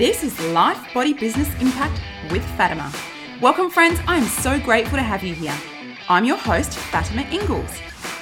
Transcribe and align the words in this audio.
This 0.00 0.24
is 0.24 0.40
Life 0.52 0.94
Body 0.94 1.12
Business 1.12 1.46
Impact 1.60 2.00
with 2.30 2.42
Fatima. 2.56 2.90
Welcome, 3.38 3.68
friends. 3.68 4.00
I 4.08 4.16
am 4.16 4.24
so 4.24 4.58
grateful 4.58 4.96
to 4.96 5.02
have 5.02 5.22
you 5.22 5.34
here. 5.34 5.54
I'm 6.08 6.24
your 6.24 6.38
host, 6.38 6.72
Fatima 6.72 7.20
Ingalls, 7.30 7.70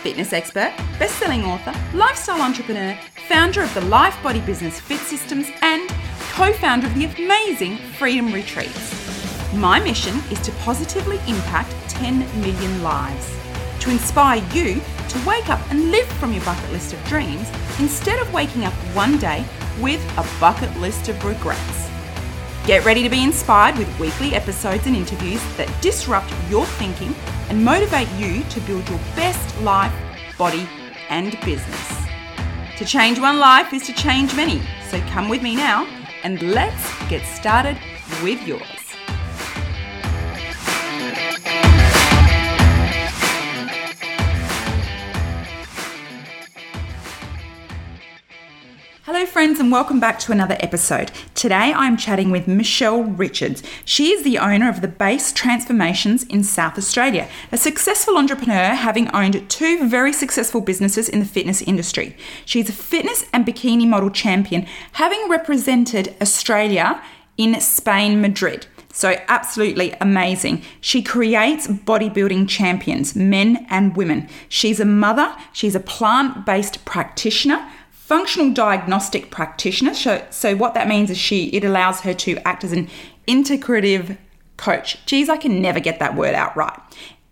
fitness 0.02 0.32
expert, 0.32 0.74
best 0.98 1.14
selling 1.20 1.44
author, 1.44 1.72
lifestyle 1.96 2.42
entrepreneur, 2.42 2.98
founder 3.28 3.62
of 3.62 3.72
the 3.74 3.82
Life 3.82 4.20
Body 4.24 4.40
Business 4.40 4.80
Fit 4.80 4.98
Systems, 4.98 5.46
and 5.62 5.88
co 6.32 6.52
founder 6.52 6.88
of 6.88 6.94
the 6.96 7.04
amazing 7.04 7.76
Freedom 7.76 8.32
Retreats. 8.32 9.54
My 9.54 9.78
mission 9.78 10.16
is 10.32 10.40
to 10.40 10.52
positively 10.64 11.18
impact 11.28 11.70
10 11.90 12.18
million 12.40 12.82
lives, 12.82 13.38
to 13.78 13.90
inspire 13.90 14.42
you 14.52 14.80
to 15.10 15.24
wake 15.24 15.48
up 15.48 15.60
and 15.70 15.92
live 15.92 16.08
from 16.14 16.32
your 16.32 16.44
bucket 16.44 16.72
list 16.72 16.92
of 16.92 17.04
dreams 17.04 17.48
instead 17.78 18.18
of 18.18 18.34
waking 18.34 18.64
up 18.64 18.74
one 18.96 19.16
day 19.18 19.46
with 19.80 20.02
a 20.18 20.40
bucket 20.40 20.74
list 20.78 21.08
of 21.08 21.24
regrets. 21.24 21.88
Get 22.66 22.84
ready 22.84 23.02
to 23.02 23.08
be 23.08 23.22
inspired 23.22 23.78
with 23.78 23.98
weekly 23.98 24.34
episodes 24.34 24.86
and 24.86 24.94
interviews 24.94 25.42
that 25.56 25.70
disrupt 25.80 26.32
your 26.50 26.66
thinking 26.66 27.14
and 27.48 27.64
motivate 27.64 28.10
you 28.12 28.42
to 28.44 28.60
build 28.60 28.88
your 28.88 28.98
best 29.16 29.60
life, 29.62 29.94
body, 30.36 30.68
and 31.08 31.38
business. 31.40 31.98
To 32.76 32.84
change 32.84 33.18
one 33.18 33.38
life 33.38 33.72
is 33.72 33.86
to 33.86 33.92
change 33.92 34.34
many, 34.36 34.60
so 34.90 35.00
come 35.08 35.28
with 35.28 35.42
me 35.42 35.56
now 35.56 35.86
and 36.22 36.42
let's 36.42 37.08
get 37.08 37.24
started 37.24 37.78
with 38.22 38.46
yours. 38.46 38.77
Hello, 49.10 49.24
friends, 49.24 49.58
and 49.58 49.72
welcome 49.72 49.98
back 49.98 50.18
to 50.18 50.32
another 50.32 50.58
episode. 50.60 51.10
Today 51.34 51.72
I'm 51.74 51.96
chatting 51.96 52.30
with 52.30 52.46
Michelle 52.46 53.04
Richards. 53.04 53.62
She 53.86 54.10
is 54.10 54.22
the 54.22 54.36
owner 54.36 54.68
of 54.68 54.82
the 54.82 54.86
Base 54.86 55.32
Transformations 55.32 56.24
in 56.24 56.44
South 56.44 56.76
Australia, 56.76 57.26
a 57.50 57.56
successful 57.56 58.18
entrepreneur 58.18 58.74
having 58.74 59.08
owned 59.16 59.48
two 59.48 59.88
very 59.88 60.12
successful 60.12 60.60
businesses 60.60 61.08
in 61.08 61.20
the 61.20 61.24
fitness 61.24 61.62
industry. 61.62 62.18
She's 62.44 62.68
a 62.68 62.72
fitness 62.72 63.24
and 63.32 63.46
bikini 63.46 63.88
model 63.88 64.10
champion, 64.10 64.66
having 64.92 65.26
represented 65.30 66.14
Australia 66.20 67.02
in 67.38 67.58
Spain, 67.62 68.20
Madrid. 68.20 68.66
So, 68.92 69.16
absolutely 69.26 69.94
amazing. 70.02 70.62
She 70.82 71.02
creates 71.02 71.66
bodybuilding 71.66 72.46
champions, 72.50 73.16
men 73.16 73.66
and 73.70 73.96
women. 73.96 74.28
She's 74.50 74.80
a 74.80 74.84
mother, 74.84 75.34
she's 75.54 75.74
a 75.74 75.80
plant 75.80 76.44
based 76.44 76.84
practitioner 76.84 77.66
functional 78.08 78.50
diagnostic 78.54 79.30
practitioner. 79.30 79.92
So, 79.92 80.24
so 80.30 80.56
what 80.56 80.72
that 80.72 80.88
means 80.88 81.10
is 81.10 81.18
she 81.18 81.48
it 81.48 81.62
allows 81.62 82.00
her 82.00 82.14
to 82.14 82.38
act 82.48 82.64
as 82.64 82.72
an 82.72 82.88
integrative 83.26 84.16
coach. 84.56 85.04
Geez, 85.04 85.28
I 85.28 85.36
can 85.36 85.60
never 85.60 85.78
get 85.78 85.98
that 85.98 86.16
word 86.16 86.34
out 86.34 86.56
right. 86.56 86.80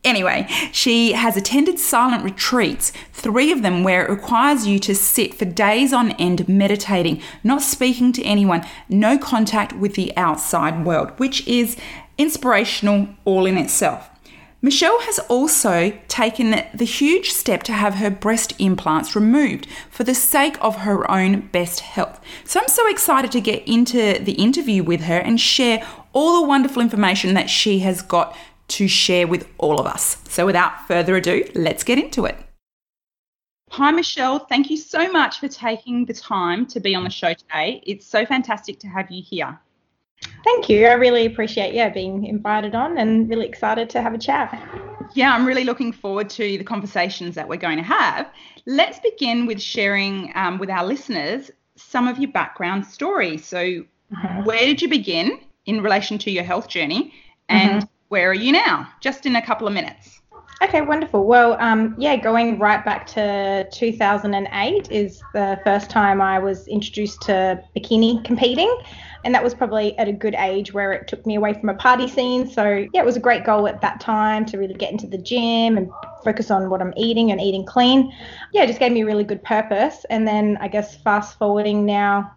Anyway, 0.04 0.46
she 0.72 1.12
has 1.12 1.34
attended 1.34 1.78
silent 1.78 2.22
retreats, 2.22 2.92
three 3.10 3.50
of 3.50 3.62
them 3.62 3.84
where 3.84 4.04
it 4.04 4.10
requires 4.10 4.66
you 4.66 4.78
to 4.80 4.94
sit 4.94 5.32
for 5.34 5.46
days 5.46 5.94
on 5.94 6.12
end 6.12 6.46
meditating, 6.46 7.22
not 7.42 7.62
speaking 7.62 8.12
to 8.12 8.22
anyone, 8.22 8.62
no 8.90 9.16
contact 9.16 9.72
with 9.72 9.94
the 9.94 10.14
outside 10.14 10.84
world, 10.84 11.10
which 11.18 11.44
is 11.48 11.78
inspirational 12.18 13.08
all 13.24 13.46
in 13.46 13.56
itself. 13.56 14.10
Michelle 14.66 15.00
has 15.02 15.20
also 15.28 15.92
taken 16.08 16.50
the 16.74 16.84
huge 16.84 17.30
step 17.30 17.62
to 17.62 17.72
have 17.72 17.94
her 17.94 18.10
breast 18.10 18.52
implants 18.58 19.14
removed 19.14 19.68
for 19.88 20.02
the 20.02 20.12
sake 20.12 20.56
of 20.60 20.78
her 20.78 21.08
own 21.08 21.42
best 21.52 21.78
health. 21.78 22.20
So 22.42 22.58
I'm 22.58 22.66
so 22.66 22.88
excited 22.88 23.30
to 23.30 23.40
get 23.40 23.62
into 23.68 24.18
the 24.18 24.32
interview 24.32 24.82
with 24.82 25.02
her 25.02 25.18
and 25.18 25.40
share 25.40 25.86
all 26.12 26.40
the 26.40 26.48
wonderful 26.48 26.82
information 26.82 27.34
that 27.34 27.48
she 27.48 27.78
has 27.78 28.02
got 28.02 28.36
to 28.66 28.88
share 28.88 29.28
with 29.28 29.48
all 29.58 29.78
of 29.78 29.86
us. 29.86 30.16
So 30.28 30.46
without 30.46 30.88
further 30.88 31.14
ado, 31.14 31.48
let's 31.54 31.84
get 31.84 32.00
into 32.00 32.24
it. 32.24 32.36
Hi, 33.70 33.92
Michelle. 33.92 34.40
Thank 34.40 34.68
you 34.68 34.78
so 34.78 35.08
much 35.12 35.38
for 35.38 35.46
taking 35.46 36.06
the 36.06 36.14
time 36.14 36.66
to 36.66 36.80
be 36.80 36.96
on 36.96 37.04
the 37.04 37.10
show 37.10 37.34
today. 37.34 37.84
It's 37.86 38.04
so 38.04 38.26
fantastic 38.26 38.80
to 38.80 38.88
have 38.88 39.12
you 39.12 39.22
here. 39.22 39.60
Thank 40.44 40.68
you. 40.68 40.86
I 40.86 40.92
really 40.92 41.26
appreciate 41.26 41.74
yeah 41.74 41.88
being 41.88 42.26
invited 42.26 42.74
on 42.74 42.98
and 42.98 43.28
really 43.28 43.46
excited 43.46 43.90
to 43.90 44.02
have 44.02 44.14
a 44.14 44.18
chat. 44.18 44.50
Yeah, 45.14 45.34
I'm 45.34 45.46
really 45.46 45.64
looking 45.64 45.92
forward 45.92 46.28
to 46.30 46.58
the 46.58 46.64
conversations 46.64 47.34
that 47.34 47.48
we're 47.48 47.56
going 47.56 47.78
to 47.78 47.82
have. 47.82 48.30
Let's 48.66 48.98
begin 49.00 49.46
with 49.46 49.60
sharing 49.60 50.32
um, 50.34 50.58
with 50.58 50.70
our 50.70 50.84
listeners 50.84 51.50
some 51.76 52.08
of 52.08 52.18
your 52.18 52.30
background 52.32 52.86
story. 52.86 53.38
So, 53.38 53.58
mm-hmm. 53.58 54.44
where 54.44 54.60
did 54.60 54.82
you 54.82 54.88
begin 54.88 55.38
in 55.66 55.82
relation 55.82 56.18
to 56.18 56.30
your 56.30 56.44
health 56.44 56.68
journey, 56.68 57.12
and 57.48 57.82
mm-hmm. 57.82 57.88
where 58.08 58.30
are 58.30 58.34
you 58.34 58.52
now? 58.52 58.88
Just 59.00 59.26
in 59.26 59.36
a 59.36 59.44
couple 59.44 59.66
of 59.66 59.74
minutes. 59.74 60.20
Okay, 60.62 60.80
wonderful. 60.80 61.26
Well, 61.26 61.60
um, 61.60 61.94
yeah, 61.98 62.16
going 62.16 62.58
right 62.58 62.82
back 62.82 63.06
to 63.08 63.68
2008 63.72 64.90
is 64.90 65.20
the 65.34 65.60
first 65.64 65.90
time 65.90 66.22
I 66.22 66.38
was 66.38 66.66
introduced 66.66 67.20
to 67.22 67.62
bikini 67.76 68.24
competing 68.24 68.74
and 69.26 69.34
that 69.34 69.42
was 69.42 69.54
probably 69.54 69.98
at 69.98 70.06
a 70.06 70.12
good 70.12 70.36
age 70.38 70.72
where 70.72 70.92
it 70.92 71.08
took 71.08 71.26
me 71.26 71.34
away 71.34 71.52
from 71.52 71.68
a 71.68 71.74
party 71.74 72.06
scene. 72.06 72.48
So 72.48 72.86
yeah, 72.94 73.00
it 73.00 73.04
was 73.04 73.16
a 73.16 73.20
great 73.20 73.44
goal 73.44 73.66
at 73.66 73.80
that 73.80 73.98
time 73.98 74.46
to 74.46 74.56
really 74.56 74.74
get 74.74 74.92
into 74.92 75.08
the 75.08 75.18
gym 75.18 75.76
and 75.76 75.90
focus 76.22 76.48
on 76.48 76.70
what 76.70 76.80
I'm 76.80 76.94
eating 76.96 77.32
and 77.32 77.40
eating 77.40 77.66
clean. 77.66 78.12
Yeah, 78.52 78.62
it 78.62 78.68
just 78.68 78.78
gave 78.78 78.92
me 78.92 79.00
a 79.00 79.04
really 79.04 79.24
good 79.24 79.42
purpose. 79.42 80.06
And 80.10 80.28
then 80.28 80.56
I 80.60 80.68
guess 80.68 80.94
fast 81.02 81.38
forwarding 81.40 81.84
now 81.84 82.36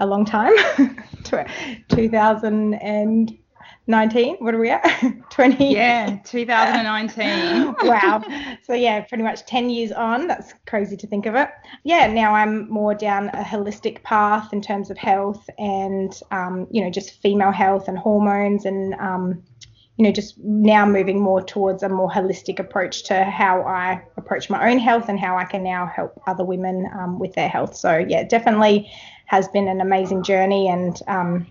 a 0.00 0.06
long 0.06 0.24
time 0.24 0.54
to 1.24 1.46
2000 1.90 2.74
and 2.74 3.38
19 3.86 4.36
what 4.36 4.54
are 4.54 4.58
we 4.58 4.70
at? 4.70 4.82
20 5.30 5.72
yeah 5.72 6.16
2019 6.24 7.74
wow. 7.82 8.22
So 8.62 8.74
yeah 8.74 9.00
pretty 9.00 9.24
much 9.24 9.44
10 9.46 9.70
years 9.70 9.92
on. 9.92 10.28
That's 10.28 10.54
crazy 10.66 10.96
to 10.96 11.06
think 11.06 11.26
of 11.26 11.34
it. 11.34 11.50
Yeah 11.84 12.06
now 12.06 12.34
i'm 12.34 12.68
more 12.70 12.94
down 12.94 13.28
a 13.30 13.42
holistic 13.42 14.02
path 14.02 14.52
in 14.52 14.60
terms 14.60 14.90
of 14.90 14.98
health 14.98 15.48
and 15.58 16.18
um, 16.30 16.66
you 16.70 16.82
know 16.82 16.90
just 16.90 17.20
female 17.20 17.52
health 17.52 17.88
and 17.88 17.98
hormones 17.98 18.64
and 18.64 18.94
um, 18.94 19.42
you 19.96 20.04
know 20.04 20.12
just 20.12 20.38
now 20.38 20.86
moving 20.86 21.20
more 21.20 21.42
towards 21.42 21.82
a 21.82 21.88
more 21.88 22.10
holistic 22.10 22.58
approach 22.58 23.04
to 23.04 23.24
how 23.24 23.62
i 23.62 24.00
approach 24.16 24.48
my 24.48 24.70
own 24.70 24.78
health 24.78 25.08
and 25.08 25.18
how 25.18 25.36
i 25.36 25.44
can 25.44 25.62
now 25.62 25.86
help 25.86 26.20
other 26.26 26.44
women 26.44 26.88
um, 26.98 27.18
with 27.18 27.34
their 27.34 27.48
health. 27.48 27.74
So 27.76 27.98
yeah 27.98 28.22
definitely 28.22 28.90
has 29.26 29.48
been 29.48 29.66
an 29.66 29.80
amazing 29.80 30.22
journey 30.22 30.68
and 30.68 30.98
um, 31.08 31.46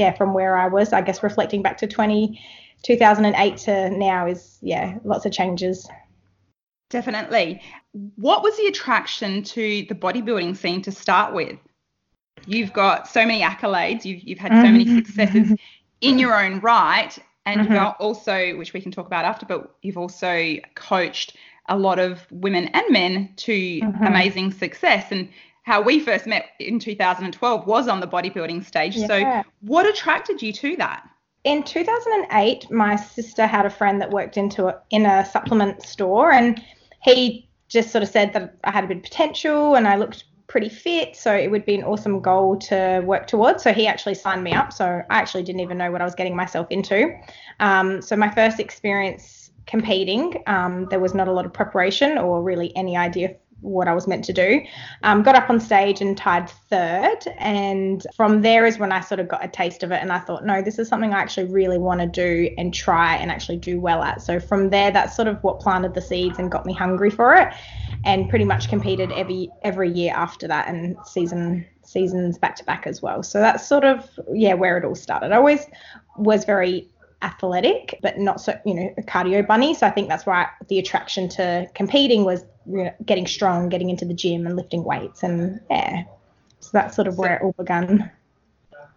yeah, 0.00 0.12
from 0.12 0.32
where 0.32 0.56
I 0.56 0.66
was, 0.66 0.94
I 0.94 1.02
guess 1.02 1.22
reflecting 1.22 1.60
back 1.60 1.76
to 1.78 1.86
20, 1.86 2.40
2008 2.82 3.56
to 3.58 3.90
now 3.90 4.26
is, 4.26 4.56
yeah, 4.62 4.96
lots 5.04 5.26
of 5.26 5.32
changes. 5.32 5.86
Definitely. 6.88 7.60
What 8.16 8.42
was 8.42 8.56
the 8.56 8.64
attraction 8.64 9.42
to 9.42 9.84
the 9.90 9.94
bodybuilding 9.94 10.56
scene 10.56 10.80
to 10.82 10.90
start 10.90 11.34
with? 11.34 11.58
You've 12.46 12.72
got 12.72 13.08
so 13.08 13.26
many 13.26 13.42
accolades, 13.42 14.06
you've, 14.06 14.22
you've 14.22 14.38
had 14.38 14.52
so 14.52 14.72
many 14.72 14.86
mm-hmm. 14.86 15.04
successes 15.04 15.52
in 16.00 16.18
your 16.18 16.34
own 16.34 16.60
right. 16.60 17.16
And 17.44 17.60
mm-hmm. 17.60 17.74
you've 17.74 17.94
also, 17.98 18.56
which 18.56 18.72
we 18.72 18.80
can 18.80 18.92
talk 18.92 19.06
about 19.06 19.26
after, 19.26 19.44
but 19.44 19.76
you've 19.82 19.98
also 19.98 20.56
coached 20.76 21.36
a 21.68 21.76
lot 21.76 21.98
of 21.98 22.26
women 22.30 22.68
and 22.68 22.86
men 22.88 23.34
to 23.36 23.52
mm-hmm. 23.52 24.02
amazing 24.02 24.52
success. 24.52 25.12
And 25.12 25.28
how 25.62 25.82
we 25.82 26.00
first 26.00 26.26
met 26.26 26.46
in 26.58 26.78
2012 26.78 27.66
was 27.66 27.88
on 27.88 28.00
the 28.00 28.06
bodybuilding 28.06 28.64
stage. 28.64 28.96
Yeah. 28.96 29.06
So, 29.06 29.48
what 29.60 29.86
attracted 29.86 30.42
you 30.42 30.52
to 30.54 30.76
that? 30.76 31.08
In 31.44 31.62
2008, 31.62 32.70
my 32.70 32.96
sister 32.96 33.46
had 33.46 33.64
a 33.64 33.70
friend 33.70 34.00
that 34.00 34.10
worked 34.10 34.36
into 34.36 34.66
a, 34.66 34.80
in 34.90 35.06
a 35.06 35.24
supplement 35.24 35.82
store, 35.82 36.32
and 36.32 36.62
he 37.02 37.48
just 37.68 37.90
sort 37.90 38.02
of 38.02 38.08
said 38.08 38.32
that 38.32 38.56
I 38.64 38.70
had 38.72 38.84
a 38.84 38.86
bit 38.88 38.98
of 38.98 39.02
potential 39.04 39.76
and 39.76 39.86
I 39.86 39.96
looked 39.96 40.24
pretty 40.48 40.68
fit, 40.68 41.14
so 41.14 41.32
it 41.32 41.50
would 41.50 41.64
be 41.64 41.76
an 41.76 41.84
awesome 41.84 42.20
goal 42.20 42.58
to 42.58 43.00
work 43.06 43.28
towards. 43.28 43.62
So 43.62 43.72
he 43.72 43.86
actually 43.86 44.16
signed 44.16 44.42
me 44.42 44.52
up. 44.52 44.72
So 44.72 44.84
I 45.08 45.16
actually 45.16 45.44
didn't 45.44 45.60
even 45.60 45.78
know 45.78 45.92
what 45.92 46.00
I 46.00 46.04
was 46.04 46.16
getting 46.16 46.34
myself 46.34 46.66
into. 46.70 47.16
Um, 47.60 48.02
so 48.02 48.16
my 48.16 48.28
first 48.28 48.58
experience 48.58 49.52
competing, 49.66 50.42
um, 50.48 50.86
there 50.90 50.98
was 50.98 51.14
not 51.14 51.28
a 51.28 51.32
lot 51.32 51.46
of 51.46 51.52
preparation 51.52 52.18
or 52.18 52.42
really 52.42 52.76
any 52.76 52.96
idea 52.96 53.36
what 53.60 53.88
I 53.88 53.94
was 53.94 54.06
meant 54.06 54.24
to 54.24 54.32
do. 54.32 54.62
Um, 55.02 55.22
got 55.22 55.34
up 55.34 55.50
on 55.50 55.60
stage 55.60 56.00
and 56.00 56.16
tied 56.16 56.48
third. 56.48 57.18
And 57.38 58.06
from 58.14 58.42
there 58.42 58.66
is 58.66 58.78
when 58.78 58.92
I 58.92 59.00
sort 59.00 59.20
of 59.20 59.28
got 59.28 59.44
a 59.44 59.48
taste 59.48 59.82
of 59.82 59.92
it. 59.92 60.00
And 60.02 60.12
I 60.12 60.18
thought, 60.18 60.44
no, 60.44 60.62
this 60.62 60.78
is 60.78 60.88
something 60.88 61.12
I 61.12 61.18
actually 61.18 61.46
really 61.46 61.78
want 61.78 62.00
to 62.00 62.06
do 62.06 62.52
and 62.58 62.72
try 62.72 63.16
and 63.16 63.30
actually 63.30 63.58
do 63.58 63.80
well 63.80 64.02
at. 64.02 64.22
So 64.22 64.40
from 64.40 64.70
there, 64.70 64.90
that's 64.90 65.14
sort 65.14 65.28
of 65.28 65.42
what 65.42 65.60
planted 65.60 65.94
the 65.94 66.02
seeds 66.02 66.38
and 66.38 66.50
got 66.50 66.66
me 66.66 66.72
hungry 66.72 67.10
for 67.10 67.34
it. 67.34 67.52
And 68.04 68.28
pretty 68.28 68.46
much 68.46 68.68
competed 68.68 69.12
every 69.12 69.50
every 69.62 69.90
year 69.90 70.14
after 70.14 70.48
that 70.48 70.68
and 70.68 70.96
season 71.04 71.66
seasons 71.82 72.38
back 72.38 72.56
to 72.56 72.64
back 72.64 72.86
as 72.86 73.02
well. 73.02 73.22
So 73.22 73.40
that's 73.40 73.66
sort 73.66 73.84
of 73.84 74.08
yeah 74.32 74.54
where 74.54 74.78
it 74.78 74.84
all 74.84 74.94
started. 74.94 75.32
I 75.32 75.36
always 75.36 75.66
was 76.16 76.44
very 76.44 76.88
athletic, 77.22 77.98
but 78.02 78.18
not 78.18 78.40
so, 78.40 78.58
you 78.64 78.74
know, 78.74 78.94
a 78.96 79.02
cardio 79.02 79.46
bunny. 79.46 79.74
So 79.74 79.86
I 79.86 79.90
think 79.90 80.08
that's 80.08 80.26
why 80.26 80.48
the 80.68 80.78
attraction 80.78 81.28
to 81.30 81.68
competing 81.74 82.24
was 82.24 82.44
you 82.66 82.84
know, 82.84 82.94
getting 83.04 83.26
strong, 83.26 83.68
getting 83.68 83.90
into 83.90 84.04
the 84.04 84.14
gym 84.14 84.46
and 84.46 84.56
lifting 84.56 84.84
weights. 84.84 85.22
And 85.22 85.60
yeah, 85.70 86.04
so 86.60 86.70
that's 86.72 86.96
sort 86.96 87.08
of 87.08 87.18
where 87.18 87.36
it 87.36 87.42
all 87.42 87.54
began. 87.58 88.10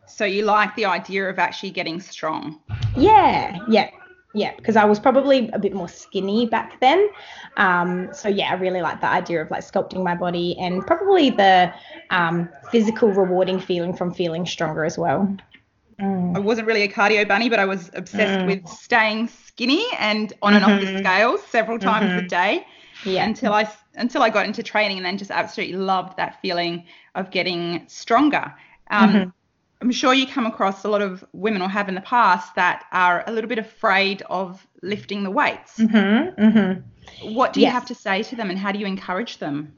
So 0.05 0.25
you 0.25 0.43
like 0.45 0.75
the 0.75 0.85
idea 0.85 1.29
of 1.29 1.39
actually 1.39 1.71
getting 1.71 1.99
strong? 1.99 2.59
Yeah, 2.95 3.57
yeah, 3.67 3.89
yeah. 4.33 4.55
Because 4.55 4.75
I 4.75 4.85
was 4.85 4.99
probably 4.99 5.49
a 5.49 5.59
bit 5.59 5.73
more 5.73 5.89
skinny 5.89 6.45
back 6.45 6.79
then. 6.79 7.09
Um, 7.57 8.09
so 8.13 8.29
yeah, 8.29 8.51
I 8.51 8.53
really 8.55 8.81
like 8.81 9.01
the 9.01 9.07
idea 9.07 9.41
of 9.41 9.49
like 9.49 9.63
sculpting 9.63 10.03
my 10.03 10.15
body 10.15 10.57
and 10.59 10.85
probably 10.85 11.29
the 11.29 11.73
um, 12.09 12.49
physical 12.71 13.09
rewarding 13.11 13.59
feeling 13.59 13.95
from 13.95 14.13
feeling 14.13 14.45
stronger 14.45 14.85
as 14.85 14.97
well. 14.97 15.35
Mm. 15.99 16.35
I 16.35 16.39
wasn't 16.39 16.67
really 16.67 16.83
a 16.83 16.87
cardio 16.87 17.27
bunny, 17.27 17.49
but 17.49 17.59
I 17.59 17.65
was 17.65 17.89
obsessed 17.93 18.41
mm. 18.41 18.47
with 18.47 18.67
staying 18.67 19.27
skinny 19.27 19.85
and 19.99 20.33
on 20.41 20.53
mm-hmm. 20.53 20.63
and 20.63 20.73
off 20.73 20.81
the 20.81 20.87
mm-hmm. 20.87 20.99
scales 20.99 21.43
several 21.43 21.79
times 21.79 22.09
mm-hmm. 22.09 22.25
a 22.25 22.27
day. 22.27 22.67
Yeah. 23.05 23.25
Until 23.25 23.53
I 23.53 23.69
until 23.95 24.23
I 24.23 24.29
got 24.29 24.45
into 24.45 24.63
training 24.63 24.97
and 24.97 25.05
then 25.05 25.17
just 25.17 25.31
absolutely 25.31 25.75
loved 25.75 26.17
that 26.17 26.41
feeling 26.41 26.85
of 27.15 27.31
getting 27.31 27.83
stronger. 27.87 28.53
Um, 28.89 29.09
mm-hmm. 29.13 29.29
I'm 29.81 29.91
sure 29.91 30.13
you 30.13 30.25
come 30.25 30.45
across 30.45 30.85
a 30.85 30.87
lot 30.87 31.01
of 31.01 31.25
women 31.33 31.61
or 31.61 31.67
have 31.67 31.89
in 31.89 31.95
the 31.95 32.01
past 32.01 32.55
that 32.55 32.85
are 32.93 33.23
a 33.27 33.31
little 33.31 33.49
bit 33.49 33.59
afraid 33.59 34.21
of 34.29 34.65
lifting 34.81 35.23
the 35.23 35.31
weights. 35.31 35.77
Mm-hmm. 35.77 36.41
Mm-hmm. 36.41 37.33
What 37.33 37.51
do 37.51 37.59
you 37.59 37.67
have 37.67 37.85
to 37.87 37.95
say 37.95 38.23
to 38.23 38.35
them 38.35 38.49
and 38.49 38.57
how 38.57 38.71
do 38.71 38.79
you 38.79 38.85
encourage 38.85 39.39
them? 39.39 39.73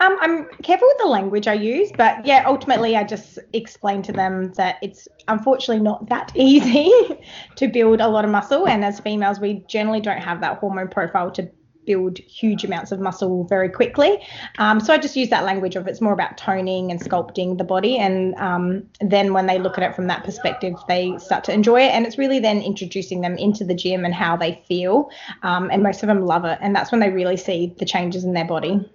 Um, 0.00 0.16
I'm 0.20 0.46
careful 0.64 0.88
with 0.88 0.98
the 0.98 1.06
language 1.06 1.46
I 1.46 1.54
use, 1.54 1.92
but 1.96 2.26
yeah, 2.26 2.42
ultimately 2.44 2.96
I 2.96 3.04
just 3.04 3.38
explain 3.52 4.02
to 4.02 4.12
them 4.12 4.52
that 4.54 4.78
it's 4.82 5.06
unfortunately 5.28 5.82
not 5.82 6.08
that 6.08 6.32
easy 6.36 6.90
to 7.56 7.68
build 7.68 8.00
a 8.00 8.08
lot 8.08 8.24
of 8.24 8.30
muscle. 8.30 8.66
And 8.66 8.84
as 8.84 8.98
females, 8.98 9.38
we 9.38 9.64
generally 9.68 10.00
don't 10.00 10.18
have 10.18 10.40
that 10.40 10.58
hormone 10.58 10.88
profile 10.88 11.30
to 11.32 11.48
build 11.84 12.18
huge 12.18 12.64
amounts 12.64 12.92
of 12.92 13.00
muscle 13.00 13.44
very 13.44 13.68
quickly. 13.68 14.18
Um, 14.58 14.80
so 14.80 14.92
I 14.92 14.98
just 14.98 15.16
use 15.16 15.30
that 15.30 15.44
language 15.44 15.76
of 15.76 15.86
it's 15.86 16.00
more 16.00 16.12
about 16.12 16.36
toning 16.36 16.90
and 16.90 17.00
sculpting 17.00 17.58
the 17.58 17.64
body. 17.64 17.98
And 17.98 18.34
um, 18.36 18.84
then 19.00 19.32
when 19.32 19.46
they 19.46 19.58
look 19.58 19.78
at 19.78 19.84
it 19.84 19.94
from 19.94 20.06
that 20.08 20.24
perspective, 20.24 20.74
they 20.88 21.16
start 21.18 21.44
to 21.44 21.52
enjoy 21.52 21.80
it. 21.82 21.90
And 21.90 22.06
it's 22.06 22.18
really 22.18 22.38
then 22.38 22.60
introducing 22.60 23.20
them 23.20 23.36
into 23.36 23.64
the 23.64 23.74
gym 23.74 24.04
and 24.04 24.14
how 24.14 24.36
they 24.36 24.62
feel. 24.66 25.10
Um, 25.42 25.70
and 25.70 25.82
most 25.82 26.02
of 26.02 26.06
them 26.08 26.22
love 26.22 26.44
it. 26.44 26.58
And 26.60 26.74
that's 26.74 26.90
when 26.90 27.00
they 27.00 27.10
really 27.10 27.36
see 27.36 27.74
the 27.78 27.84
changes 27.84 28.24
in 28.24 28.32
their 28.32 28.46
body. 28.46 28.88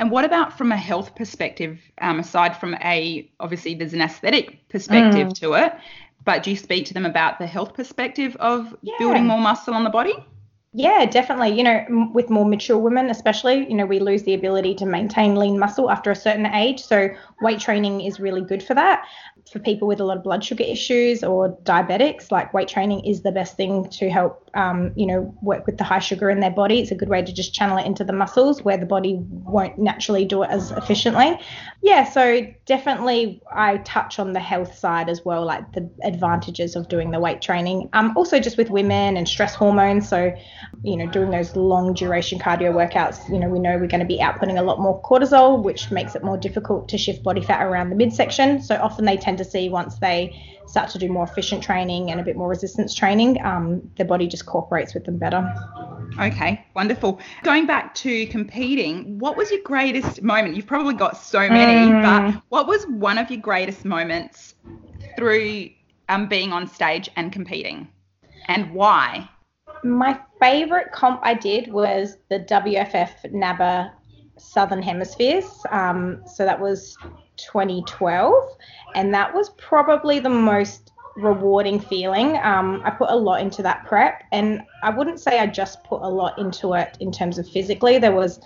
And 0.00 0.10
what 0.10 0.24
about 0.24 0.56
from 0.56 0.72
a 0.72 0.78
health 0.78 1.14
perspective, 1.14 1.78
um, 2.00 2.18
aside 2.20 2.56
from 2.56 2.74
a, 2.82 3.30
obviously 3.38 3.74
there's 3.74 3.92
an 3.92 4.00
aesthetic 4.00 4.66
perspective 4.70 5.28
mm. 5.28 5.40
to 5.40 5.52
it, 5.52 5.74
but 6.24 6.42
do 6.42 6.50
you 6.50 6.56
speak 6.56 6.86
to 6.86 6.94
them 6.94 7.04
about 7.04 7.38
the 7.38 7.46
health 7.46 7.74
perspective 7.74 8.34
of 8.40 8.74
yeah. 8.80 8.94
building 8.98 9.26
more 9.26 9.38
muscle 9.38 9.74
on 9.74 9.84
the 9.84 9.90
body? 9.90 10.14
Yeah, 10.72 11.04
definitely. 11.04 11.56
You 11.56 11.64
know, 11.64 12.10
with 12.14 12.30
more 12.30 12.44
mature 12.44 12.78
women, 12.78 13.10
especially, 13.10 13.68
you 13.68 13.74
know, 13.74 13.86
we 13.86 13.98
lose 13.98 14.22
the 14.22 14.34
ability 14.34 14.76
to 14.76 14.86
maintain 14.86 15.34
lean 15.34 15.58
muscle 15.58 15.90
after 15.90 16.12
a 16.12 16.16
certain 16.16 16.46
age. 16.46 16.80
So, 16.80 17.08
weight 17.42 17.58
training 17.58 18.02
is 18.02 18.20
really 18.20 18.42
good 18.42 18.62
for 18.62 18.74
that. 18.74 19.04
For 19.50 19.58
people 19.58 19.88
with 19.88 19.98
a 19.98 20.04
lot 20.04 20.18
of 20.18 20.22
blood 20.22 20.44
sugar 20.44 20.62
issues 20.62 21.24
or 21.24 21.56
diabetics, 21.64 22.30
like 22.30 22.54
weight 22.54 22.68
training 22.68 23.04
is 23.04 23.22
the 23.22 23.32
best 23.32 23.56
thing 23.56 23.88
to 23.88 24.10
help, 24.10 24.48
um, 24.54 24.92
you 24.94 25.06
know, 25.06 25.34
work 25.42 25.66
with 25.66 25.76
the 25.76 25.82
high 25.82 25.98
sugar 25.98 26.30
in 26.30 26.38
their 26.38 26.52
body. 26.52 26.78
It's 26.80 26.92
a 26.92 26.94
good 26.94 27.08
way 27.08 27.20
to 27.24 27.32
just 27.32 27.52
channel 27.52 27.76
it 27.78 27.84
into 27.86 28.04
the 28.04 28.12
muscles 28.12 28.62
where 28.62 28.76
the 28.76 28.86
body 28.86 29.16
won't 29.18 29.76
naturally 29.76 30.24
do 30.24 30.44
it 30.44 30.50
as 30.50 30.70
efficiently. 30.72 31.36
Yeah, 31.82 32.04
so 32.04 32.46
definitely 32.66 33.42
I 33.52 33.78
touch 33.78 34.20
on 34.20 34.34
the 34.34 34.40
health 34.40 34.78
side 34.78 35.08
as 35.08 35.24
well, 35.24 35.44
like 35.44 35.72
the 35.72 35.90
advantages 36.04 36.76
of 36.76 36.88
doing 36.88 37.10
the 37.10 37.18
weight 37.18 37.40
training. 37.42 37.88
Um, 37.92 38.12
also 38.16 38.38
just 38.38 38.56
with 38.56 38.70
women 38.70 39.16
and 39.16 39.26
stress 39.26 39.54
hormones. 39.56 40.08
So, 40.08 40.32
you 40.82 40.96
know, 40.96 41.06
doing 41.06 41.30
those 41.30 41.54
long 41.56 41.94
duration 41.94 42.38
cardio 42.38 42.72
workouts, 42.72 43.28
you 43.28 43.38
know, 43.38 43.48
we 43.48 43.58
know 43.58 43.76
we're 43.78 43.86
going 43.86 44.00
to 44.00 44.06
be 44.06 44.18
outputting 44.18 44.58
a 44.58 44.62
lot 44.62 44.80
more 44.80 45.00
cortisol, 45.02 45.62
which 45.62 45.90
makes 45.90 46.14
it 46.14 46.22
more 46.22 46.36
difficult 46.36 46.88
to 46.88 46.98
shift 46.98 47.22
body 47.22 47.42
fat 47.42 47.62
around 47.62 47.90
the 47.90 47.96
midsection. 47.96 48.62
So 48.62 48.76
often 48.76 49.04
they 49.04 49.16
tend 49.16 49.38
to 49.38 49.44
see 49.44 49.68
once 49.68 49.98
they 49.98 50.34
start 50.66 50.88
to 50.90 50.98
do 50.98 51.08
more 51.08 51.24
efficient 51.24 51.62
training 51.62 52.10
and 52.10 52.20
a 52.20 52.22
bit 52.22 52.36
more 52.36 52.48
resistance 52.48 52.94
training, 52.94 53.44
um, 53.44 53.90
the 53.96 54.04
body 54.04 54.26
just 54.26 54.46
cooperates 54.46 54.94
with 54.94 55.04
them 55.04 55.18
better. 55.18 55.52
Okay, 56.18 56.64
wonderful. 56.74 57.20
Going 57.42 57.66
back 57.66 57.94
to 57.96 58.26
competing, 58.26 59.18
what 59.18 59.36
was 59.36 59.50
your 59.50 59.62
greatest 59.62 60.22
moment? 60.22 60.56
You've 60.56 60.66
probably 60.66 60.94
got 60.94 61.16
so 61.16 61.48
many, 61.48 61.90
mm. 61.90 62.02
but 62.02 62.42
what 62.48 62.66
was 62.66 62.84
one 62.86 63.18
of 63.18 63.30
your 63.30 63.40
greatest 63.40 63.84
moments 63.84 64.54
through 65.16 65.70
um, 66.08 66.28
being 66.28 66.52
on 66.52 66.66
stage 66.66 67.08
and 67.16 67.32
competing, 67.32 67.88
and 68.46 68.72
why? 68.72 69.28
My 69.82 70.18
favorite 70.40 70.92
comp 70.92 71.20
I 71.22 71.34
did 71.34 71.72
was 71.72 72.18
the 72.28 72.40
WFF 72.40 73.32
NABBA 73.32 73.92
Southern 74.36 74.82
Hemispheres. 74.82 75.46
Um, 75.70 76.22
so 76.26 76.44
that 76.44 76.60
was 76.60 76.96
2012, 77.36 78.56
and 78.94 79.14
that 79.14 79.34
was 79.34 79.50
probably 79.50 80.18
the 80.18 80.30
most 80.30 80.92
rewarding 81.16 81.80
feeling. 81.80 82.36
Um, 82.42 82.82
I 82.84 82.90
put 82.90 83.10
a 83.10 83.16
lot 83.16 83.40
into 83.40 83.62
that 83.62 83.86
prep, 83.86 84.22
and 84.32 84.62
I 84.82 84.90
wouldn't 84.90 85.20
say 85.20 85.38
I 85.38 85.46
just 85.46 85.82
put 85.84 86.02
a 86.02 86.08
lot 86.08 86.38
into 86.38 86.74
it 86.74 86.96
in 87.00 87.12
terms 87.12 87.38
of 87.38 87.48
physically. 87.48 87.98
There 87.98 88.12
was 88.12 88.40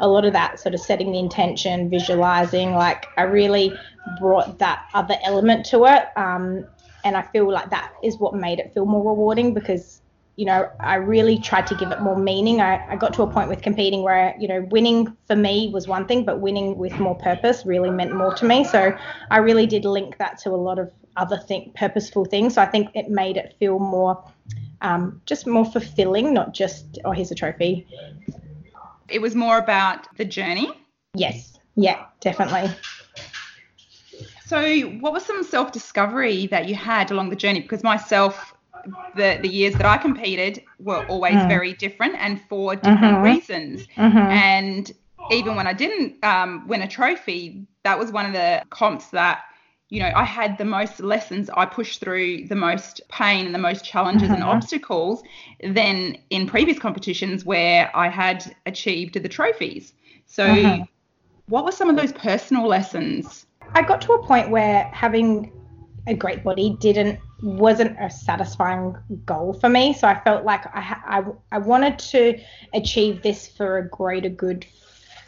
a 0.00 0.08
lot 0.08 0.24
of 0.24 0.32
that 0.32 0.58
sort 0.58 0.74
of 0.74 0.80
setting 0.80 1.12
the 1.12 1.18
intention, 1.18 1.90
visualizing. 1.90 2.72
Like 2.72 3.06
I 3.16 3.22
really 3.22 3.72
brought 4.18 4.58
that 4.58 4.86
other 4.94 5.16
element 5.24 5.66
to 5.66 5.84
it, 5.86 6.06
um, 6.16 6.64
and 7.04 7.16
I 7.16 7.22
feel 7.22 7.50
like 7.50 7.70
that 7.70 7.92
is 8.02 8.18
what 8.18 8.34
made 8.34 8.58
it 8.58 8.72
feel 8.72 8.86
more 8.86 9.10
rewarding 9.10 9.54
because 9.54 9.99
you 10.40 10.46
know, 10.46 10.70
I 10.80 10.94
really 10.94 11.38
tried 11.38 11.66
to 11.66 11.74
give 11.74 11.92
it 11.92 12.00
more 12.00 12.18
meaning. 12.18 12.62
I, 12.62 12.82
I 12.88 12.96
got 12.96 13.12
to 13.12 13.22
a 13.22 13.26
point 13.26 13.50
with 13.50 13.60
competing 13.60 14.02
where, 14.02 14.34
you 14.40 14.48
know, 14.48 14.62
winning 14.70 15.14
for 15.26 15.36
me 15.36 15.68
was 15.70 15.86
one 15.86 16.06
thing, 16.06 16.24
but 16.24 16.40
winning 16.40 16.78
with 16.78 16.98
more 16.98 17.14
purpose 17.14 17.66
really 17.66 17.90
meant 17.90 18.14
more 18.14 18.32
to 18.36 18.46
me. 18.46 18.64
So 18.64 18.96
I 19.30 19.36
really 19.36 19.66
did 19.66 19.84
link 19.84 20.16
that 20.16 20.38
to 20.38 20.48
a 20.48 20.56
lot 20.56 20.78
of 20.78 20.90
other 21.18 21.36
think 21.36 21.74
purposeful 21.74 22.24
things. 22.24 22.54
So 22.54 22.62
I 22.62 22.64
think 22.64 22.88
it 22.94 23.10
made 23.10 23.36
it 23.36 23.54
feel 23.58 23.78
more, 23.78 24.24
um, 24.80 25.20
just 25.26 25.46
more 25.46 25.66
fulfilling, 25.66 26.32
not 26.32 26.54
just, 26.54 26.98
oh, 27.04 27.10
here's 27.10 27.30
a 27.30 27.34
trophy. 27.34 27.86
It 29.10 29.20
was 29.20 29.34
more 29.34 29.58
about 29.58 30.08
the 30.16 30.24
journey. 30.24 30.70
Yes. 31.12 31.58
Yeah, 31.76 32.06
definitely. 32.22 32.74
So, 34.46 34.80
what 35.00 35.12
was 35.12 35.22
some 35.26 35.44
self 35.44 35.70
discovery 35.70 36.46
that 36.46 36.66
you 36.66 36.74
had 36.74 37.10
along 37.10 37.28
the 37.28 37.36
journey? 37.36 37.60
Because 37.60 37.84
myself, 37.84 38.54
the 39.16 39.38
the 39.40 39.48
years 39.48 39.74
that 39.74 39.86
I 39.86 39.96
competed 39.96 40.62
were 40.78 41.04
always 41.06 41.34
mm. 41.34 41.48
very 41.48 41.72
different 41.74 42.14
and 42.16 42.40
for 42.48 42.76
different 42.76 43.16
mm-hmm. 43.16 43.22
reasons. 43.22 43.86
Mm-hmm. 43.96 44.18
And 44.18 44.92
even 45.30 45.56
when 45.56 45.66
I 45.66 45.72
didn't 45.72 46.22
um, 46.24 46.66
win 46.66 46.82
a 46.82 46.88
trophy, 46.88 47.66
that 47.84 47.98
was 47.98 48.10
one 48.12 48.26
of 48.26 48.32
the 48.32 48.62
comps 48.70 49.08
that 49.08 49.42
you 49.88 50.00
know 50.00 50.10
I 50.14 50.24
had 50.24 50.58
the 50.58 50.64
most 50.64 51.00
lessons. 51.00 51.50
I 51.50 51.66
pushed 51.66 52.00
through 52.00 52.46
the 52.46 52.56
most 52.56 53.00
pain 53.08 53.46
and 53.46 53.54
the 53.54 53.58
most 53.58 53.84
challenges 53.84 54.28
mm-hmm. 54.28 54.34
and 54.34 54.44
obstacles 54.44 55.22
than 55.62 56.16
in 56.30 56.46
previous 56.46 56.78
competitions 56.78 57.44
where 57.44 57.90
I 57.94 58.08
had 58.08 58.54
achieved 58.66 59.14
the 59.14 59.28
trophies. 59.28 59.92
So, 60.26 60.46
mm-hmm. 60.46 60.82
what 61.48 61.64
were 61.64 61.72
some 61.72 61.90
of 61.90 61.96
those 61.96 62.12
personal 62.12 62.66
lessons? 62.66 63.46
I 63.74 63.82
got 63.82 64.00
to 64.02 64.12
a 64.12 64.26
point 64.26 64.50
where 64.50 64.84
having 64.92 65.52
a 66.06 66.14
great 66.14 66.42
body 66.42 66.76
didn't 66.80 67.20
wasn't 67.42 67.96
a 68.00 68.10
satisfying 68.10 68.96
goal 69.24 69.54
for 69.54 69.68
me. 69.68 69.92
So 69.92 70.08
I 70.08 70.20
felt 70.20 70.44
like 70.44 70.66
I, 70.74 70.96
I, 71.06 71.24
I 71.52 71.58
wanted 71.58 71.98
to 71.98 72.38
achieve 72.74 73.22
this 73.22 73.48
for 73.48 73.78
a 73.78 73.88
greater 73.88 74.28
good 74.28 74.66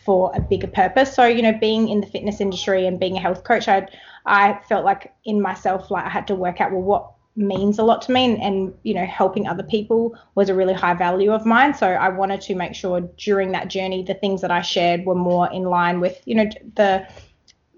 for 0.05 0.33
a 0.35 0.41
bigger 0.41 0.67
purpose. 0.67 1.15
So, 1.15 1.25
you 1.27 1.43
know, 1.43 1.53
being 1.53 1.89
in 1.89 2.01
the 2.01 2.07
fitness 2.07 2.41
industry 2.41 2.87
and 2.87 2.99
being 2.99 3.17
a 3.17 3.21
health 3.21 3.45
coach, 3.45 3.69
I 3.69 3.89
I 4.25 4.61
felt 4.69 4.85
like 4.85 5.13
in 5.25 5.41
myself, 5.41 5.91
like 5.91 6.05
I 6.05 6.09
had 6.09 6.27
to 6.29 6.35
work 6.35 6.61
out, 6.61 6.71
well, 6.71 6.83
what 6.83 7.13
means 7.35 7.79
a 7.79 7.83
lot 7.83 8.03
to 8.03 8.13
me 8.13 8.27
and, 8.27 8.43
and, 8.43 8.75
you 8.83 8.93
know 8.93 9.07
helping 9.07 9.47
other 9.47 9.63
people 9.63 10.15
was 10.35 10.51
a 10.51 10.55
really 10.55 10.75
high 10.75 10.93
value 10.93 11.33
of 11.33 11.47
mine 11.47 11.73
so 11.73 11.87
i 11.87 12.07
wanted 12.07 12.43
to 12.43 12.55
make 12.55 12.75
sure 12.75 13.01
during 13.17 13.53
that 13.53 13.69
journey 13.69 14.03
the 14.03 14.13
things 14.13 14.43
that 14.43 14.51
i 14.51 14.61
shared 14.61 15.07
were 15.07 15.15
more 15.15 15.51
in 15.51 15.63
line 15.63 15.99
with 15.99 16.21
you 16.27 16.35
know 16.35 16.45
the 16.75 17.07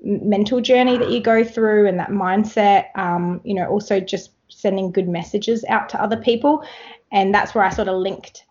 mental 0.05 0.61
journey 0.61 0.99
that 0.99 1.11
you 1.11 1.21
go 1.21 1.43
through 1.43 1.89
and 1.89 1.99
that 1.99 2.11
mindset. 2.11 2.87
Um, 2.97 3.41
you 3.45 3.55
know, 3.55 3.67
also 3.67 4.01
just 4.01 4.31
sending 4.49 4.93
good 4.93 5.09
messages 5.09 5.65
out 5.69 5.89
to 5.91 6.03
other 6.03 6.17
people. 6.17 6.65
And 7.11 7.35
that's 7.35 7.55
where 7.55 7.65
I 7.65 7.71
sort 7.71 7.89
of 7.89 7.97
linked 7.97 8.45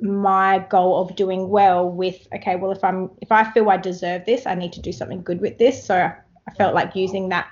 my 0.00 0.58
goal 0.70 1.00
of 1.00 1.14
doing 1.16 1.48
well 1.48 1.88
with 1.88 2.26
okay 2.34 2.56
well 2.56 2.72
if 2.72 2.82
i'm 2.82 3.10
if 3.20 3.30
i 3.30 3.48
feel 3.52 3.70
i 3.70 3.76
deserve 3.76 4.24
this 4.26 4.44
i 4.46 4.54
need 4.54 4.72
to 4.72 4.80
do 4.80 4.92
something 4.92 5.22
good 5.22 5.40
with 5.40 5.56
this 5.58 5.84
so 5.84 5.94
i 5.94 6.50
felt 6.54 6.74
like 6.74 6.96
using 6.96 7.28
that 7.28 7.48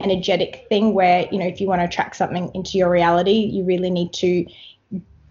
energetic 0.00 0.66
thing 0.68 0.92
where 0.92 1.26
you 1.32 1.38
know 1.38 1.46
if 1.46 1.60
you 1.60 1.66
want 1.66 1.80
to 1.80 1.84
attract 1.84 2.14
something 2.14 2.50
into 2.54 2.76
your 2.76 2.90
reality 2.90 3.32
you 3.32 3.64
really 3.64 3.90
need 3.90 4.12
to 4.12 4.46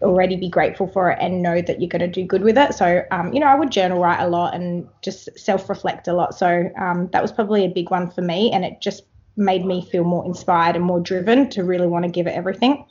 already 0.01 0.35
be 0.35 0.49
grateful 0.49 0.87
for 0.87 1.09
it 1.11 1.17
and 1.19 1.41
know 1.41 1.61
that 1.61 1.81
you're 1.81 1.89
going 1.89 1.99
to 2.01 2.07
do 2.07 2.25
good 2.25 2.43
with 2.43 2.57
it. 2.57 2.73
So, 2.73 3.03
um, 3.11 3.33
you 3.33 3.39
know, 3.39 3.47
I 3.47 3.55
would 3.55 3.71
journal 3.71 3.99
write 3.99 4.21
a 4.21 4.27
lot 4.27 4.53
and 4.53 4.87
just 5.01 5.29
self 5.37 5.69
reflect 5.69 6.07
a 6.07 6.13
lot. 6.13 6.35
So, 6.35 6.69
um, 6.79 7.09
that 7.13 7.21
was 7.21 7.31
probably 7.31 7.65
a 7.65 7.69
big 7.69 7.89
one 7.89 8.09
for 8.09 8.21
me. 8.21 8.51
And 8.51 8.63
it 8.63 8.81
just 8.81 9.03
made 9.37 9.65
me 9.65 9.87
feel 9.91 10.03
more 10.03 10.25
inspired 10.25 10.75
and 10.75 10.83
more 10.83 10.99
driven 10.99 11.49
to 11.51 11.63
really 11.63 11.87
want 11.87 12.05
to 12.05 12.11
give 12.11 12.27
it 12.27 12.31
everything. 12.31 12.85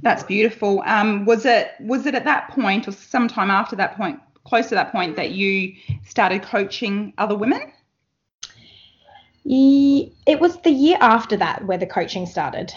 That's 0.00 0.22
beautiful. 0.22 0.82
Um, 0.86 1.24
was 1.24 1.46
it 1.46 1.72
was 1.80 2.04
it 2.06 2.14
at 2.14 2.24
that 2.24 2.50
point 2.50 2.86
or 2.86 2.92
sometime 2.92 3.50
after 3.50 3.74
that 3.76 3.96
point, 3.96 4.20
close 4.44 4.68
to 4.68 4.74
that 4.74 4.92
point, 4.92 5.16
that 5.16 5.30
you 5.30 5.74
started 6.06 6.42
coaching 6.42 7.14
other 7.16 7.36
women? 7.36 7.72
It 9.46 10.40
was 10.40 10.60
the 10.62 10.70
year 10.70 10.98
after 11.00 11.36
that 11.36 11.64
where 11.66 11.78
the 11.78 11.86
coaching 11.86 12.26
started. 12.26 12.72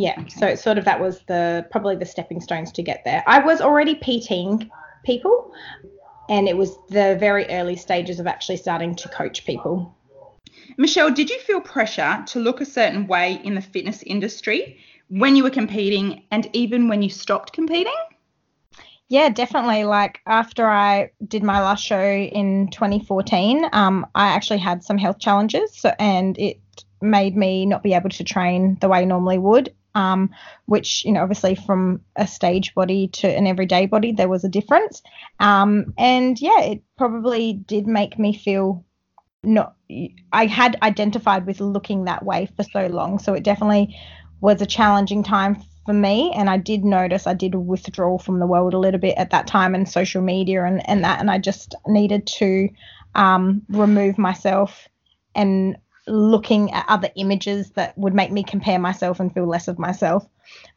Yeah, 0.00 0.14
okay. 0.18 0.28
so 0.28 0.54
sort 0.54 0.78
of 0.78 0.86
that 0.86 0.98
was 0.98 1.20
the 1.26 1.66
probably 1.70 1.94
the 1.94 2.06
stepping 2.06 2.40
stones 2.40 2.72
to 2.72 2.82
get 2.82 3.04
there. 3.04 3.22
I 3.26 3.40
was 3.40 3.60
already 3.60 3.96
PTing 3.96 4.70
people, 5.04 5.52
and 6.30 6.48
it 6.48 6.56
was 6.56 6.78
the 6.88 7.16
very 7.20 7.44
early 7.50 7.76
stages 7.76 8.18
of 8.18 8.26
actually 8.26 8.56
starting 8.56 8.94
to 8.96 9.08
coach 9.10 9.44
people. 9.44 9.94
Michelle, 10.78 11.10
did 11.10 11.28
you 11.28 11.38
feel 11.40 11.60
pressure 11.60 12.24
to 12.28 12.40
look 12.40 12.62
a 12.62 12.64
certain 12.64 13.06
way 13.06 13.40
in 13.44 13.54
the 13.54 13.60
fitness 13.60 14.02
industry 14.04 14.78
when 15.08 15.36
you 15.36 15.42
were 15.42 15.50
competing 15.50 16.24
and 16.30 16.48
even 16.54 16.88
when 16.88 17.02
you 17.02 17.10
stopped 17.10 17.52
competing? 17.52 17.92
Yeah, 19.08 19.28
definitely. 19.28 19.84
Like 19.84 20.20
after 20.26 20.66
I 20.66 21.10
did 21.26 21.42
my 21.42 21.60
last 21.60 21.84
show 21.84 22.00
in 22.00 22.68
2014, 22.70 23.68
um, 23.72 24.06
I 24.14 24.28
actually 24.28 24.60
had 24.60 24.82
some 24.82 24.96
health 24.96 25.18
challenges, 25.18 25.74
so, 25.74 25.92
and 25.98 26.38
it 26.38 26.60
made 27.02 27.36
me 27.36 27.66
not 27.66 27.82
be 27.82 27.92
able 27.92 28.10
to 28.10 28.24
train 28.24 28.78
the 28.80 28.88
way 28.88 29.00
I 29.00 29.04
normally 29.04 29.38
would. 29.38 29.74
Um, 29.94 30.30
which 30.66 31.04
you 31.04 31.12
know, 31.12 31.22
obviously 31.22 31.54
from 31.54 32.00
a 32.14 32.26
stage 32.26 32.74
body 32.74 33.08
to 33.08 33.28
an 33.28 33.46
everyday 33.46 33.86
body, 33.86 34.12
there 34.12 34.28
was 34.28 34.44
a 34.44 34.48
difference. 34.48 35.02
Um, 35.40 35.94
and 35.98 36.40
yeah, 36.40 36.60
it 36.60 36.82
probably 36.96 37.54
did 37.54 37.86
make 37.86 38.18
me 38.18 38.32
feel 38.32 38.84
not. 39.42 39.74
I 40.32 40.46
had 40.46 40.78
identified 40.82 41.46
with 41.46 41.60
looking 41.60 42.04
that 42.04 42.24
way 42.24 42.48
for 42.56 42.62
so 42.62 42.86
long, 42.86 43.18
so 43.18 43.34
it 43.34 43.42
definitely 43.42 43.96
was 44.40 44.62
a 44.62 44.66
challenging 44.66 45.22
time 45.22 45.62
for 45.86 45.92
me 45.92 46.32
and 46.34 46.48
I 46.48 46.56
did 46.56 46.84
notice 46.84 47.26
I 47.26 47.34
did 47.34 47.54
withdraw 47.54 48.18
from 48.18 48.38
the 48.38 48.46
world 48.46 48.74
a 48.74 48.78
little 48.78 49.00
bit 49.00 49.16
at 49.16 49.30
that 49.30 49.46
time 49.46 49.74
and 49.74 49.88
social 49.88 50.22
media 50.22 50.64
and, 50.64 50.88
and 50.88 51.02
that 51.04 51.20
and 51.20 51.30
I 51.30 51.38
just 51.38 51.74
needed 51.86 52.26
to 52.38 52.68
um, 53.14 53.62
remove 53.68 54.18
myself 54.18 54.88
and 55.34 55.76
looking 56.10 56.72
at 56.72 56.84
other 56.88 57.08
images 57.16 57.70
that 57.70 57.96
would 57.96 58.14
make 58.14 58.30
me 58.30 58.42
compare 58.42 58.78
myself 58.78 59.20
and 59.20 59.32
feel 59.32 59.46
less 59.46 59.68
of 59.68 59.78
myself. 59.78 60.26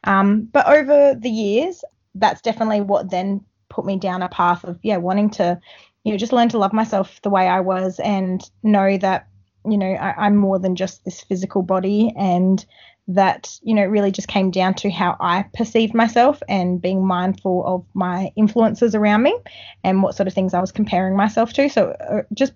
Um, 0.04 0.48
but 0.52 0.66
over 0.66 1.14
the 1.14 1.30
years, 1.30 1.84
that's 2.14 2.40
definitely 2.40 2.80
what 2.80 3.10
then 3.10 3.44
put 3.68 3.84
me 3.84 3.98
down 3.98 4.22
a 4.22 4.28
path 4.28 4.64
of 4.64 4.78
yeah 4.82 4.96
wanting 4.96 5.28
to 5.28 5.58
you 6.04 6.12
know 6.12 6.18
just 6.18 6.32
learn 6.32 6.48
to 6.48 6.58
love 6.58 6.72
myself 6.72 7.20
the 7.22 7.30
way 7.30 7.48
I 7.48 7.60
was 7.60 7.98
and 7.98 8.48
know 8.62 8.96
that 8.98 9.26
you 9.68 9.76
know 9.76 9.90
I, 9.94 10.26
I'm 10.26 10.36
more 10.36 10.58
than 10.58 10.76
just 10.76 11.04
this 11.04 11.22
physical 11.22 11.62
body 11.62 12.12
and 12.16 12.64
that 13.08 13.58
you 13.62 13.74
know 13.74 13.84
really 13.84 14.12
just 14.12 14.28
came 14.28 14.50
down 14.50 14.74
to 14.74 14.90
how 14.90 15.16
I 15.20 15.44
perceived 15.54 15.94
myself 15.94 16.42
and 16.48 16.80
being 16.80 17.04
mindful 17.06 17.66
of 17.66 17.84
my 17.94 18.32
influences 18.36 18.94
around 18.94 19.22
me 19.22 19.36
and 19.82 20.02
what 20.02 20.14
sort 20.14 20.26
of 20.26 20.34
things 20.34 20.54
I 20.54 20.60
was 20.60 20.72
comparing 20.72 21.16
myself 21.16 21.52
to. 21.54 21.68
So 21.68 21.90
uh, 22.08 22.22
just 22.32 22.52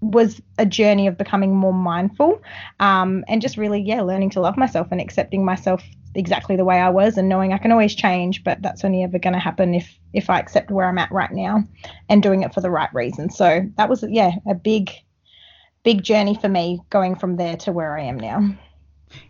was 0.00 0.40
a 0.58 0.66
journey 0.66 1.06
of 1.06 1.18
becoming 1.18 1.54
more 1.54 1.72
mindful 1.72 2.40
um, 2.80 3.24
and 3.28 3.42
just 3.42 3.56
really 3.56 3.80
yeah 3.80 4.00
learning 4.00 4.30
to 4.30 4.40
love 4.40 4.56
myself 4.56 4.88
and 4.90 5.00
accepting 5.00 5.44
myself 5.44 5.82
exactly 6.14 6.56
the 6.56 6.64
way 6.64 6.78
I 6.78 6.88
was 6.88 7.18
and 7.18 7.28
knowing 7.28 7.52
I 7.52 7.58
can 7.58 7.72
always 7.72 7.94
change 7.94 8.44
but 8.44 8.62
that's 8.62 8.84
only 8.84 9.02
ever 9.02 9.18
going 9.18 9.34
to 9.34 9.38
happen 9.38 9.74
if 9.74 9.98
if 10.14 10.30
I 10.30 10.38
accept 10.38 10.70
where 10.70 10.86
I'm 10.86 10.98
at 10.98 11.12
right 11.12 11.32
now 11.32 11.64
and 12.08 12.22
doing 12.22 12.42
it 12.42 12.54
for 12.54 12.60
the 12.60 12.70
right 12.70 12.92
reason. 12.94 13.30
so 13.30 13.68
that 13.76 13.88
was 13.88 14.04
yeah 14.08 14.32
a 14.46 14.54
big 14.54 14.90
big 15.84 16.02
journey 16.02 16.34
for 16.34 16.48
me 16.48 16.80
going 16.90 17.14
from 17.14 17.36
there 17.36 17.56
to 17.58 17.72
where 17.72 17.96
I 17.96 18.02
am 18.02 18.18
now 18.18 18.56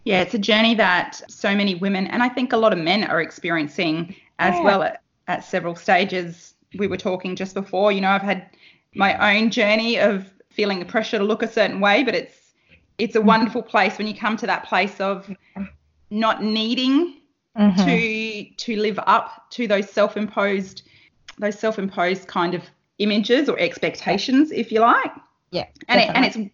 yeah, 0.04 0.22
it's 0.22 0.34
a 0.34 0.38
journey 0.38 0.74
that 0.76 1.20
so 1.28 1.54
many 1.54 1.74
women 1.74 2.06
and 2.08 2.22
I 2.22 2.28
think 2.28 2.52
a 2.52 2.56
lot 2.56 2.72
of 2.72 2.78
men 2.78 3.04
are 3.04 3.20
experiencing 3.20 4.14
as 4.38 4.54
yeah. 4.54 4.62
well 4.62 4.82
at, 4.82 5.02
at 5.26 5.44
several 5.44 5.74
stages. 5.74 6.54
We 6.78 6.86
were 6.86 6.96
talking 6.96 7.36
just 7.36 7.54
before, 7.54 7.92
you 7.92 8.00
know, 8.00 8.10
I've 8.10 8.22
had 8.22 8.50
my 8.94 9.36
own 9.36 9.50
journey 9.50 9.98
of 9.98 10.30
feeling 10.58 10.80
the 10.80 10.84
pressure 10.84 11.18
to 11.18 11.24
look 11.24 11.44
a 11.44 11.48
certain 11.48 11.78
way, 11.78 12.02
but 12.02 12.14
it's 12.16 12.36
it's 12.98 13.14
a 13.14 13.18
mm-hmm. 13.18 13.28
wonderful 13.28 13.62
place 13.62 13.96
when 13.96 14.08
you 14.08 14.14
come 14.14 14.36
to 14.36 14.46
that 14.46 14.64
place 14.64 15.00
of 15.00 15.32
not 16.10 16.42
needing 16.42 17.20
mm-hmm. 17.56 17.84
to 17.84 17.96
to 18.56 18.76
live 18.76 18.98
up 19.06 19.48
to 19.50 19.68
those 19.68 19.88
self-imposed 19.88 20.82
those 21.38 21.56
self-imposed 21.56 22.26
kind 22.26 22.54
of 22.54 22.62
images 22.98 23.48
or 23.48 23.56
expectations, 23.60 24.50
if 24.50 24.72
you 24.72 24.80
like. 24.80 25.12
Yeah. 25.52 25.66
And 25.86 26.00
it, 26.00 26.10
and 26.12 26.24
it's 26.26 26.52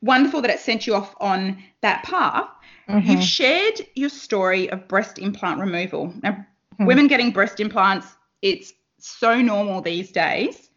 wonderful 0.00 0.40
that 0.40 0.50
it 0.50 0.58
sent 0.58 0.86
you 0.86 0.94
off 0.94 1.14
on 1.20 1.62
that 1.82 2.02
path. 2.04 2.48
Mm-hmm. 2.88 3.10
You've 3.10 3.22
shared 3.22 3.86
your 3.94 4.08
story 4.08 4.70
of 4.70 4.88
breast 4.88 5.18
implant 5.18 5.60
removal. 5.60 6.14
Now, 6.22 6.32
mm-hmm. 6.32 6.86
women 6.86 7.06
getting 7.08 7.30
breast 7.30 7.60
implants, 7.60 8.06
it's 8.40 8.72
so 8.98 9.42
normal 9.42 9.82
these 9.82 10.10
days. 10.10 10.70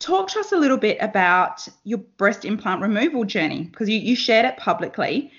Talk 0.00 0.28
to 0.30 0.40
us 0.40 0.50
a 0.50 0.56
little 0.56 0.78
bit 0.78 0.98
about 1.00 1.68
your 1.84 1.98
breast 1.98 2.44
implant 2.44 2.82
removal 2.82 3.24
journey 3.24 3.64
because 3.64 3.88
you, 3.88 3.98
you 3.98 4.16
shared 4.16 4.46
it 4.46 4.56
publicly. 4.56 5.30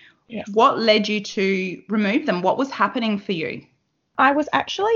What 0.53 0.79
led 0.79 1.09
you 1.09 1.19
to 1.19 1.83
remove 1.89 2.25
them? 2.25 2.41
What 2.41 2.57
was 2.57 2.71
happening 2.71 3.19
for 3.19 3.33
you? 3.33 3.65
I 4.17 4.31
was 4.31 4.47
actually 4.53 4.95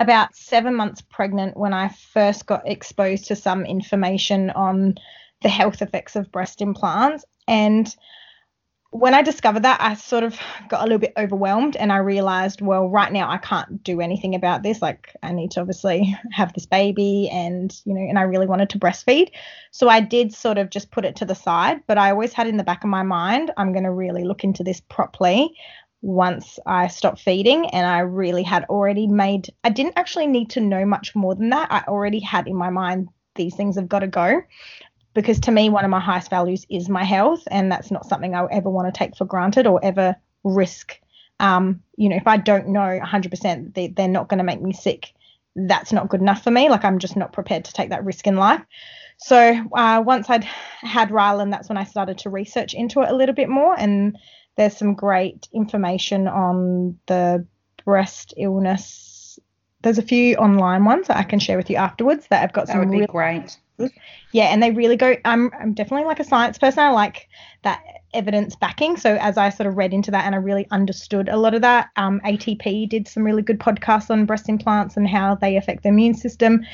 about 0.00 0.34
seven 0.34 0.74
months 0.74 1.02
pregnant 1.02 1.56
when 1.56 1.72
I 1.72 1.88
first 1.88 2.46
got 2.46 2.66
exposed 2.66 3.26
to 3.26 3.36
some 3.36 3.64
information 3.64 4.50
on 4.50 4.96
the 5.42 5.48
health 5.48 5.82
effects 5.82 6.16
of 6.16 6.32
breast 6.32 6.60
implants. 6.60 7.24
And 7.46 7.94
when 8.92 9.14
I 9.14 9.22
discovered 9.22 9.62
that, 9.62 9.80
I 9.80 9.94
sort 9.94 10.22
of 10.22 10.38
got 10.68 10.80
a 10.80 10.84
little 10.84 10.98
bit 10.98 11.14
overwhelmed 11.16 11.76
and 11.76 11.90
I 11.90 11.96
realized, 11.96 12.60
well, 12.60 12.90
right 12.90 13.10
now 13.10 13.30
I 13.30 13.38
can't 13.38 13.82
do 13.82 14.02
anything 14.02 14.34
about 14.34 14.62
this. 14.62 14.82
Like, 14.82 15.16
I 15.22 15.32
need 15.32 15.50
to 15.52 15.60
obviously 15.60 16.14
have 16.30 16.52
this 16.52 16.66
baby 16.66 17.28
and, 17.32 17.74
you 17.86 17.94
know, 17.94 18.02
and 18.02 18.18
I 18.18 18.22
really 18.22 18.46
wanted 18.46 18.68
to 18.70 18.78
breastfeed. 18.78 19.30
So 19.70 19.88
I 19.88 20.00
did 20.00 20.34
sort 20.34 20.58
of 20.58 20.68
just 20.68 20.90
put 20.90 21.06
it 21.06 21.16
to 21.16 21.24
the 21.24 21.34
side, 21.34 21.80
but 21.86 21.96
I 21.96 22.10
always 22.10 22.34
had 22.34 22.46
in 22.46 22.58
the 22.58 22.64
back 22.64 22.84
of 22.84 22.90
my 22.90 23.02
mind, 23.02 23.50
I'm 23.56 23.72
going 23.72 23.84
to 23.84 23.90
really 23.90 24.24
look 24.24 24.44
into 24.44 24.62
this 24.62 24.82
properly 24.82 25.56
once 26.02 26.58
I 26.66 26.88
stopped 26.88 27.20
feeding. 27.20 27.70
And 27.70 27.86
I 27.86 28.00
really 28.00 28.42
had 28.42 28.64
already 28.64 29.06
made, 29.06 29.48
I 29.64 29.70
didn't 29.70 29.96
actually 29.96 30.26
need 30.26 30.50
to 30.50 30.60
know 30.60 30.84
much 30.84 31.16
more 31.16 31.34
than 31.34 31.48
that. 31.48 31.72
I 31.72 31.82
already 31.88 32.20
had 32.20 32.46
in 32.46 32.56
my 32.56 32.68
mind, 32.68 33.08
these 33.36 33.54
things 33.54 33.76
have 33.76 33.88
got 33.88 34.00
to 34.00 34.06
go 34.06 34.42
because 35.14 35.40
to 35.40 35.50
me, 35.50 35.68
one 35.68 35.84
of 35.84 35.90
my 35.90 36.00
highest 36.00 36.30
values 36.30 36.66
is 36.70 36.88
my 36.88 37.04
health, 37.04 37.42
and 37.50 37.70
that's 37.70 37.90
not 37.90 38.06
something 38.06 38.34
I 38.34 38.46
ever 38.50 38.70
want 38.70 38.92
to 38.92 38.98
take 38.98 39.16
for 39.16 39.24
granted 39.24 39.66
or 39.66 39.84
ever 39.84 40.16
risk. 40.44 40.98
Um, 41.40 41.82
you 41.96 42.08
know, 42.08 42.16
if 42.16 42.26
I 42.26 42.36
don't 42.36 42.68
know 42.68 43.00
100% 43.02 43.74
they, 43.74 43.88
they're 43.88 44.08
not 44.08 44.28
going 44.28 44.38
to 44.38 44.44
make 44.44 44.62
me 44.62 44.72
sick, 44.72 45.12
that's 45.54 45.92
not 45.92 46.08
good 46.08 46.20
enough 46.20 46.42
for 46.42 46.50
me. 46.50 46.68
Like 46.68 46.84
I'm 46.84 46.98
just 46.98 47.16
not 47.16 47.32
prepared 47.32 47.64
to 47.66 47.72
take 47.72 47.90
that 47.90 48.04
risk 48.04 48.26
in 48.26 48.36
life. 48.36 48.62
So 49.18 49.54
uh, 49.72 50.02
once 50.04 50.30
I'd 50.30 50.44
had 50.44 51.10
Rylan, 51.10 51.50
that's 51.50 51.68
when 51.68 51.78
I 51.78 51.84
started 51.84 52.18
to 52.18 52.30
research 52.30 52.74
into 52.74 53.02
it 53.02 53.10
a 53.10 53.14
little 53.14 53.34
bit 53.34 53.48
more, 53.48 53.78
and 53.78 54.16
there's 54.56 54.76
some 54.76 54.94
great 54.94 55.48
information 55.52 56.26
on 56.28 56.98
the 57.06 57.46
breast 57.84 58.34
illness. 58.36 59.38
There's 59.82 59.98
a 59.98 60.02
few 60.02 60.36
online 60.36 60.84
ones 60.84 61.08
that 61.08 61.16
I 61.16 61.22
can 61.22 61.38
share 61.38 61.56
with 61.56 61.70
you 61.70 61.76
afterwards 61.76 62.26
that 62.30 62.42
I've 62.42 62.52
got 62.52 62.66
that 62.66 62.74
some 62.74 62.90
really 62.90 63.06
great 63.06 63.56
yeah, 64.32 64.44
and 64.44 64.62
they 64.62 64.70
really 64.70 64.96
go. 64.96 65.16
I'm 65.24 65.50
I'm 65.58 65.74
definitely 65.74 66.06
like 66.06 66.20
a 66.20 66.24
science 66.24 66.58
person. 66.58 66.80
I 66.80 66.90
like 66.90 67.28
that 67.62 67.82
evidence 68.14 68.56
backing. 68.56 68.96
So 68.96 69.16
as 69.16 69.38
I 69.38 69.48
sort 69.48 69.66
of 69.66 69.76
read 69.76 69.94
into 69.94 70.10
that 70.10 70.26
and 70.26 70.34
I 70.34 70.38
really 70.38 70.66
understood 70.70 71.28
a 71.28 71.36
lot 71.36 71.54
of 71.54 71.62
that, 71.62 71.88
um, 71.96 72.20
ATP 72.24 72.88
did 72.88 73.08
some 73.08 73.22
really 73.22 73.42
good 73.42 73.58
podcasts 73.58 74.10
on 74.10 74.26
breast 74.26 74.48
implants 74.48 74.96
and 74.96 75.08
how 75.08 75.34
they 75.36 75.56
affect 75.56 75.82
the 75.82 75.88
immune 75.88 76.14
system. 76.14 76.64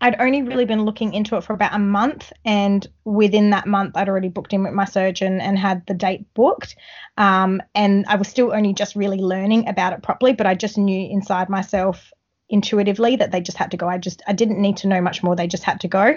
I'd 0.00 0.20
only 0.20 0.42
really 0.42 0.64
been 0.64 0.84
looking 0.84 1.14
into 1.14 1.36
it 1.36 1.44
for 1.44 1.52
about 1.52 1.74
a 1.74 1.78
month, 1.78 2.32
and 2.44 2.84
within 3.04 3.50
that 3.50 3.68
month, 3.68 3.96
I'd 3.96 4.08
already 4.08 4.28
booked 4.28 4.52
in 4.52 4.64
with 4.64 4.72
my 4.72 4.84
surgeon 4.84 5.40
and 5.40 5.56
had 5.56 5.86
the 5.86 5.94
date 5.94 6.26
booked. 6.34 6.74
Um, 7.18 7.62
and 7.76 8.04
I 8.08 8.16
was 8.16 8.26
still 8.26 8.52
only 8.52 8.74
just 8.74 8.96
really 8.96 9.18
learning 9.18 9.68
about 9.68 9.92
it 9.92 10.02
properly, 10.02 10.32
but 10.32 10.44
I 10.44 10.56
just 10.56 10.76
knew 10.76 11.08
inside 11.08 11.48
myself 11.48 12.10
intuitively 12.52 13.16
that 13.16 13.32
they 13.32 13.40
just 13.40 13.56
had 13.56 13.70
to 13.72 13.76
go. 13.76 13.88
I 13.88 13.98
just 13.98 14.22
I 14.28 14.32
didn't 14.32 14.60
need 14.60 14.76
to 14.78 14.86
know 14.86 15.00
much 15.00 15.22
more. 15.22 15.34
They 15.34 15.48
just 15.48 15.64
had 15.64 15.80
to 15.80 15.88
go. 15.88 16.16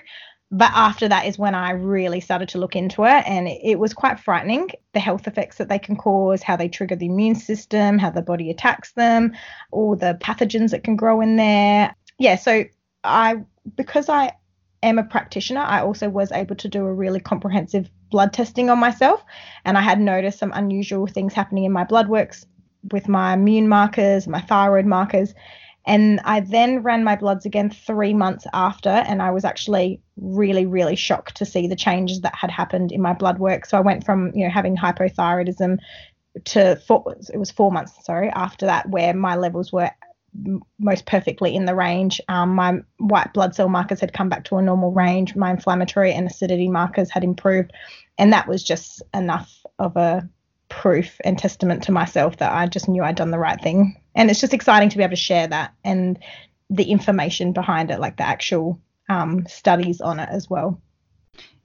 But 0.51 0.71
after 0.75 1.07
that 1.07 1.25
is 1.25 1.39
when 1.39 1.55
I 1.55 1.71
really 1.71 2.19
started 2.19 2.49
to 2.49 2.59
look 2.59 2.75
into 2.75 3.03
it, 3.05 3.23
and 3.25 3.47
it, 3.47 3.59
it 3.63 3.79
was 3.79 3.95
quite 3.95 4.19
frightening 4.19 4.69
the 4.93 4.99
health 4.99 5.27
effects 5.27 5.57
that 5.57 5.69
they 5.69 5.79
can 5.79 5.95
cause, 5.95 6.43
how 6.43 6.55
they 6.55 6.67
trigger 6.67 6.95
the 6.95 7.07
immune 7.07 7.33
system, 7.33 7.97
how 7.97 8.11
the 8.11 8.21
body 8.21 8.51
attacks 8.51 8.91
them, 8.91 9.33
all 9.71 9.95
the 9.95 10.17
pathogens 10.21 10.69
that 10.69 10.83
can 10.83 10.95
grow 10.95 11.19
in 11.21 11.37
there. 11.37 11.95
Yeah, 12.19 12.35
so 12.35 12.65
I 13.03 13.37
because 13.75 14.09
I 14.09 14.33
am 14.83 14.99
a 14.99 15.03
practitioner, 15.03 15.61
I 15.61 15.81
also 15.81 16.09
was 16.09 16.31
able 16.31 16.55
to 16.57 16.67
do 16.67 16.85
a 16.85 16.93
really 16.93 17.19
comprehensive 17.19 17.89
blood 18.11 18.33
testing 18.33 18.69
on 18.69 18.77
myself, 18.77 19.23
and 19.63 19.77
I 19.77 19.81
had 19.81 19.99
noticed 19.99 20.37
some 20.37 20.51
unusual 20.53 21.07
things 21.07 21.33
happening 21.33 21.63
in 21.63 21.71
my 21.71 21.85
blood 21.85 22.07
works 22.07 22.45
with 22.91 23.07
my 23.07 23.33
immune 23.33 23.67
markers, 23.67 24.27
my 24.27 24.41
thyroid 24.41 24.85
markers, 24.85 25.33
and 25.85 26.19
I 26.25 26.39
then 26.39 26.81
ran 26.81 27.03
my 27.03 27.15
bloods 27.15 27.45
again 27.45 27.69
three 27.69 28.13
months 28.13 28.47
after, 28.53 28.89
and 28.89 29.21
I 29.21 29.31
was 29.31 29.45
actually 29.45 30.01
really, 30.17 30.65
really 30.65 30.95
shocked 30.95 31.37
to 31.37 31.45
see 31.45 31.67
the 31.67 31.75
changes 31.75 32.21
that 32.21 32.35
had 32.35 32.49
happened 32.49 32.91
in 32.91 33.01
my 33.01 33.13
blood 33.13 33.37
work. 33.37 33.65
So 33.65 33.77
I 33.77 33.81
went 33.81 34.05
from, 34.05 34.31
you 34.33 34.45
know, 34.45 34.51
having 34.51 34.75
hypothyroidism 34.75 35.77
to 36.45 36.75
four, 36.87 37.15
it 37.33 37.37
was 37.37 37.51
four 37.51 37.71
months, 37.71 37.93
sorry, 38.03 38.29
after 38.29 38.65
that, 38.65 38.89
where 38.89 39.13
my 39.13 39.35
levels 39.35 39.71
were 39.71 39.91
most 40.79 41.05
perfectly 41.05 41.55
in 41.55 41.65
the 41.65 41.75
range. 41.75 42.19
Um, 42.27 42.55
my 42.55 42.79
white 42.97 43.31
blood 43.33 43.55
cell 43.55 43.69
markers 43.69 44.01
had 44.01 44.11
come 44.11 44.27
back 44.27 44.43
to 44.45 44.57
a 44.57 44.61
normal 44.61 44.91
range. 44.91 45.35
My 45.35 45.51
inflammatory 45.51 46.13
and 46.13 46.27
acidity 46.27 46.67
markers 46.67 47.09
had 47.09 47.23
improved, 47.23 47.71
and 48.17 48.33
that 48.33 48.47
was 48.47 48.63
just 48.63 49.01
enough 49.13 49.63
of 49.79 49.95
a 49.95 50.27
proof 50.67 51.21
and 51.23 51.37
testament 51.37 51.83
to 51.83 51.91
myself 51.91 52.37
that 52.37 52.51
I 52.51 52.67
just 52.67 52.89
knew 52.89 53.03
I'd 53.03 53.15
done 53.15 53.31
the 53.31 53.39
right 53.39 53.61
thing. 53.61 54.01
And 54.15 54.31
it's 54.31 54.39
just 54.39 54.53
exciting 54.53 54.89
to 54.89 54.97
be 54.97 55.03
able 55.03 55.11
to 55.11 55.17
share 55.17 55.47
that 55.47 55.73
and 55.83 56.17
the 56.69 56.85
information 56.85 57.51
behind 57.51 57.91
it, 57.91 57.99
like 57.99 58.17
the 58.17 58.23
actual 58.23 58.79
um, 59.09 59.45
studies 59.47 60.01
on 60.01 60.19
it 60.19 60.29
as 60.31 60.49
well. 60.49 60.81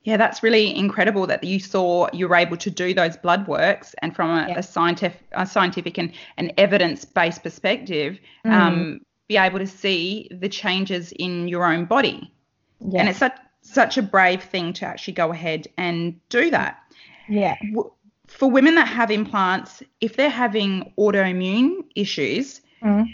Yeah, 0.02 0.16
that's 0.16 0.42
really 0.42 0.74
incredible 0.74 1.26
that 1.26 1.44
you 1.44 1.60
saw 1.60 2.08
you 2.12 2.26
were 2.26 2.36
able 2.36 2.56
to 2.56 2.70
do 2.70 2.94
those 2.94 3.16
blood 3.18 3.46
works 3.46 3.94
and 4.00 4.16
from 4.16 4.30
a, 4.30 4.48
yeah. 4.48 4.58
a 4.58 4.62
scientific, 4.62 5.20
a 5.32 5.46
scientific 5.46 5.98
and 5.98 6.12
an 6.38 6.52
evidence-based 6.56 7.42
perspective, 7.42 8.18
mm. 8.46 8.50
um, 8.50 9.00
be 9.28 9.36
able 9.36 9.58
to 9.58 9.66
see 9.66 10.28
the 10.32 10.48
changes 10.48 11.12
in 11.12 11.48
your 11.48 11.66
own 11.66 11.84
body. 11.84 12.32
Yeah. 12.80 13.00
And 13.00 13.08
it's 13.10 13.18
such 13.18 13.36
such 13.62 13.98
a 13.98 14.02
brave 14.02 14.42
thing 14.42 14.72
to 14.72 14.86
actually 14.86 15.12
go 15.12 15.30
ahead 15.32 15.68
and 15.76 16.18
do 16.30 16.50
that. 16.50 16.78
Yeah. 17.28 17.56
For 18.30 18.50
women 18.50 18.76
that 18.76 18.88
have 18.88 19.10
implants, 19.10 19.82
if 20.00 20.16
they're 20.16 20.30
having 20.30 20.92
autoimmune 20.98 21.84
issues, 21.94 22.60
mm. 22.82 23.06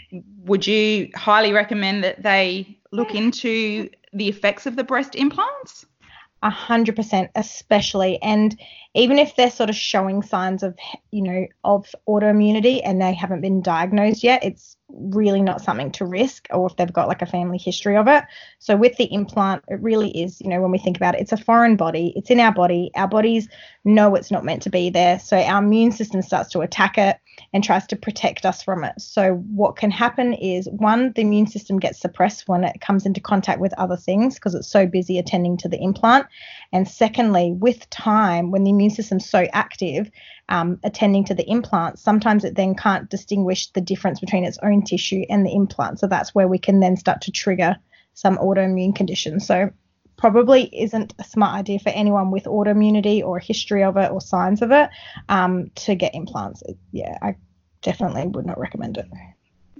would 0.45 0.65
you 0.65 1.09
highly 1.15 1.51
recommend 1.51 2.03
that 2.03 2.23
they 2.23 2.79
look 2.91 3.13
into 3.13 3.89
the 4.13 4.29
effects 4.29 4.65
of 4.65 4.75
the 4.75 4.83
breast 4.83 5.15
implants? 5.15 5.85
A 6.43 6.49
hundred 6.51 6.95
percent, 6.95 7.31
especially, 7.35 8.21
and 8.21 8.57
even 8.93 9.17
if 9.17 9.35
they're 9.35 9.49
sort 9.49 9.71
of 9.71 9.75
showing 9.75 10.21
signs 10.21 10.61
of, 10.61 10.77
you 11.11 11.23
know, 11.23 11.47
of 11.63 11.93
autoimmunity 12.07 12.79
and 12.85 13.01
they 13.01 13.13
haven't 13.13 13.41
been 13.41 13.61
diagnosed 13.61 14.23
yet, 14.23 14.43
it's 14.43 14.76
really 14.89 15.41
not 15.41 15.61
something 15.61 15.91
to 15.91 16.05
risk 16.05 16.47
or 16.51 16.67
if 16.67 16.75
they've 16.77 16.93
got 16.93 17.07
like 17.07 17.21
a 17.21 17.25
family 17.25 17.57
history 17.57 17.97
of 17.97 18.07
it. 18.07 18.23
So 18.59 18.77
with 18.77 18.95
the 18.97 19.11
implant, 19.13 19.63
it 19.67 19.81
really 19.81 20.09
is, 20.09 20.39
you 20.39 20.49
know, 20.49 20.61
when 20.61 20.71
we 20.71 20.77
think 20.77 20.95
about 20.95 21.15
it, 21.15 21.21
it's 21.21 21.33
a 21.33 21.37
foreign 21.37 21.75
body. 21.75 22.13
It's 22.15 22.29
in 22.29 22.39
our 22.39 22.53
body. 22.53 22.91
Our 22.95 23.07
bodies 23.07 23.49
know 23.83 24.15
it's 24.15 24.31
not 24.31 24.45
meant 24.45 24.61
to 24.63 24.69
be 24.69 24.89
there. 24.89 25.19
So 25.19 25.37
our 25.37 25.61
immune 25.61 25.91
system 25.91 26.21
starts 26.21 26.49
to 26.51 26.61
attack 26.61 26.97
it 26.97 27.17
and 27.53 27.63
tries 27.63 27.85
to 27.87 27.95
protect 27.95 28.45
us 28.45 28.63
from 28.63 28.83
it. 28.83 28.99
So 28.99 29.35
what 29.53 29.75
can 29.75 29.91
happen 29.91 30.33
is 30.33 30.69
one, 30.71 31.11
the 31.13 31.21
immune 31.21 31.47
system 31.47 31.79
gets 31.79 31.99
suppressed 31.99 32.47
when 32.47 32.63
it 32.63 32.81
comes 32.81 33.05
into 33.05 33.21
contact 33.21 33.59
with 33.59 33.73
other 33.77 33.97
things 33.97 34.35
because 34.35 34.55
it's 34.55 34.69
so 34.69 34.85
busy 34.87 35.19
attending 35.19 35.57
to 35.57 35.69
the 35.69 35.81
implant. 35.81 36.27
And 36.71 36.87
secondly, 36.87 37.53
with 37.53 37.89
time, 37.89 38.51
when 38.51 38.63
the 38.63 38.71
immune 38.71 38.89
system's 38.89 39.29
so 39.29 39.47
active, 39.53 40.09
um, 40.49 40.79
attending 40.83 41.25
to 41.25 41.33
the 41.33 41.49
implant, 41.49 41.99
sometimes 41.99 42.43
it 42.43 42.55
then 42.55 42.75
can't 42.75 43.09
distinguish 43.09 43.71
the 43.71 43.81
difference 43.81 44.19
between 44.19 44.45
its 44.45 44.57
own 44.63 44.83
tissue 44.83 45.23
and 45.29 45.45
the 45.45 45.53
implant. 45.53 45.99
So 45.99 46.07
that's 46.07 46.33
where 46.33 46.47
we 46.47 46.57
can 46.59 46.79
then 46.79 46.97
start 46.97 47.21
to 47.21 47.31
trigger 47.31 47.75
some 48.13 48.37
autoimmune 48.37 48.95
conditions. 48.95 49.45
So 49.45 49.71
probably 50.17 50.63
isn't 50.75 51.13
a 51.19 51.23
smart 51.23 51.55
idea 51.55 51.79
for 51.79 51.89
anyone 51.89 52.31
with 52.31 52.45
autoimmunity 52.45 53.23
or 53.23 53.37
a 53.37 53.43
history 53.43 53.83
of 53.83 53.97
it 53.97 54.11
or 54.11 54.19
signs 54.19 54.61
of 54.61 54.71
it 54.71 54.89
um, 55.29 55.69
to 55.75 55.95
get 55.95 56.15
implants. 56.15 56.63
Yeah, 56.91 57.17
I 57.21 57.35
definitely 57.81 58.27
would 58.27 58.45
not 58.45 58.59
recommend 58.59 58.97
it. 58.97 59.05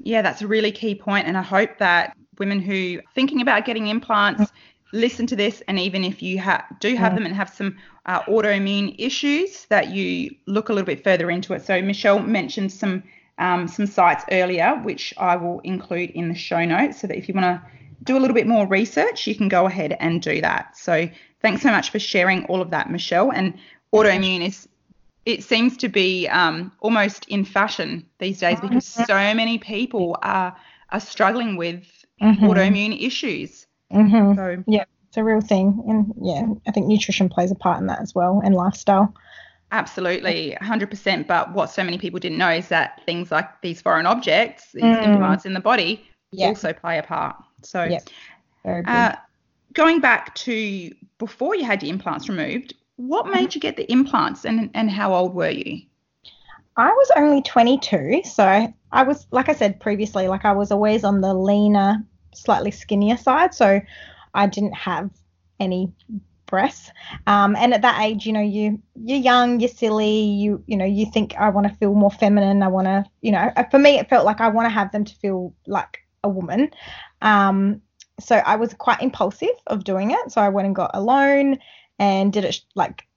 Yeah, 0.04 0.22
that's 0.22 0.42
a 0.42 0.48
really 0.48 0.72
key 0.72 0.96
point, 0.96 1.28
and 1.28 1.38
I 1.38 1.42
hope 1.42 1.80
that 1.80 2.16
women 2.38 2.62
who 2.62 3.00
are 3.00 3.14
thinking 3.16 3.42
about 3.42 3.66
getting 3.66 3.88
implants 3.88 4.52
listen 4.92 5.28
to 5.28 5.36
this, 5.36 5.62
and 5.68 5.80
even 5.80 6.04
if 6.04 6.22
you 6.22 6.40
ha- 6.40 6.66
do 6.80 6.96
have 6.96 7.16
them 7.16 7.26
and 7.26 7.36
have 7.36 7.50
some 7.50 7.78
uh, 8.06 8.22
autoimmune 8.24 8.96
issues, 8.98 9.66
that 9.66 9.90
you 9.90 10.36
look 10.46 10.70
a 10.70 10.74
little 10.74 10.86
bit 10.86 11.04
further 11.04 11.30
into 11.30 11.54
it. 11.54 11.66
So 11.66 11.82
Michelle 11.82 12.20
mentioned 12.20 12.72
some 12.72 13.04
um, 13.40 13.68
some 13.68 13.86
sites 13.86 14.24
earlier, 14.32 14.80
which 14.84 15.14
I 15.18 15.36
will 15.36 15.60
include 15.60 16.10
in 16.12 16.30
the 16.30 16.36
show 16.36 16.66
notes, 16.66 17.02
so 17.02 17.08
that 17.08 17.18
if 17.18 17.28
you 17.28 17.36
want 17.36 17.46
to 17.46 17.62
do 18.04 18.18
a 18.18 18.20
little 18.20 18.34
bit 18.34 18.48
more 18.48 18.66
research, 18.66 19.28
you 19.28 19.36
can 19.36 19.48
go 19.48 19.68
ahead 19.68 19.96
and 20.00 20.22
do 20.22 20.42
that. 20.42 20.78
So 20.78 21.10
thanks 21.42 21.62
so 21.62 21.70
much 21.70 21.92
for 21.92 22.00
sharing 22.00 22.46
all 22.46 22.62
of 22.62 22.72
that, 22.72 22.90
Michelle. 22.90 23.32
And 23.32 23.54
autoimmune 23.94 24.46
is 24.48 24.68
it 25.26 25.44
seems 25.44 25.76
to 25.78 25.90
be 25.90 26.28
um, 26.30 26.72
almost 26.80 27.28
in 27.28 27.44
fashion 27.44 28.06
these 28.18 28.40
days 28.40 28.60
because 28.62 28.86
mm-hmm. 28.86 29.04
so 29.04 29.34
many 29.36 29.58
people 29.58 30.18
are 30.24 30.56
are 30.90 31.00
struggling 31.02 31.58
with 31.58 31.84
mm-hmm. 32.22 32.46
autoimmune 32.46 33.06
issues. 33.06 33.67
Mm-hmm. 33.94 34.36
So 34.36 34.64
yeah, 34.68 34.86
it's 35.08 35.18
a 35.18 35.24
real 35.24 35.42
thing, 35.42 35.84
and 35.88 36.14
yeah, 36.22 36.46
I 36.68 36.72
think 36.72 36.88
nutrition 36.88 37.30
plays 37.30 37.52
a 37.52 37.56
part 37.56 37.80
in 37.80 37.88
that 37.88 38.02
as 38.02 38.14
well, 38.14 38.42
and 38.44 38.56
lifestyle. 38.56 39.14
Absolutely, 39.72 40.58
100%. 40.62 41.28
But 41.28 41.54
what 41.54 41.70
so 41.70 41.84
many 41.84 41.98
people 41.98 42.20
didn't 42.20 42.38
know 42.38 42.50
is 42.50 42.70
that 42.70 43.02
things 43.06 43.32
like 43.32 43.62
these 43.62 43.82
foreign 43.82 44.06
objects, 44.06 44.72
these 44.74 44.84
mm. 44.84 45.04
implants 45.04 45.46
in 45.46 45.54
the 45.54 45.60
body, 45.60 46.08
yeah. 46.32 46.48
also 46.48 46.72
play 46.72 46.98
a 46.98 47.04
part. 47.04 47.36
So, 47.64 47.84
yeah. 47.84 48.82
uh, 48.88 49.16
going 49.74 50.00
back 50.00 50.36
to 50.36 50.92
before 51.18 51.56
you 51.56 51.66
had 51.66 51.84
your 51.84 51.92
implants 51.92 52.30
removed, 52.30 52.76
what 52.96 53.26
mm-hmm. 53.26 53.36
made 53.36 53.56
you 53.56 53.62
get 53.62 53.76
the 53.76 53.90
implants, 53.92 54.46
and 54.46 54.70
and 54.74 54.90
how 54.90 55.14
old 55.14 55.34
were 55.34 55.50
you? 55.50 55.82
I 56.78 56.90
was 56.90 57.12
only 57.16 57.42
22, 57.42 58.22
so 58.24 58.72
I 58.92 59.04
was, 59.04 59.26
like 59.32 59.50
I 59.50 59.54
said 59.54 59.80
previously, 59.80 60.28
like 60.28 60.46
I 60.46 60.52
was 60.52 60.72
always 60.72 61.04
on 61.04 61.22
the 61.22 61.34
leaner 61.34 62.06
slightly 62.38 62.72
skinnier 62.72 63.18
side. 63.18 63.54
So 63.54 63.82
I 64.34 64.48
didn't 64.48 64.76
have 64.76 65.10
any 65.60 65.92
breasts. 66.48 66.92
Um, 67.28 67.56
and 67.56 67.74
at 67.74 67.82
that 67.82 68.02
age, 68.02 68.26
you 68.26 68.34
know, 68.34 68.42
you 68.42 68.82
you're 68.96 69.20
young, 69.20 69.60
you're 69.60 69.70
silly, 69.70 70.22
you 70.22 70.64
you 70.66 70.78
know, 70.78 70.86
you 70.86 71.06
think 71.12 71.36
I 71.36 71.50
want 71.50 71.68
to 71.68 71.74
feel 71.76 71.94
more 71.94 72.12
feminine. 72.12 72.64
I 72.64 72.68
want 72.68 72.88
to, 72.88 73.06
you 73.22 73.32
know, 73.32 73.52
uh, 73.56 73.64
for 73.66 73.80
me, 73.80 74.00
it 74.00 74.10
felt 74.10 74.26
like 74.26 74.42
I 74.42 74.48
want 74.50 74.66
to 74.66 74.70
have 74.70 74.92
them 74.92 75.06
to 75.06 75.16
feel 75.16 75.54
like 75.68 76.00
a 76.24 76.30
woman. 76.30 76.72
Um, 77.22 77.82
so 78.20 78.36
I 78.38 78.56
was 78.56 78.74
quite 78.74 79.02
impulsive 79.02 79.50
of 79.68 79.84
doing 79.84 80.12
it. 80.12 80.32
So 80.32 80.42
I 80.42 80.50
went 80.50 80.66
and 80.66 80.76
got 80.76 80.92
a 80.94 81.02
loan 81.02 81.60
and 82.00 82.34
did 82.34 82.46
it 82.46 82.62
like 82.76 83.08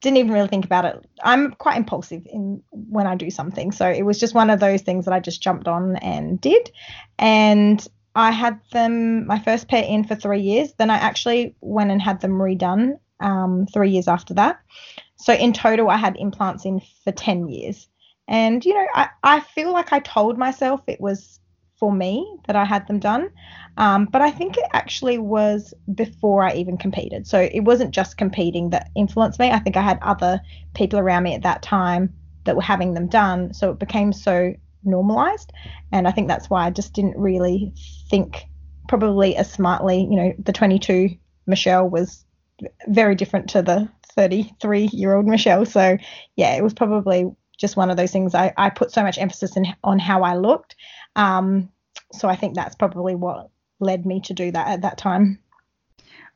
didn't 0.00 0.16
even 0.16 0.32
really 0.32 0.48
think 0.48 0.64
about 0.64 0.84
it. 0.86 1.06
I'm 1.22 1.52
quite 1.52 1.76
impulsive 1.76 2.26
in 2.26 2.62
when 2.70 3.06
I 3.06 3.14
do 3.14 3.30
something. 3.30 3.70
So 3.70 3.86
it 3.86 4.02
was 4.02 4.18
just 4.18 4.34
one 4.34 4.48
of 4.48 4.58
those 4.58 4.80
things 4.80 5.04
that 5.04 5.12
I 5.12 5.20
just 5.20 5.42
jumped 5.42 5.68
on 5.68 5.96
and 5.96 6.40
did. 6.40 6.70
And 7.18 7.86
I 8.14 8.32
had 8.32 8.60
them 8.72 9.26
my 9.26 9.38
first 9.38 9.68
pair 9.68 9.84
in 9.84 10.04
for 10.04 10.14
three 10.14 10.40
years. 10.40 10.72
Then 10.74 10.90
I 10.90 10.96
actually 10.96 11.54
went 11.60 11.90
and 11.90 12.02
had 12.02 12.20
them 12.20 12.32
redone 12.32 12.98
um, 13.20 13.66
three 13.72 13.90
years 13.90 14.08
after 14.08 14.34
that. 14.34 14.60
So 15.16 15.32
in 15.32 15.52
total, 15.52 15.90
I 15.90 15.96
had 15.96 16.16
implants 16.16 16.64
in 16.64 16.80
for 17.04 17.12
10 17.12 17.48
years. 17.48 17.88
And, 18.26 18.64
you 18.64 18.74
know, 18.74 18.86
I, 18.94 19.08
I 19.22 19.40
feel 19.40 19.72
like 19.72 19.92
I 19.92 20.00
told 20.00 20.38
myself 20.38 20.80
it 20.86 21.00
was 21.00 21.40
for 21.78 21.92
me 21.92 22.38
that 22.46 22.56
I 22.56 22.64
had 22.64 22.86
them 22.86 22.98
done. 22.98 23.30
Um, 23.76 24.04
but 24.06 24.22
I 24.22 24.30
think 24.30 24.56
it 24.56 24.68
actually 24.72 25.18
was 25.18 25.72
before 25.94 26.42
I 26.44 26.52
even 26.52 26.76
competed. 26.76 27.26
So 27.26 27.48
it 27.52 27.60
wasn't 27.60 27.92
just 27.92 28.18
competing 28.18 28.70
that 28.70 28.90
influenced 28.94 29.40
me. 29.40 29.50
I 29.50 29.58
think 29.58 29.76
I 29.76 29.82
had 29.82 29.98
other 30.02 30.40
people 30.74 30.98
around 30.98 31.22
me 31.22 31.34
at 31.34 31.42
that 31.42 31.62
time 31.62 32.12
that 32.44 32.56
were 32.56 32.62
having 32.62 32.94
them 32.94 33.06
done. 33.06 33.54
So 33.54 33.70
it 33.70 33.78
became 33.78 34.12
so 34.12 34.54
normalized. 34.84 35.52
And 35.92 36.06
I 36.08 36.12
think 36.12 36.28
that's 36.28 36.50
why 36.50 36.66
I 36.66 36.70
just 36.70 36.92
didn't 36.92 37.18
really 37.18 37.72
think 38.08 38.46
probably 38.88 39.36
as 39.36 39.50
smartly. 39.50 40.00
You 40.00 40.16
know, 40.16 40.32
the 40.38 40.52
22 40.52 41.10
Michelle 41.46 41.88
was 41.88 42.24
very 42.88 43.14
different 43.14 43.50
to 43.50 43.62
the 43.62 43.88
33 44.14 44.90
year 44.92 45.14
old 45.14 45.26
Michelle. 45.26 45.64
So, 45.64 45.96
yeah, 46.36 46.56
it 46.56 46.62
was 46.62 46.74
probably 46.74 47.30
just 47.58 47.76
one 47.76 47.90
of 47.90 47.96
those 47.96 48.12
things. 48.12 48.34
I, 48.34 48.52
I 48.56 48.70
put 48.70 48.90
so 48.90 49.02
much 49.02 49.18
emphasis 49.18 49.56
in, 49.56 49.66
on 49.84 49.98
how 49.98 50.22
I 50.22 50.36
looked. 50.36 50.76
Um, 51.16 51.70
so 52.12 52.28
I 52.28 52.36
think 52.36 52.54
that's 52.54 52.74
probably 52.74 53.14
what 53.14 53.50
led 53.78 54.06
me 54.06 54.20
to 54.22 54.34
do 54.34 54.50
that 54.50 54.68
at 54.68 54.82
that 54.82 54.98
time. 54.98 55.38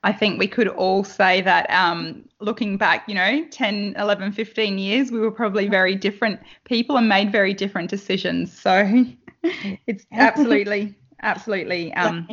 I 0.04 0.12
think 0.12 0.38
we 0.38 0.46
could 0.46 0.68
all 0.68 1.02
say 1.02 1.40
that 1.40 1.68
um, 1.70 2.28
looking 2.38 2.76
back, 2.76 3.08
you 3.08 3.14
know, 3.14 3.42
10, 3.50 3.94
11, 3.98 4.32
15 4.32 4.78
years, 4.78 5.10
we 5.10 5.18
were 5.18 5.30
probably 5.30 5.66
very 5.66 5.94
different 5.94 6.40
people 6.64 6.98
and 6.98 7.08
made 7.08 7.32
very 7.32 7.54
different 7.54 7.88
decisions. 7.88 8.52
So 8.52 9.06
it's 9.86 10.04
absolutely, 10.12 10.94
absolutely 11.22 11.94
um, 11.94 12.28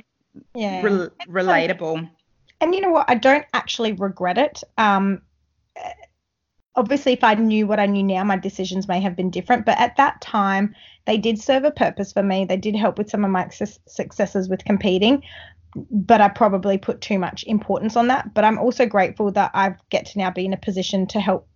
yeah. 0.54 0.82
Re- 0.82 1.10
relatable. 1.30 2.10
And 2.60 2.76
you 2.76 2.82
know 2.82 2.92
what? 2.92 3.10
I 3.10 3.16
don't 3.16 3.46
actually 3.54 3.94
regret 3.94 4.38
it. 4.38 4.64
Um, 4.78 5.22
obviously, 6.76 7.14
if 7.14 7.24
I 7.24 7.36
knew 7.36 7.68
what 7.68 7.80
I 7.80 7.86
knew 7.86 8.04
now, 8.04 8.26
my 8.26 8.36
decisions 8.36 8.90
may 8.90 9.00
have 9.00 9.16
been 9.16 9.30
different. 9.30 9.66
But 9.66 9.80
at 9.80 9.96
that 9.96 10.20
time, 10.20 10.76
they 11.06 11.18
did 11.18 11.40
serve 11.42 11.64
a 11.64 11.72
purpose 11.72 12.12
for 12.12 12.22
me. 12.22 12.44
They 12.44 12.58
did 12.58 12.76
help 12.76 12.98
with 12.98 13.10
some 13.10 13.24
of 13.24 13.32
my 13.32 13.50
successes 13.88 14.50
with 14.50 14.66
competing 14.66 15.24
but 15.76 16.22
I 16.22 16.28
probably 16.30 16.78
put 16.78 17.02
too 17.02 17.20
much 17.20 17.44
importance 17.46 17.96
on 17.96 18.08
that. 18.08 18.34
But 18.34 18.44
I'm 18.44 18.60
also 18.60 18.86
grateful 18.86 19.32
that 19.32 19.52
I 19.54 19.76
get 19.90 20.06
to 20.08 20.18
now 20.18 20.32
be 20.32 20.46
in 20.46 20.54
a 20.54 20.58
position 20.58 21.08
to 21.08 21.20
help 21.20 21.48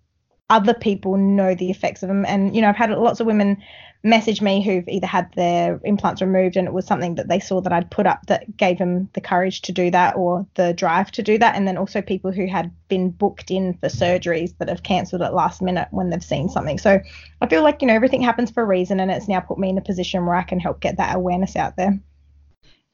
other 0.50 0.74
people 0.74 1.18
know 1.18 1.56
the 1.56 1.72
effects 1.72 2.04
of 2.04 2.10
them. 2.10 2.26
And, 2.26 2.56
you 2.56 2.62
know, 2.62 2.70
I've 2.70 2.76
had 2.76 2.92
lots 2.92 3.20
of 3.20 3.28
women 3.28 3.58
message 4.04 4.40
me 4.40 4.64
who've 4.64 4.88
either 4.88 5.08
had 5.08 5.34
their 5.34 5.82
implants 5.84 6.22
removed 6.22 6.56
and 6.56 6.68
it 6.68 6.74
was 6.74 6.86
something 6.86 7.16
that 7.16 7.28
they 7.28 7.40
saw 7.40 7.60
that 7.60 7.74
I'd 7.74 7.90
put 7.90 8.06
up 8.06 8.28
that 8.28 8.56
gave 8.56 8.78
them 8.78 9.10
the 9.14 9.22
courage 9.22 9.64
to 9.64 9.72
do 9.72 9.90
that 9.90 10.16
or 10.16 10.46
the 10.54 10.74
drive 10.74 11.10
to 11.14 11.24
do 11.24 11.40
that. 11.40 11.56
And 11.56 11.68
then 11.68 11.78
also 11.78 12.04
people 12.04 12.32
who 12.32 12.46
had 12.46 12.72
been 12.88 13.10
booked 13.10 13.50
in 13.50 13.74
for 13.74 13.88
surgeries 13.88 14.56
that 14.60 14.70
have 14.70 14.84
cancelled 14.84 15.24
at 15.24 15.34
last 15.34 15.64
minute 15.64 15.88
when 15.90 16.12
they've 16.12 16.24
seen 16.24 16.50
something. 16.50 16.78
So 16.78 17.00
I 17.42 17.48
feel 17.48 17.64
like, 17.64 17.82
you 17.82 17.88
know, 17.88 17.96
everything 17.96 18.22
happens 18.22 18.52
for 18.52 18.62
a 18.62 18.68
reason 18.68 19.00
and 19.00 19.10
it's 19.10 19.28
now 19.28 19.40
put 19.40 19.58
me 19.58 19.70
in 19.70 19.80
a 19.80 19.82
position 19.82 20.28
where 20.28 20.36
I 20.36 20.44
can 20.44 20.60
help 20.60 20.80
get 20.80 20.98
that 20.98 21.16
awareness 21.16 21.56
out 21.56 21.76
there. 21.76 22.00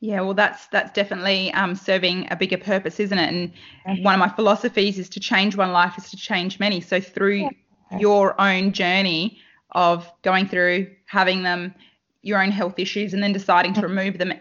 Yeah, 0.02 0.22
well, 0.22 0.34
that's 0.34 0.66
that's 0.68 0.92
definitely 0.94 1.54
um, 1.54 1.76
serving 1.76 2.28
a 2.32 2.36
bigger 2.36 2.58
purpose, 2.58 3.00
isn't 3.00 3.18
it? 3.18 3.30
And 3.32 3.54
mm-hmm. 3.88 4.04
one 4.04 4.16
of 4.16 4.20
my 4.20 4.30
philosophies 4.30 4.98
is 4.98 5.08
to 5.10 5.20
change 5.20 5.56
one 5.56 5.72
life 5.72 5.96
is 5.96 6.10
to 6.10 6.18
change 6.18 6.60
many. 6.60 6.82
So 6.82 7.00
through 7.00 7.50
yeah. 7.92 8.00
your 8.00 8.40
own 8.42 8.74
journey 8.74 9.38
of 9.74 10.12
going 10.24 10.48
through 10.48 10.88
having 11.06 11.44
them, 11.44 11.76
your 12.24 12.42
own 12.42 12.50
health 12.50 12.80
issues, 12.80 13.14
and 13.14 13.22
then 13.22 13.32
deciding 13.32 13.74
to 13.76 13.82
remove 13.82 14.18
them, 14.18 14.34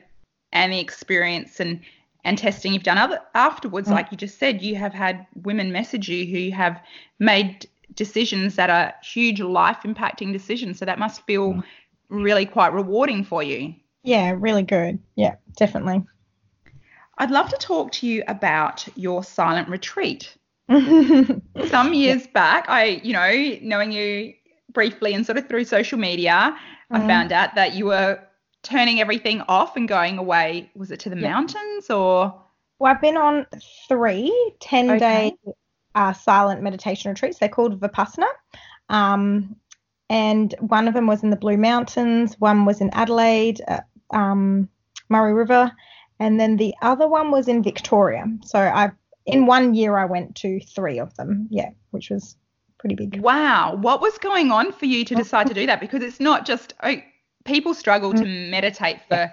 and 0.51 0.73
the 0.73 0.81
experience 0.81 1.61
and 1.61 1.81
and 2.25 2.39
testing 2.39 2.73
you've 2.73 2.83
done 2.83 2.99
other 2.99 3.21
afterwards, 3.35 3.87
mm-hmm. 3.87 3.97
like 3.97 4.11
you 4.11 4.17
just 4.17 4.39
said, 4.39 4.63
you 4.63 4.77
have 4.77 4.95
had 4.95 5.27
women 5.43 5.73
message 5.73 6.09
you 6.09 6.25
who 6.25 6.57
have 6.57 6.81
made 7.19 7.69
decisions 7.95 8.57
that 8.57 8.71
are 8.71 8.95
huge 9.03 9.41
life 9.41 9.79
impacting 9.85 10.33
decisions. 10.33 10.79
So 10.79 10.87
that 10.87 10.99
must 10.99 11.23
feel 11.27 11.53
mm-hmm. 11.53 12.23
really 12.23 12.47
quite 12.47 12.73
rewarding 12.73 13.25
for 13.25 13.43
you. 13.43 13.75
Yeah, 14.03 14.35
really 14.39 14.63
good. 14.63 14.99
Yeah, 15.17 15.37
definitely. 15.57 16.05
I'd 17.19 17.31
love 17.31 17.51
to 17.51 17.57
talk 17.57 17.93
to 17.93 18.07
you 18.07 18.23
about 18.29 18.87
your 18.97 19.23
silent 19.23 19.69
retreat. 19.69 20.35
Some 20.69 21.95
years 21.95 22.23
yeah. 22.23 22.31
back, 22.33 22.65
I, 22.69 23.01
you 23.03 23.13
know, 23.13 23.59
knowing 23.61 23.93
you 23.93 24.35
briefly 24.73 25.15
and 25.15 25.27
sort 25.27 25.37
of 25.37 25.49
through 25.49 25.65
social 25.65 25.99
media, 25.99 26.57
mm-hmm. 26.57 26.97
I 26.97 27.07
found 27.07 27.33
out 27.33 27.55
that 27.57 27.75
you 27.75 27.87
were 27.87 28.21
turning 28.63 29.01
everything 29.01 29.43
off 29.43 29.77
and 29.77 29.89
going 29.89 30.19
away. 30.19 30.71
Was 30.75 30.91
it 30.91 31.01
to 31.01 31.11
the 31.11 31.17
yeah. 31.17 31.31
mountains 31.31 31.91
or? 31.91 32.35
Well, 32.79 32.93
I've 32.93 33.01
been 33.01 33.17
on 33.17 33.47
three 33.89 34.53
10 34.61 34.91
okay. 34.93 34.99
day 34.99 35.55
uh, 35.95 36.13
silent 36.13 36.63
meditation 36.63 37.11
retreats. 37.11 37.39
They're 37.39 37.49
called 37.49 37.79
Vipassana. 37.81 38.29
Um, 38.89 39.57
and 40.09 40.55
one 40.61 40.89
of 40.89 40.95
them 40.95 41.07
was 41.07 41.23
in 41.23 41.31
the 41.31 41.37
Blue 41.37 41.57
Mountains, 41.57 42.35
one 42.39 42.65
was 42.65 42.81
in 42.81 42.91
Adelaide, 42.93 43.61
uh, 43.69 43.81
um, 44.11 44.69
Murray 45.11 45.35
River, 45.35 45.71
and 46.19 46.41
then 46.41 46.57
the 46.57 46.75
other 46.81 47.07
one 47.07 47.31
was 47.31 47.49
in 47.49 47.63
Victoria. 47.63 48.25
So 48.45 48.59
I, 48.59 48.93
in 49.27 49.47
one 49.47 49.75
year, 49.75 49.99
I 49.99 50.07
went 50.07 50.37
to 50.37 50.61
three 50.61 50.99
of 50.99 51.15
them. 51.17 51.49
Yeah, 51.51 51.71
which 51.91 52.11
was 52.11 52.37
pretty 52.79 52.95
big. 52.95 53.21
Wow, 53.21 53.77
what 53.77 54.01
was 54.01 54.17
going 54.19 54.51
on 54.51 54.73
for 54.73 54.87
you 54.87 55.05
to 55.05 55.15
decide 55.15 55.47
to 55.49 55.55
do 55.55 55.67
that? 55.67 55.81
Because 55.81 56.03
it's 56.03 56.21
not 56.21 56.47
just 56.47 56.75
oh, 56.83 56.97
people 57.45 57.75
struggle 57.75 58.13
to 58.13 58.23
mm. 58.23 58.51
meditate 58.51 59.01
for 59.09 59.33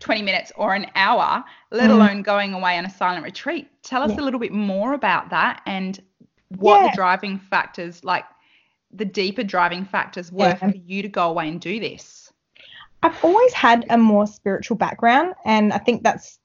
20 0.00 0.22
minutes 0.22 0.52
or 0.56 0.74
an 0.74 0.86
hour, 0.94 1.44
let 1.70 1.90
mm. 1.90 1.94
alone 1.94 2.22
going 2.22 2.54
away 2.54 2.78
on 2.78 2.84
a 2.84 2.90
silent 2.90 3.24
retreat. 3.24 3.68
Tell 3.82 4.02
us 4.02 4.10
yeah. 4.10 4.20
a 4.20 4.22
little 4.22 4.40
bit 4.40 4.52
more 4.52 4.92
about 4.92 5.30
that 5.30 5.62
and 5.66 6.00
what 6.56 6.80
yeah. 6.80 6.90
the 6.90 6.96
driving 6.96 7.38
factors, 7.38 8.04
like 8.04 8.24
the 8.92 9.04
deeper 9.04 9.42
driving 9.42 9.84
factors, 9.84 10.32
were 10.32 10.48
yeah. 10.48 10.54
for 10.54 10.72
you 10.74 11.02
to 11.02 11.08
go 11.08 11.28
away 11.28 11.48
and 11.48 11.60
do 11.60 11.78
this. 11.80 12.27
I've 13.02 13.24
always 13.24 13.52
had 13.52 13.86
a 13.90 13.98
more 13.98 14.26
spiritual 14.26 14.76
background, 14.76 15.34
and 15.44 15.72
I 15.72 15.78
think 15.78 16.02
that's 16.02 16.38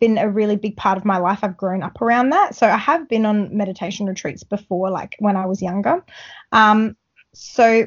been 0.00 0.18
a 0.18 0.28
really 0.28 0.56
big 0.56 0.76
part 0.76 0.98
of 0.98 1.04
my 1.04 1.18
life. 1.18 1.40
I've 1.42 1.56
grown 1.56 1.82
up 1.82 2.00
around 2.02 2.30
that. 2.30 2.54
So 2.54 2.66
I 2.66 2.76
have 2.76 3.08
been 3.08 3.24
on 3.24 3.56
meditation 3.56 4.06
retreats 4.06 4.42
before, 4.42 4.90
like 4.90 5.14
when 5.20 5.36
I 5.36 5.46
was 5.46 5.62
younger. 5.62 6.04
Um, 6.50 6.96
so 7.34 7.86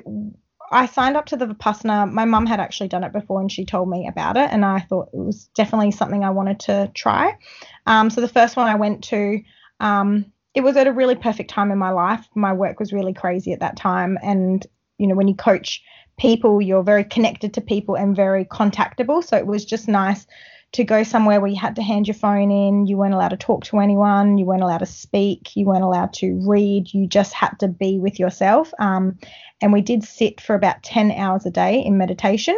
I 0.71 0.85
signed 0.85 1.17
up 1.17 1.25
to 1.27 1.35
the 1.35 1.47
Vipassana. 1.47 2.09
My 2.09 2.23
mum 2.23 2.45
had 2.45 2.61
actually 2.61 2.87
done 2.87 3.03
it 3.03 3.11
before 3.11 3.41
and 3.41 3.51
she 3.51 3.65
told 3.65 3.89
me 3.89 4.07
about 4.07 4.37
it, 4.37 4.49
and 4.51 4.63
I 4.63 4.79
thought 4.79 5.09
it 5.13 5.19
was 5.19 5.49
definitely 5.55 5.91
something 5.91 6.23
I 6.23 6.29
wanted 6.29 6.61
to 6.61 6.89
try. 6.93 7.37
Um, 7.85 8.09
so 8.09 8.21
the 8.21 8.27
first 8.29 8.55
one 8.55 8.67
I 8.67 8.75
went 8.75 9.03
to, 9.05 9.41
um, 9.81 10.31
it 10.53 10.61
was 10.61 10.77
at 10.77 10.87
a 10.87 10.93
really 10.93 11.15
perfect 11.15 11.49
time 11.49 11.71
in 11.71 11.77
my 11.77 11.91
life. 11.91 12.25
My 12.35 12.53
work 12.53 12.79
was 12.79 12.93
really 12.93 13.13
crazy 13.13 13.51
at 13.51 13.59
that 13.59 13.75
time, 13.75 14.17
and 14.23 14.65
you 15.01 15.07
know 15.07 15.15
when 15.15 15.27
you 15.27 15.35
coach 15.35 15.81
people, 16.17 16.61
you're 16.61 16.83
very 16.83 17.03
connected 17.03 17.53
to 17.55 17.61
people 17.61 17.95
and 17.95 18.15
very 18.15 18.45
contactable. 18.45 19.23
So 19.23 19.37
it 19.37 19.47
was 19.47 19.65
just 19.65 19.87
nice 19.87 20.27
to 20.73 20.83
go 20.83 21.03
somewhere 21.03 21.41
where 21.41 21.49
you 21.49 21.59
had 21.59 21.75
to 21.75 21.83
hand 21.83 22.07
your 22.07 22.15
phone 22.15 22.49
in, 22.49 22.85
you 22.85 22.95
weren't 22.95 23.13
allowed 23.13 23.29
to 23.29 23.37
talk 23.37 23.65
to 23.65 23.79
anyone, 23.79 24.37
you 24.37 24.45
weren't 24.45 24.63
allowed 24.63 24.77
to 24.77 24.85
speak, 24.85 25.55
you 25.55 25.65
weren't 25.65 25.83
allowed 25.83 26.13
to 26.13 26.39
read, 26.47 26.93
you 26.93 27.07
just 27.07 27.33
had 27.33 27.59
to 27.59 27.67
be 27.67 27.99
with 27.99 28.19
yourself. 28.19 28.71
Um, 28.79 29.17
and 29.61 29.73
we 29.73 29.81
did 29.81 30.03
sit 30.03 30.39
for 30.39 30.55
about 30.55 30.81
10 30.83 31.11
hours 31.11 31.45
a 31.45 31.51
day 31.51 31.83
in 31.83 31.97
meditation. 31.97 32.55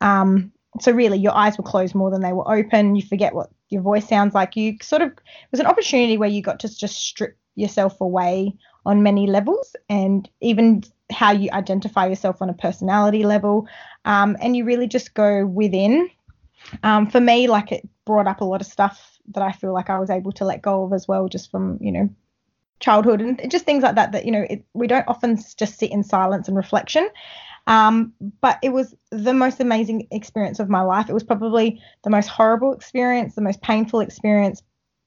Um, 0.00 0.50
so 0.80 0.90
really, 0.90 1.18
your 1.18 1.36
eyes 1.36 1.56
were 1.56 1.64
closed 1.64 1.94
more 1.94 2.10
than 2.10 2.22
they 2.22 2.32
were 2.32 2.50
open. 2.50 2.96
You 2.96 3.02
forget 3.02 3.34
what 3.34 3.50
your 3.68 3.82
voice 3.82 4.08
sounds 4.08 4.34
like. 4.34 4.56
You 4.56 4.78
sort 4.82 5.02
of 5.02 5.10
it 5.10 5.50
was 5.50 5.60
an 5.60 5.66
opportunity 5.66 6.16
where 6.16 6.30
you 6.30 6.42
got 6.42 6.60
to 6.60 6.76
just 6.76 6.96
strip 6.96 7.36
yourself 7.54 8.00
away 8.00 8.54
on 8.86 9.02
many 9.02 9.26
levels 9.26 9.76
and 9.88 10.28
even 10.40 10.82
how 11.12 11.32
you 11.32 11.50
identify 11.52 12.06
yourself 12.06 12.42
on 12.42 12.50
a 12.50 12.54
personality 12.54 13.24
level. 13.24 13.68
Um, 14.04 14.36
and 14.40 14.56
you 14.56 14.64
really 14.64 14.88
just 14.88 15.14
go 15.14 15.46
within. 15.46 16.10
Um, 16.82 17.08
for 17.10 17.20
me, 17.20 17.48
like 17.48 17.72
it 17.72 17.88
brought 18.04 18.26
up 18.26 18.40
a 18.40 18.44
lot 18.44 18.60
of 18.60 18.66
stuff 18.66 19.18
that 19.34 19.42
I 19.42 19.52
feel 19.52 19.72
like 19.72 19.90
I 19.90 19.98
was 19.98 20.10
able 20.10 20.32
to 20.32 20.44
let 20.44 20.62
go 20.62 20.84
of 20.84 20.92
as 20.92 21.06
well, 21.06 21.28
just 21.28 21.50
from, 21.50 21.78
you 21.80 21.92
know, 21.92 22.08
childhood 22.80 23.20
and 23.20 23.50
just 23.50 23.64
things 23.64 23.82
like 23.82 23.94
that, 23.94 24.12
that, 24.12 24.24
you 24.24 24.32
know, 24.32 24.44
it, 24.48 24.64
we 24.74 24.86
don't 24.86 25.06
often 25.06 25.38
just 25.56 25.78
sit 25.78 25.90
in 25.90 26.02
silence 26.02 26.48
and 26.48 26.56
reflection. 26.56 27.08
Um, 27.66 28.12
but 28.40 28.58
it 28.62 28.70
was 28.70 28.94
the 29.10 29.34
most 29.34 29.60
amazing 29.60 30.08
experience 30.10 30.58
of 30.58 30.68
my 30.68 30.82
life. 30.82 31.08
It 31.08 31.14
was 31.14 31.22
probably 31.22 31.80
the 32.02 32.10
most 32.10 32.26
horrible 32.26 32.72
experience, 32.72 33.34
the 33.34 33.40
most 33.40 33.62
painful 33.62 34.00
experience, 34.00 34.62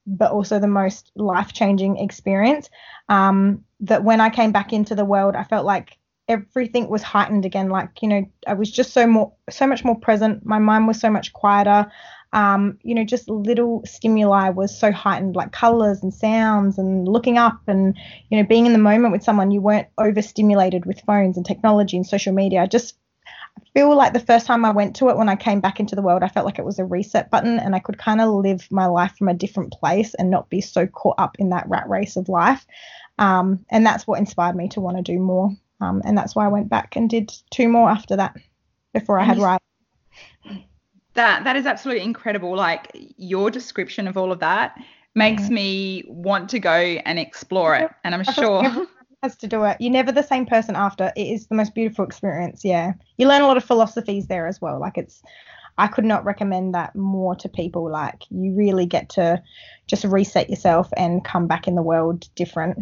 but 0.06 0.32
also 0.32 0.58
the 0.58 0.66
most 0.66 1.12
life 1.16 1.52
changing 1.52 1.98
experience. 1.98 2.70
Um, 3.08 3.64
that 3.80 4.04
when 4.04 4.22
I 4.22 4.30
came 4.30 4.52
back 4.52 4.72
into 4.72 4.94
the 4.94 5.04
world, 5.04 5.36
I 5.36 5.44
felt 5.44 5.66
like 5.66 5.95
everything 6.28 6.88
was 6.88 7.02
heightened 7.02 7.44
again. 7.44 7.68
Like, 7.68 8.02
you 8.02 8.08
know, 8.08 8.24
I 8.46 8.54
was 8.54 8.70
just 8.70 8.92
so 8.92 9.06
more, 9.06 9.32
so 9.48 9.66
much 9.66 9.84
more 9.84 9.98
present. 9.98 10.44
My 10.44 10.58
mind 10.58 10.86
was 10.86 11.00
so 11.00 11.10
much 11.10 11.32
quieter. 11.32 11.90
Um, 12.32 12.78
you 12.82 12.94
know, 12.94 13.04
just 13.04 13.30
little 13.30 13.82
stimuli 13.86 14.50
was 14.50 14.76
so 14.76 14.90
heightened, 14.90 15.36
like 15.36 15.52
colors 15.52 16.02
and 16.02 16.12
sounds 16.12 16.78
and 16.78 17.06
looking 17.06 17.38
up 17.38 17.60
and, 17.66 17.96
you 18.28 18.38
know, 18.38 18.46
being 18.46 18.66
in 18.66 18.72
the 18.72 18.78
moment 18.78 19.12
with 19.12 19.22
someone. 19.22 19.52
You 19.52 19.60
weren't 19.60 19.88
overstimulated 19.98 20.84
with 20.84 21.00
phones 21.06 21.36
and 21.36 21.46
technology 21.46 21.96
and 21.96 22.06
social 22.06 22.32
media. 22.32 22.62
I 22.62 22.66
just 22.66 22.98
feel 23.72 23.94
like 23.94 24.12
the 24.12 24.20
first 24.20 24.46
time 24.46 24.64
I 24.64 24.70
went 24.70 24.96
to 24.96 25.08
it, 25.08 25.16
when 25.16 25.28
I 25.28 25.36
came 25.36 25.60
back 25.60 25.78
into 25.78 25.94
the 25.94 26.02
world, 26.02 26.22
I 26.22 26.28
felt 26.28 26.46
like 26.46 26.58
it 26.58 26.64
was 26.64 26.78
a 26.78 26.84
reset 26.84 27.30
button 27.30 27.58
and 27.58 27.74
I 27.74 27.78
could 27.78 27.98
kind 27.98 28.20
of 28.20 28.30
live 28.30 28.66
my 28.70 28.86
life 28.86 29.14
from 29.16 29.28
a 29.28 29.34
different 29.34 29.72
place 29.72 30.14
and 30.14 30.30
not 30.30 30.50
be 30.50 30.60
so 30.60 30.86
caught 30.86 31.16
up 31.18 31.36
in 31.38 31.50
that 31.50 31.68
rat 31.68 31.88
race 31.88 32.16
of 32.16 32.28
life. 32.28 32.66
Um, 33.18 33.64
and 33.70 33.86
that's 33.86 34.06
what 34.06 34.18
inspired 34.18 34.56
me 34.56 34.68
to 34.70 34.80
want 34.80 34.96
to 34.96 35.02
do 35.02 35.18
more. 35.18 35.56
Um, 35.80 36.02
and 36.04 36.16
that's 36.16 36.34
why 36.34 36.44
I 36.44 36.48
went 36.48 36.68
back 36.68 36.96
and 36.96 37.08
did 37.08 37.32
two 37.50 37.68
more 37.68 37.90
after 37.90 38.16
that 38.16 38.36
before 38.94 39.18
I 39.18 39.24
had 39.24 39.38
right. 39.38 39.60
That 41.14 41.44
that 41.44 41.56
is 41.56 41.66
absolutely 41.66 42.04
incredible. 42.04 42.54
Like 42.54 42.90
your 43.16 43.50
description 43.50 44.06
of 44.06 44.16
all 44.16 44.32
of 44.32 44.40
that 44.40 44.76
makes 45.14 45.44
mm-hmm. 45.44 45.54
me 45.54 46.04
want 46.08 46.50
to 46.50 46.58
go 46.58 46.70
and 46.70 47.18
explore 47.18 47.74
it. 47.74 47.90
And 48.04 48.14
I'm 48.14 48.24
sure 48.24 48.86
has 49.22 49.36
to 49.36 49.46
do 49.46 49.64
it. 49.64 49.76
You're 49.80 49.92
never 49.92 50.12
the 50.12 50.22
same 50.22 50.46
person 50.46 50.76
after. 50.76 51.12
It 51.16 51.26
is 51.26 51.46
the 51.46 51.54
most 51.54 51.74
beautiful 51.74 52.04
experience. 52.04 52.64
Yeah. 52.64 52.92
You 53.18 53.28
learn 53.28 53.42
a 53.42 53.46
lot 53.46 53.56
of 53.56 53.64
philosophies 53.64 54.26
there 54.26 54.46
as 54.46 54.60
well. 54.60 54.80
Like 54.80 54.98
it's 54.98 55.22
I 55.78 55.88
could 55.88 56.04
not 56.04 56.24
recommend 56.24 56.74
that 56.74 56.94
more 56.96 57.34
to 57.36 57.48
people. 57.48 57.90
Like 57.90 58.22
you 58.30 58.54
really 58.54 58.86
get 58.86 59.08
to 59.10 59.42
just 59.86 60.04
reset 60.04 60.48
yourself 60.48 60.88
and 60.96 61.24
come 61.24 61.46
back 61.46 61.68
in 61.68 61.74
the 61.74 61.82
world 61.82 62.28
different. 62.34 62.78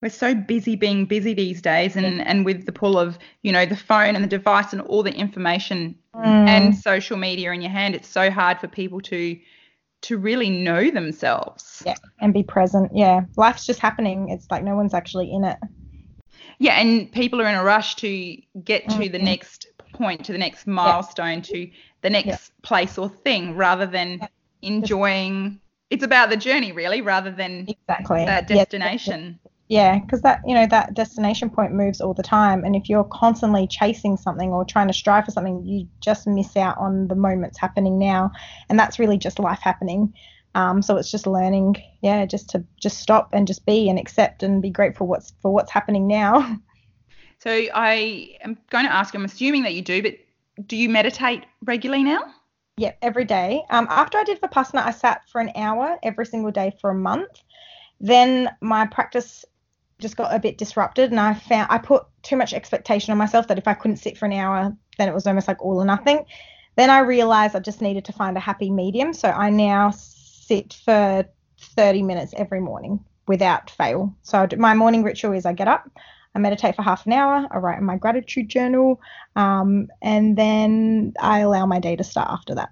We're 0.00 0.10
so 0.10 0.34
busy 0.34 0.76
being 0.76 1.06
busy 1.06 1.34
these 1.34 1.60
days 1.60 1.96
and, 1.96 2.20
and 2.20 2.44
with 2.44 2.66
the 2.66 2.72
pull 2.72 2.98
of, 2.98 3.18
you 3.42 3.50
know, 3.50 3.66
the 3.66 3.76
phone 3.76 4.14
and 4.14 4.22
the 4.22 4.28
device 4.28 4.72
and 4.72 4.80
all 4.82 5.02
the 5.02 5.12
information 5.12 5.98
mm. 6.14 6.24
and 6.24 6.76
social 6.76 7.16
media 7.16 7.50
in 7.52 7.62
your 7.62 7.72
hand, 7.72 7.96
it's 7.96 8.08
so 8.08 8.30
hard 8.30 8.60
for 8.60 8.68
people 8.68 9.00
to 9.02 9.38
to 10.02 10.16
really 10.16 10.50
know 10.50 10.90
themselves. 10.90 11.82
Yeah, 11.84 11.96
and 12.20 12.32
be 12.32 12.44
present. 12.44 12.92
Yeah, 12.94 13.22
life's 13.36 13.66
just 13.66 13.80
happening. 13.80 14.28
It's 14.28 14.46
like 14.50 14.62
no 14.62 14.76
one's 14.76 14.94
actually 14.94 15.32
in 15.32 15.44
it. 15.44 15.58
Yeah, 16.58 16.74
and 16.74 17.10
people 17.10 17.40
are 17.40 17.46
in 17.46 17.56
a 17.56 17.64
rush 17.64 17.96
to 17.96 18.36
get 18.62 18.84
to 18.90 18.96
mm-hmm. 18.96 19.12
the 19.12 19.18
next 19.18 19.66
point, 19.92 20.24
to 20.26 20.32
the 20.32 20.38
next 20.38 20.66
milestone, 20.66 21.38
yeah. 21.38 21.40
to 21.40 21.70
the 22.02 22.10
next 22.10 22.26
yeah. 22.26 22.36
place 22.62 22.98
or 22.98 23.08
thing, 23.08 23.56
rather 23.56 23.86
than 23.86 24.18
yeah. 24.18 24.28
enjoying. 24.62 25.60
It's 25.90 26.04
about 26.04 26.30
the 26.30 26.36
journey, 26.36 26.70
really, 26.72 27.00
rather 27.00 27.30
than 27.30 27.66
exactly 27.68 28.24
that 28.24 28.46
destination. 28.46 29.38
Yeah, 29.68 29.98
because 29.98 30.22
that 30.22 30.40
you 30.46 30.54
know 30.54 30.66
that 30.66 30.94
destination 30.94 31.50
point 31.50 31.72
moves 31.72 32.00
all 32.00 32.14
the 32.14 32.22
time, 32.22 32.64
and 32.64 32.74
if 32.74 32.88
you're 32.88 33.04
constantly 33.04 33.66
chasing 33.66 34.16
something 34.16 34.50
or 34.50 34.64
trying 34.64 34.88
to 34.88 34.94
strive 34.94 35.26
for 35.26 35.30
something, 35.30 35.62
you 35.64 35.86
just 36.00 36.26
miss 36.26 36.56
out 36.56 36.78
on 36.78 37.08
the 37.08 37.14
moments 37.14 37.58
happening 37.58 37.98
now, 37.98 38.30
and 38.70 38.78
that's 38.78 38.98
really 38.98 39.18
just 39.18 39.38
life 39.38 39.60
happening. 39.62 40.14
Um, 40.54 40.80
so 40.80 40.96
it's 40.96 41.10
just 41.10 41.26
learning, 41.26 41.76
yeah, 42.02 42.24
just 42.24 42.48
to 42.50 42.64
just 42.80 42.98
stop 42.98 43.28
and 43.34 43.46
just 43.46 43.66
be 43.66 43.90
and 43.90 43.98
accept 43.98 44.42
and 44.42 44.62
be 44.62 44.70
grateful 44.70 45.06
what's 45.06 45.34
for 45.42 45.52
what's 45.52 45.70
happening 45.70 46.06
now. 46.06 46.58
So 47.40 47.52
I 47.52 48.36
am 48.42 48.58
going 48.68 48.84
to 48.84 48.92
ask. 48.92 49.14
I'm 49.14 49.24
assuming 49.24 49.62
that 49.62 49.74
you 49.74 49.82
do, 49.82 50.02
but 50.02 50.14
do 50.66 50.76
you 50.76 50.88
meditate 50.88 51.44
regularly 51.62 52.02
now? 52.02 52.34
Yeah, 52.76 52.92
every 53.00 53.24
day. 53.24 53.62
Um, 53.70 53.86
after 53.90 54.18
I 54.18 54.24
did 54.24 54.40
Vipassana, 54.40 54.84
I 54.84 54.90
sat 54.90 55.28
for 55.28 55.40
an 55.40 55.52
hour 55.54 55.98
every 56.02 56.26
single 56.26 56.50
day 56.50 56.76
for 56.80 56.90
a 56.90 56.94
month. 56.96 57.28
Then 58.00 58.50
my 58.60 58.86
practice 58.86 59.44
just 60.00 60.16
got 60.16 60.34
a 60.34 60.38
bit 60.38 60.58
disrupted, 60.58 61.10
and 61.10 61.20
I 61.20 61.34
found 61.34 61.68
I 61.70 61.78
put 61.78 62.04
too 62.22 62.36
much 62.36 62.54
expectation 62.54 63.12
on 63.12 63.18
myself 63.18 63.48
that 63.48 63.58
if 63.58 63.68
I 63.68 63.74
couldn't 63.74 63.96
sit 63.96 64.16
for 64.16 64.26
an 64.26 64.32
hour, 64.32 64.76
then 64.98 65.08
it 65.08 65.14
was 65.14 65.26
almost 65.26 65.48
like 65.48 65.62
all 65.62 65.80
or 65.80 65.84
nothing. 65.84 66.24
Then 66.76 66.90
I 66.90 67.00
realized 67.00 67.56
I 67.56 67.60
just 67.60 67.82
needed 67.82 68.04
to 68.04 68.12
find 68.12 68.36
a 68.36 68.40
happy 68.40 68.70
medium. 68.70 69.12
So 69.12 69.28
I 69.28 69.50
now 69.50 69.90
sit 69.90 70.74
for 70.84 71.24
30 71.60 72.02
minutes 72.02 72.34
every 72.36 72.60
morning 72.60 73.04
without 73.26 73.70
fail. 73.70 74.14
So 74.22 74.46
my 74.56 74.74
morning 74.74 75.02
ritual 75.02 75.32
is 75.32 75.44
I 75.44 75.52
get 75.52 75.68
up, 75.68 75.90
I 76.34 76.38
meditate 76.38 76.76
for 76.76 76.82
half 76.82 77.04
an 77.06 77.12
hour, 77.12 77.48
I 77.50 77.58
write 77.58 77.78
in 77.78 77.84
my 77.84 77.96
gratitude 77.96 78.48
journal, 78.48 79.00
um, 79.34 79.88
and 80.00 80.36
then 80.36 81.14
I 81.20 81.40
allow 81.40 81.66
my 81.66 81.80
day 81.80 81.96
to 81.96 82.04
start 82.04 82.28
after 82.30 82.54
that. 82.54 82.70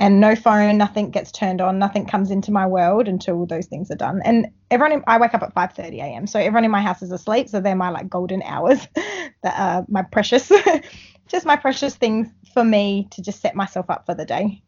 And 0.00 0.20
no 0.20 0.36
phone, 0.36 0.78
nothing 0.78 1.10
gets 1.10 1.32
turned 1.32 1.60
on, 1.60 1.78
nothing 1.78 2.06
comes 2.06 2.30
into 2.30 2.52
my 2.52 2.66
world 2.66 3.08
until 3.08 3.46
those 3.46 3.66
things 3.66 3.90
are 3.90 3.96
done. 3.96 4.20
And 4.24 4.46
everyone, 4.70 4.92
in, 4.92 5.04
I 5.08 5.18
wake 5.18 5.34
up 5.34 5.42
at 5.42 5.54
5:30 5.54 5.98
a.m. 5.98 6.26
So 6.28 6.38
everyone 6.38 6.64
in 6.64 6.70
my 6.70 6.82
house 6.82 7.02
is 7.02 7.10
asleep, 7.10 7.48
so 7.48 7.60
they're 7.60 7.74
my 7.74 7.90
like 7.90 8.08
golden 8.08 8.42
hours, 8.42 8.86
that 8.94 9.58
are 9.58 9.84
my 9.88 10.02
precious, 10.02 10.52
just 11.28 11.46
my 11.46 11.56
precious 11.56 11.96
things 11.96 12.28
for 12.54 12.62
me 12.62 13.08
to 13.10 13.22
just 13.22 13.40
set 13.40 13.56
myself 13.56 13.90
up 13.90 14.06
for 14.06 14.14
the 14.14 14.24
day. 14.24 14.62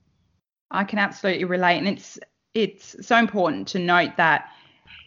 I 0.71 0.83
can 0.85 0.99
absolutely 0.99 1.45
relate, 1.45 1.79
and 1.79 1.89
it's 1.89 2.19
it's 2.55 2.97
so 3.07 3.17
important 3.17 3.69
to 3.69 3.79
note 3.79 4.17
that 4.17 4.51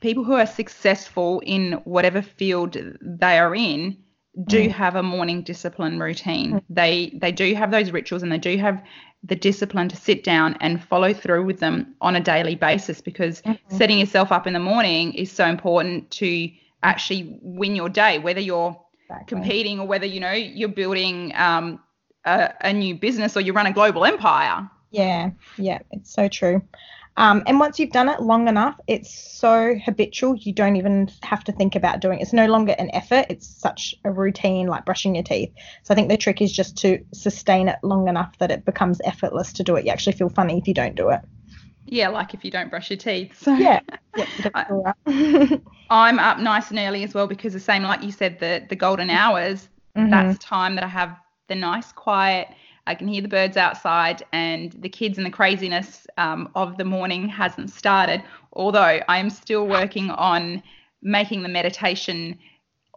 people 0.01 0.23
who 0.23 0.33
are 0.33 0.45
successful 0.45 1.41
in 1.45 1.73
whatever 1.83 2.21
field 2.21 2.77
they 3.01 3.39
are 3.39 3.55
in 3.55 3.97
do 4.45 4.67
mm. 4.67 4.71
have 4.71 4.95
a 4.95 5.03
morning 5.03 5.43
discipline 5.43 5.99
routine. 5.99 6.53
Mm. 6.53 6.63
They 6.69 7.17
they 7.21 7.31
do 7.31 7.53
have 7.55 7.71
those 7.71 7.91
rituals 7.91 8.23
and 8.23 8.31
they 8.31 8.37
do 8.37 8.57
have 8.57 8.83
the 9.23 9.35
discipline 9.35 9.87
to 9.89 9.95
sit 9.95 10.23
down 10.23 10.57
and 10.59 10.83
follow 10.83 11.13
through 11.13 11.45
with 11.45 11.59
them 11.59 11.95
on 12.01 12.15
a 12.15 12.19
daily 12.19 12.55
basis 12.55 12.99
because 12.99 13.41
mm-hmm. 13.41 13.77
setting 13.77 13.99
yourself 13.99 14.31
up 14.31 14.45
in 14.45 14.53
the 14.53 14.59
morning 14.59 15.13
is 15.13 15.31
so 15.31 15.45
important 15.45 16.11
to 16.11 16.49
actually 16.81 17.39
win 17.41 17.75
your 17.75 17.87
day, 17.87 18.19
whether 18.19 18.41
you're 18.41 18.77
exactly. 19.05 19.25
competing 19.37 19.79
or 19.79 19.87
whether 19.87 20.05
you 20.05 20.19
know 20.19 20.33
you're 20.33 20.67
building 20.67 21.31
um, 21.35 21.79
a, 22.25 22.53
a 22.61 22.73
new 22.73 22.95
business 22.95 23.37
or 23.37 23.41
you 23.41 23.53
run 23.53 23.65
a 23.65 23.73
global 23.73 24.03
empire. 24.03 24.69
Yeah, 24.91 25.31
yeah, 25.57 25.79
it's 25.91 26.13
so 26.13 26.27
true. 26.27 26.61
Um, 27.15 27.43
and 27.45 27.59
once 27.59 27.79
you've 27.79 27.91
done 27.91 28.09
it 28.09 28.21
long 28.21 28.47
enough, 28.47 28.79
it's 28.87 29.13
so 29.13 29.75
habitual, 29.85 30.35
you 30.35 30.51
don't 30.51 30.75
even 30.77 31.09
have 31.21 31.43
to 31.43 31.51
think 31.51 31.75
about 31.75 31.99
doing 31.99 32.19
it. 32.19 32.23
It's 32.23 32.33
no 32.33 32.47
longer 32.47 32.75
an 32.79 32.89
effort, 32.93 33.27
it's 33.29 33.47
such 33.47 33.93
a 34.03 34.11
routine 34.11 34.67
like 34.67 34.85
brushing 34.85 35.15
your 35.15 35.23
teeth. 35.23 35.51
So 35.83 35.93
I 35.93 35.95
think 35.95 36.09
the 36.09 36.17
trick 36.17 36.41
is 36.41 36.51
just 36.51 36.75
to 36.77 37.03
sustain 37.13 37.67
it 37.67 37.77
long 37.83 38.07
enough 38.07 38.37
that 38.39 38.49
it 38.49 38.65
becomes 38.65 38.99
effortless 39.05 39.53
to 39.53 39.63
do 39.63 39.75
it. 39.75 39.85
You 39.85 39.91
actually 39.91 40.13
feel 40.13 40.29
funny 40.29 40.57
if 40.57 40.67
you 40.67 40.73
don't 40.73 40.95
do 40.95 41.09
it. 41.09 41.21
Yeah, 41.85 42.07
like 42.07 42.33
if 42.33 42.43
you 42.43 42.49
don't 42.49 42.69
brush 42.69 42.89
your 42.89 42.97
teeth. 42.97 43.39
So 43.39 43.53
yeah, 43.53 43.81
I, 44.55 44.93
I'm 45.89 46.17
up 46.17 46.39
nice 46.39 46.71
and 46.71 46.79
early 46.79 47.03
as 47.03 47.13
well 47.13 47.27
because 47.27 47.53
the 47.53 47.59
same 47.59 47.83
like 47.83 48.01
you 48.01 48.11
said, 48.11 48.39
the 48.39 48.65
the 48.67 48.75
golden 48.75 49.09
hours, 49.09 49.67
mm-hmm. 49.95 50.09
that's 50.09 50.39
time 50.39 50.75
that 50.75 50.83
I 50.83 50.87
have 50.87 51.19
the 51.49 51.55
nice 51.55 51.91
quiet 51.91 52.47
I 52.85 52.95
can 52.95 53.07
hear 53.07 53.21
the 53.21 53.27
birds 53.27 53.55
outside, 53.55 54.23
and 54.33 54.71
the 54.73 54.89
kids 54.89 55.17
and 55.17 55.25
the 55.25 55.31
craziness 55.31 56.05
um, 56.17 56.49
of 56.55 56.77
the 56.77 56.83
morning 56.85 57.29
hasn't 57.29 57.71
started. 57.71 58.23
Although 58.53 58.99
I 59.07 59.17
am 59.17 59.29
still 59.29 59.67
working 59.67 60.09
on 60.11 60.61
making 61.01 61.43
the 61.43 61.49
meditation 61.49 62.37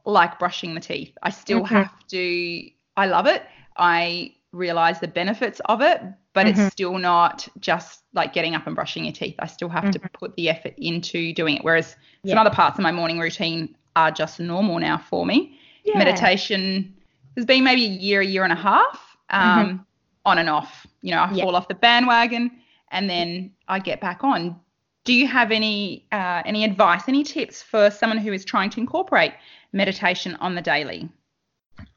like 0.04 0.38
brushing 0.38 0.74
the 0.74 0.80
teeth. 0.80 1.16
I 1.22 1.30
still 1.30 1.62
mm-hmm. 1.62 1.74
have 1.74 2.06
to, 2.08 2.70
I 2.96 3.06
love 3.06 3.26
it. 3.26 3.42
I 3.76 4.34
realize 4.52 5.00
the 5.00 5.08
benefits 5.08 5.60
of 5.66 5.82
it, 5.82 6.00
but 6.32 6.46
mm-hmm. 6.46 6.60
it's 6.60 6.72
still 6.72 6.98
not 6.98 7.48
just 7.60 8.04
like 8.14 8.32
getting 8.32 8.54
up 8.54 8.66
and 8.66 8.74
brushing 8.74 9.04
your 9.04 9.12
teeth. 9.12 9.34
I 9.40 9.46
still 9.46 9.68
have 9.68 9.84
mm-hmm. 9.84 10.02
to 10.02 10.08
put 10.10 10.36
the 10.36 10.48
effort 10.48 10.74
into 10.78 11.32
doing 11.32 11.56
it. 11.56 11.64
Whereas 11.64 11.96
yeah. 12.22 12.32
some 12.32 12.38
other 12.38 12.54
parts 12.54 12.78
of 12.78 12.82
my 12.82 12.92
morning 12.92 13.18
routine 13.18 13.74
are 13.96 14.10
just 14.10 14.38
normal 14.38 14.78
now 14.78 14.98
for 14.98 15.26
me. 15.26 15.58
Yeah. 15.84 15.98
Meditation 15.98 16.94
has 17.36 17.44
been 17.44 17.64
maybe 17.64 17.84
a 17.84 17.88
year, 17.88 18.20
a 18.20 18.26
year 18.26 18.44
and 18.44 18.52
a 18.52 18.56
half 18.56 19.05
um, 19.30 19.66
mm-hmm. 19.66 19.76
on 20.24 20.38
and 20.38 20.48
off. 20.48 20.86
You 21.02 21.12
know, 21.12 21.22
I 21.22 21.40
fall 21.40 21.56
off 21.56 21.68
the 21.68 21.74
bandwagon 21.74 22.50
and 22.90 23.08
then 23.08 23.52
I 23.68 23.78
get 23.78 24.00
back 24.00 24.24
on. 24.24 24.58
Do 25.04 25.12
you 25.12 25.26
have 25.28 25.52
any 25.52 26.06
uh, 26.10 26.42
any 26.44 26.64
advice, 26.64 27.02
any 27.06 27.22
tips 27.22 27.62
for 27.62 27.90
someone 27.90 28.18
who 28.18 28.32
is 28.32 28.44
trying 28.44 28.70
to 28.70 28.80
incorporate 28.80 29.32
meditation 29.72 30.34
on 30.36 30.54
the 30.54 30.62
daily? 30.62 31.08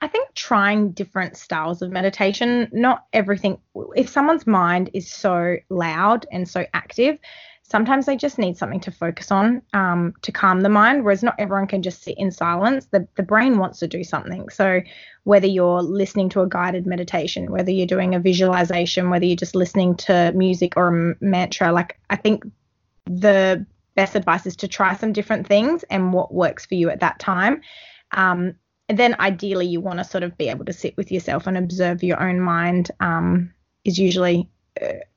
I 0.02 0.08
think 0.08 0.34
trying 0.34 0.92
different 0.92 1.38
styles 1.38 1.82
of 1.82 1.92
meditation, 1.92 2.70
not 2.72 3.06
everything, 3.14 3.60
if 3.96 4.10
someone's 4.10 4.48
mind 4.48 4.90
is 4.94 5.12
so 5.12 5.58
loud 5.70 6.26
and 6.32 6.48
so 6.48 6.66
active, 6.74 7.20
sometimes 7.70 8.06
they 8.06 8.18
just 8.18 8.40
need 8.40 8.58
something 8.58 8.80
to 8.82 8.92
focus 8.92 9.32
on 9.32 9.62
um, 9.74 10.14
to 10.24 10.32
calm 10.32 10.62
the 10.62 10.70
mind, 10.70 11.04
whereas 11.04 11.24
not 11.24 11.36
everyone 11.38 11.68
can 11.68 11.82
just 11.82 12.04
sit 12.04 12.18
in 12.18 12.32
silence. 12.32 12.88
The, 12.88 13.08
the 13.16 13.24
brain 13.24 13.58
wants 13.58 13.80
to 13.80 13.88
do 13.88 14.04
something. 14.04 14.50
So, 14.50 14.82
whether 15.24 15.48
you're 15.48 15.82
listening 15.82 16.30
to 16.30 16.42
a 16.42 16.48
guided 16.50 16.88
meditation, 16.88 17.52
whether 17.52 17.72
you're 17.72 17.86
doing 17.86 18.16
a 18.16 18.20
visualization, 18.20 19.10
whether 19.10 19.26
you're 19.26 19.36
just 19.36 19.56
listening 19.56 19.96
to 19.98 20.32
music 20.36 20.74
or 20.76 20.88
a 20.88 21.16
mantra, 21.24 21.72
like 21.72 22.00
I 22.10 22.16
think 22.16 22.44
the 23.06 23.66
best 23.96 24.16
advice 24.16 24.46
is 24.46 24.56
to 24.58 24.68
try 24.68 24.96
some 24.96 25.14
different 25.14 25.46
things 25.46 25.84
and 25.84 26.14
what 26.14 26.34
works 26.34 26.66
for 26.66 26.76
you 26.76 26.90
at 26.90 27.02
that 27.02 27.20
time. 27.20 27.62
Um, 28.12 28.56
and 28.88 28.98
then 28.98 29.16
ideally, 29.20 29.68
you 29.68 29.82
want 29.82 30.00
to 30.00 30.04
sort 30.04 30.24
of 30.24 30.36
be 30.38 30.50
able 30.50 30.66
to 30.66 30.74
sit 30.74 30.98
with 30.98 31.12
yourself 31.12 31.46
and 31.46 31.58
observe 31.58 32.02
your 32.02 32.22
own 32.22 32.40
mind, 32.40 32.90
um, 33.00 33.54
is 33.86 34.00
usually 34.00 34.50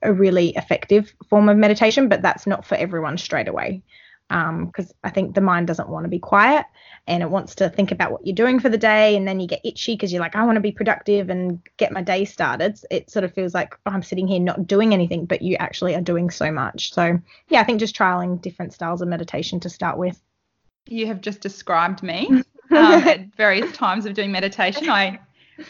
a 0.02 0.12
really 0.12 0.50
effective 0.50 1.12
form 1.28 1.48
of 1.48 1.56
meditation, 1.56 2.08
but 2.08 2.22
that's 2.22 2.46
not 2.46 2.64
for 2.64 2.74
everyone 2.76 3.18
straight 3.18 3.48
away. 3.48 3.82
Because 4.28 4.90
um, 4.90 4.96
I 5.04 5.10
think 5.10 5.34
the 5.34 5.42
mind 5.42 5.66
doesn't 5.66 5.90
want 5.90 6.04
to 6.04 6.08
be 6.08 6.18
quiet 6.18 6.64
and 7.06 7.22
it 7.22 7.28
wants 7.28 7.56
to 7.56 7.68
think 7.68 7.92
about 7.92 8.12
what 8.12 8.26
you're 8.26 8.34
doing 8.34 8.60
for 8.60 8.70
the 8.70 8.78
day. 8.78 9.14
And 9.14 9.28
then 9.28 9.40
you 9.40 9.46
get 9.46 9.60
itchy 9.62 9.94
because 9.94 10.10
you're 10.10 10.22
like, 10.22 10.36
I 10.36 10.44
want 10.44 10.56
to 10.56 10.60
be 10.60 10.72
productive 10.72 11.28
and 11.28 11.60
get 11.76 11.92
my 11.92 12.00
day 12.00 12.24
started. 12.24 12.78
It 12.90 13.10
sort 13.10 13.24
of 13.24 13.34
feels 13.34 13.52
like 13.52 13.74
oh, 13.84 13.90
I'm 13.90 14.02
sitting 14.02 14.26
here 14.26 14.40
not 14.40 14.66
doing 14.66 14.94
anything, 14.94 15.26
but 15.26 15.42
you 15.42 15.56
actually 15.56 15.94
are 15.94 16.00
doing 16.00 16.30
so 16.30 16.50
much. 16.50 16.94
So, 16.94 17.18
yeah, 17.48 17.60
I 17.60 17.64
think 17.64 17.80
just 17.80 17.96
trialing 17.96 18.40
different 18.40 18.72
styles 18.72 19.02
of 19.02 19.08
meditation 19.08 19.60
to 19.60 19.68
start 19.68 19.98
with. 19.98 20.18
You 20.86 21.06
have 21.08 21.20
just 21.20 21.40
described 21.40 22.02
me 22.02 22.28
um, 22.30 22.44
at 22.70 23.34
various 23.36 23.70
times 23.72 24.06
of 24.06 24.14
doing 24.14 24.32
meditation. 24.32 24.88
I 24.88 25.20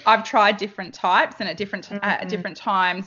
I've 0.06 0.22
tried 0.22 0.58
different 0.58 0.94
types 0.94 1.36
and 1.40 1.48
at 1.48 1.56
different 1.56 1.88
mm-hmm. 1.88 2.04
at 2.04 2.28
different 2.28 2.56
times 2.56 3.06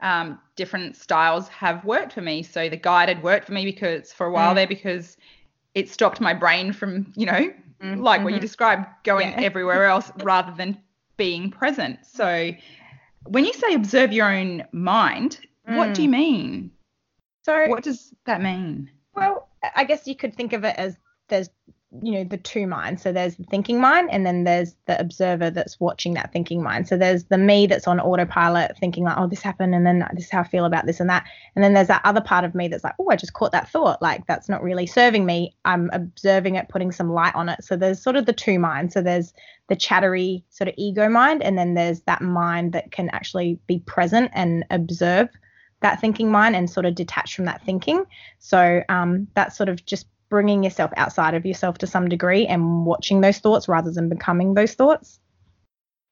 um, 0.00 0.38
different 0.56 0.96
styles 0.96 1.48
have 1.48 1.84
worked 1.84 2.12
for 2.12 2.20
me. 2.20 2.42
So 2.42 2.68
the 2.68 2.76
guided 2.76 3.22
worked 3.22 3.46
for 3.46 3.52
me 3.52 3.64
because 3.64 4.12
for 4.12 4.26
a 4.26 4.30
while 4.30 4.52
mm. 4.52 4.56
there 4.56 4.66
because 4.66 5.16
it 5.74 5.88
stopped 5.88 6.20
my 6.20 6.34
brain 6.34 6.72
from, 6.72 7.12
you 7.16 7.26
know, 7.26 7.52
mm-hmm. 7.82 8.00
like 8.00 8.22
what 8.22 8.30
you 8.30 8.36
mm-hmm. 8.36 8.42
described, 8.42 8.86
going 9.04 9.30
yeah. 9.30 9.40
everywhere 9.40 9.84
else 9.94 10.10
rather 10.22 10.52
than 10.56 10.78
being 11.16 11.50
present. 11.50 11.98
So 12.04 12.52
when 13.24 13.44
you 13.44 13.52
say 13.52 13.74
observe 13.74 14.12
your 14.12 14.32
own 14.32 14.64
mind, 14.72 15.40
mm. 15.68 15.76
what 15.76 15.94
do 15.94 16.02
you 16.02 16.08
mm. 16.08 16.12
mean? 16.12 16.70
So 17.42 17.66
what 17.68 17.82
does 17.82 18.12
that 18.26 18.42
mean? 18.42 18.90
Well, 19.14 19.48
I 19.74 19.84
guess 19.84 20.06
you 20.06 20.14
could 20.14 20.34
think 20.34 20.52
of 20.52 20.64
it 20.64 20.76
as 20.76 20.96
there's 21.28 21.50
you 22.02 22.12
know 22.12 22.24
the 22.24 22.36
two 22.36 22.66
minds 22.66 23.02
so 23.02 23.12
there's 23.12 23.36
the 23.36 23.44
thinking 23.44 23.80
mind 23.80 24.10
and 24.12 24.26
then 24.26 24.44
there's 24.44 24.76
the 24.86 25.00
observer 25.00 25.48
that's 25.50 25.80
watching 25.80 26.14
that 26.14 26.30
thinking 26.32 26.62
mind. 26.62 26.86
So 26.86 26.98
there's 26.98 27.24
the 27.24 27.38
me 27.38 27.66
that's 27.66 27.88
on 27.88 27.98
autopilot 27.98 28.76
thinking 28.78 29.04
like 29.04 29.16
oh 29.16 29.26
this 29.26 29.40
happened 29.40 29.74
and 29.74 29.86
then 29.86 30.06
this 30.14 30.26
is 30.26 30.30
how 30.30 30.40
i 30.40 30.44
feel 30.44 30.66
about 30.66 30.84
this 30.84 31.00
and 31.00 31.08
that. 31.08 31.24
And 31.56 31.64
then 31.64 31.72
there's 31.72 31.88
that 31.88 32.02
other 32.04 32.20
part 32.20 32.44
of 32.44 32.54
me 32.54 32.68
that's 32.68 32.84
like 32.84 32.94
oh 32.98 33.08
i 33.10 33.16
just 33.16 33.32
caught 33.32 33.52
that 33.52 33.70
thought. 33.70 34.02
Like 34.02 34.26
that's 34.26 34.50
not 34.50 34.62
really 34.62 34.86
serving 34.86 35.24
me. 35.24 35.56
I'm 35.64 35.88
observing 35.94 36.56
it 36.56 36.68
putting 36.68 36.92
some 36.92 37.10
light 37.10 37.34
on 37.34 37.48
it. 37.48 37.64
So 37.64 37.74
there's 37.74 38.02
sort 38.02 38.16
of 38.16 38.26
the 38.26 38.34
two 38.34 38.58
minds 38.58 38.92
so 38.92 39.00
there's 39.00 39.32
the 39.68 39.76
chattery 39.76 40.44
sort 40.50 40.68
of 40.68 40.74
ego 40.76 41.08
mind 41.08 41.42
and 41.42 41.56
then 41.56 41.72
there's 41.72 42.00
that 42.02 42.20
mind 42.20 42.72
that 42.72 42.90
can 42.90 43.08
actually 43.10 43.58
be 43.66 43.78
present 43.80 44.30
and 44.34 44.64
observe 44.70 45.30
that 45.80 46.00
thinking 46.00 46.30
mind 46.30 46.54
and 46.54 46.68
sort 46.68 46.84
of 46.84 46.94
detach 46.94 47.34
from 47.34 47.46
that 47.46 47.62
thinking. 47.64 48.04
So 48.40 48.82
um, 48.88 49.28
that's 49.34 49.56
sort 49.56 49.68
of 49.68 49.84
just 49.86 50.06
bringing 50.28 50.62
yourself 50.62 50.90
outside 50.96 51.34
of 51.34 51.46
yourself 51.46 51.78
to 51.78 51.86
some 51.86 52.08
degree 52.08 52.46
and 52.46 52.84
watching 52.84 53.20
those 53.20 53.38
thoughts 53.38 53.68
rather 53.68 53.90
than 53.90 54.08
becoming 54.08 54.54
those 54.54 54.74
thoughts. 54.74 55.20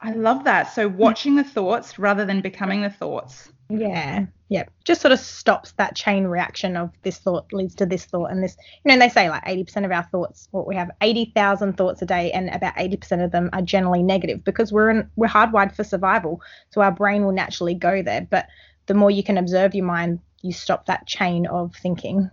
I 0.00 0.12
love 0.12 0.44
that. 0.44 0.74
So 0.74 0.88
watching 0.88 1.36
the 1.36 1.44
thoughts 1.44 1.98
rather 1.98 2.24
than 2.24 2.40
becoming 2.40 2.82
the 2.82 2.90
thoughts. 2.90 3.50
Yeah. 3.68 4.26
Yeah. 4.48 4.64
Just 4.84 5.00
sort 5.00 5.12
of 5.12 5.18
stops 5.18 5.72
that 5.72 5.96
chain 5.96 6.24
reaction 6.24 6.76
of 6.76 6.90
this 7.02 7.18
thought 7.18 7.52
leads 7.52 7.74
to 7.76 7.86
this 7.86 8.04
thought 8.04 8.30
and 8.30 8.42
this. 8.42 8.56
You 8.84 8.92
know, 8.92 8.98
they 8.98 9.08
say 9.08 9.28
like 9.28 9.44
80% 9.44 9.84
of 9.84 9.90
our 9.90 10.04
thoughts, 10.04 10.48
what 10.52 10.66
we 10.66 10.76
have 10.76 10.90
80,000 11.00 11.76
thoughts 11.76 12.02
a 12.02 12.06
day 12.06 12.30
and 12.30 12.50
about 12.50 12.76
80% 12.76 13.24
of 13.24 13.32
them 13.32 13.50
are 13.52 13.62
generally 13.62 14.02
negative 14.02 14.44
because 14.44 14.72
we're 14.72 14.90
in, 14.90 15.10
we're 15.16 15.26
hardwired 15.26 15.74
for 15.74 15.82
survival. 15.82 16.40
So 16.70 16.82
our 16.82 16.92
brain 16.92 17.24
will 17.24 17.32
naturally 17.32 17.74
go 17.74 18.02
there. 18.02 18.26
But 18.30 18.46
the 18.86 18.94
more 18.94 19.10
you 19.10 19.24
can 19.24 19.38
observe 19.38 19.74
your 19.74 19.86
mind, 19.86 20.20
you 20.42 20.52
stop 20.52 20.86
that 20.86 21.06
chain 21.06 21.46
of 21.46 21.74
thinking. 21.74 22.30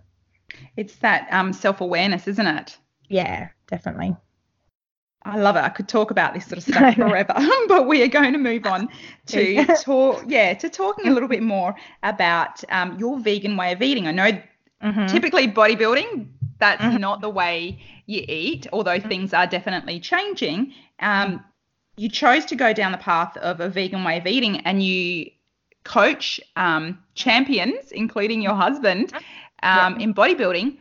It's 0.76 0.96
that 0.96 1.28
um, 1.30 1.52
self 1.52 1.80
awareness, 1.80 2.28
isn't 2.28 2.46
it? 2.46 2.76
Yeah, 3.08 3.48
definitely. 3.66 4.16
I 5.26 5.38
love 5.38 5.56
it. 5.56 5.60
I 5.60 5.70
could 5.70 5.88
talk 5.88 6.10
about 6.10 6.34
this 6.34 6.46
sort 6.46 6.58
of 6.58 6.64
stuff 6.74 6.94
forever, 6.96 7.34
but 7.68 7.86
we 7.86 8.02
are 8.02 8.08
going 8.08 8.32
to 8.32 8.38
move 8.38 8.66
on 8.66 8.88
to 9.26 9.64
talk, 9.82 10.24
yeah, 10.26 10.54
to 10.54 10.68
talking 10.68 11.08
a 11.08 11.12
little 11.12 11.28
bit 11.28 11.42
more 11.42 11.74
about 12.02 12.62
um, 12.70 12.98
your 12.98 13.18
vegan 13.18 13.56
way 13.56 13.72
of 13.72 13.82
eating. 13.82 14.06
I 14.06 14.12
know 14.12 14.30
mm-hmm. 14.82 15.06
typically 15.06 15.48
bodybuilding, 15.48 16.28
that's 16.58 16.82
mm-hmm. 16.82 16.98
not 16.98 17.20
the 17.20 17.30
way 17.30 17.80
you 18.06 18.24
eat, 18.28 18.66
although 18.72 18.98
mm-hmm. 18.98 19.08
things 19.08 19.32
are 19.32 19.46
definitely 19.46 19.98
changing. 20.00 20.72
Um, 21.00 21.44
you 21.96 22.08
chose 22.08 22.44
to 22.46 22.56
go 22.56 22.72
down 22.72 22.92
the 22.92 22.98
path 22.98 23.36
of 23.38 23.60
a 23.60 23.68
vegan 23.68 24.04
way 24.04 24.18
of 24.18 24.26
eating, 24.26 24.58
and 24.60 24.82
you 24.82 25.30
coach 25.84 26.40
um, 26.56 26.98
champions, 27.14 27.92
including 27.92 28.42
your 28.42 28.54
husband, 28.54 29.12
um, 29.64 29.98
in 29.98 30.14
bodybuilding 30.14 30.78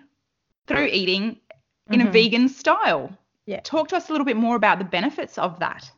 through 0.68 0.86
eating 0.86 1.40
in 1.90 2.02
a 2.02 2.04
mm-hmm. 2.04 2.14
vegan 2.14 2.50
style. 2.50 3.16
Yeah. 3.46 3.60
Talk 3.64 3.90
to 3.90 3.98
us 3.98 4.10
a 4.10 4.12
little 4.12 4.26
bit 4.26 4.38
more 4.38 4.56
about 4.56 4.80
the 4.80 4.86
benefits 4.86 5.38
of 5.38 5.60
that. 5.60 5.90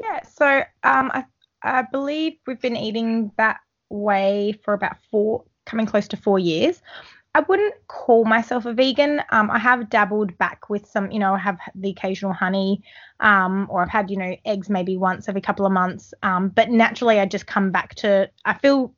Yeah. 0.00 0.22
So 0.22 0.46
um, 0.82 1.10
I, 1.12 1.24
I 1.62 1.82
believe 1.82 2.34
we've 2.46 2.60
been 2.60 2.76
eating 2.76 3.30
that 3.36 3.58
way 3.90 4.58
for 4.64 4.74
about 4.74 4.96
four, 5.10 5.44
coming 5.66 5.86
close 5.86 6.08
to 6.08 6.16
four 6.16 6.38
years. 6.38 6.80
I 7.36 7.40
wouldn't 7.40 7.74
call 7.88 8.24
myself 8.24 8.64
a 8.64 8.72
vegan. 8.72 9.20
Um, 9.30 9.50
I 9.50 9.58
have 9.58 9.90
dabbled 9.90 10.38
back 10.38 10.70
with 10.70 10.86
some, 10.86 11.10
you 11.10 11.18
know, 11.18 11.34
I 11.34 11.38
have 11.38 11.58
the 11.74 11.90
occasional 11.90 12.32
honey, 12.32 12.80
um, 13.18 13.66
or 13.68 13.82
I've 13.82 13.90
had, 13.90 14.08
you 14.08 14.16
know, 14.16 14.36
eggs 14.44 14.70
maybe 14.70 14.96
once 14.96 15.28
every 15.28 15.40
couple 15.40 15.66
of 15.66 15.72
months. 15.72 16.14
Um, 16.22 16.50
but 16.50 16.70
naturally, 16.70 17.18
I 17.18 17.26
just 17.26 17.48
come 17.48 17.72
back 17.72 17.96
to, 17.96 18.30
I 18.44 18.54
feel 18.54 18.94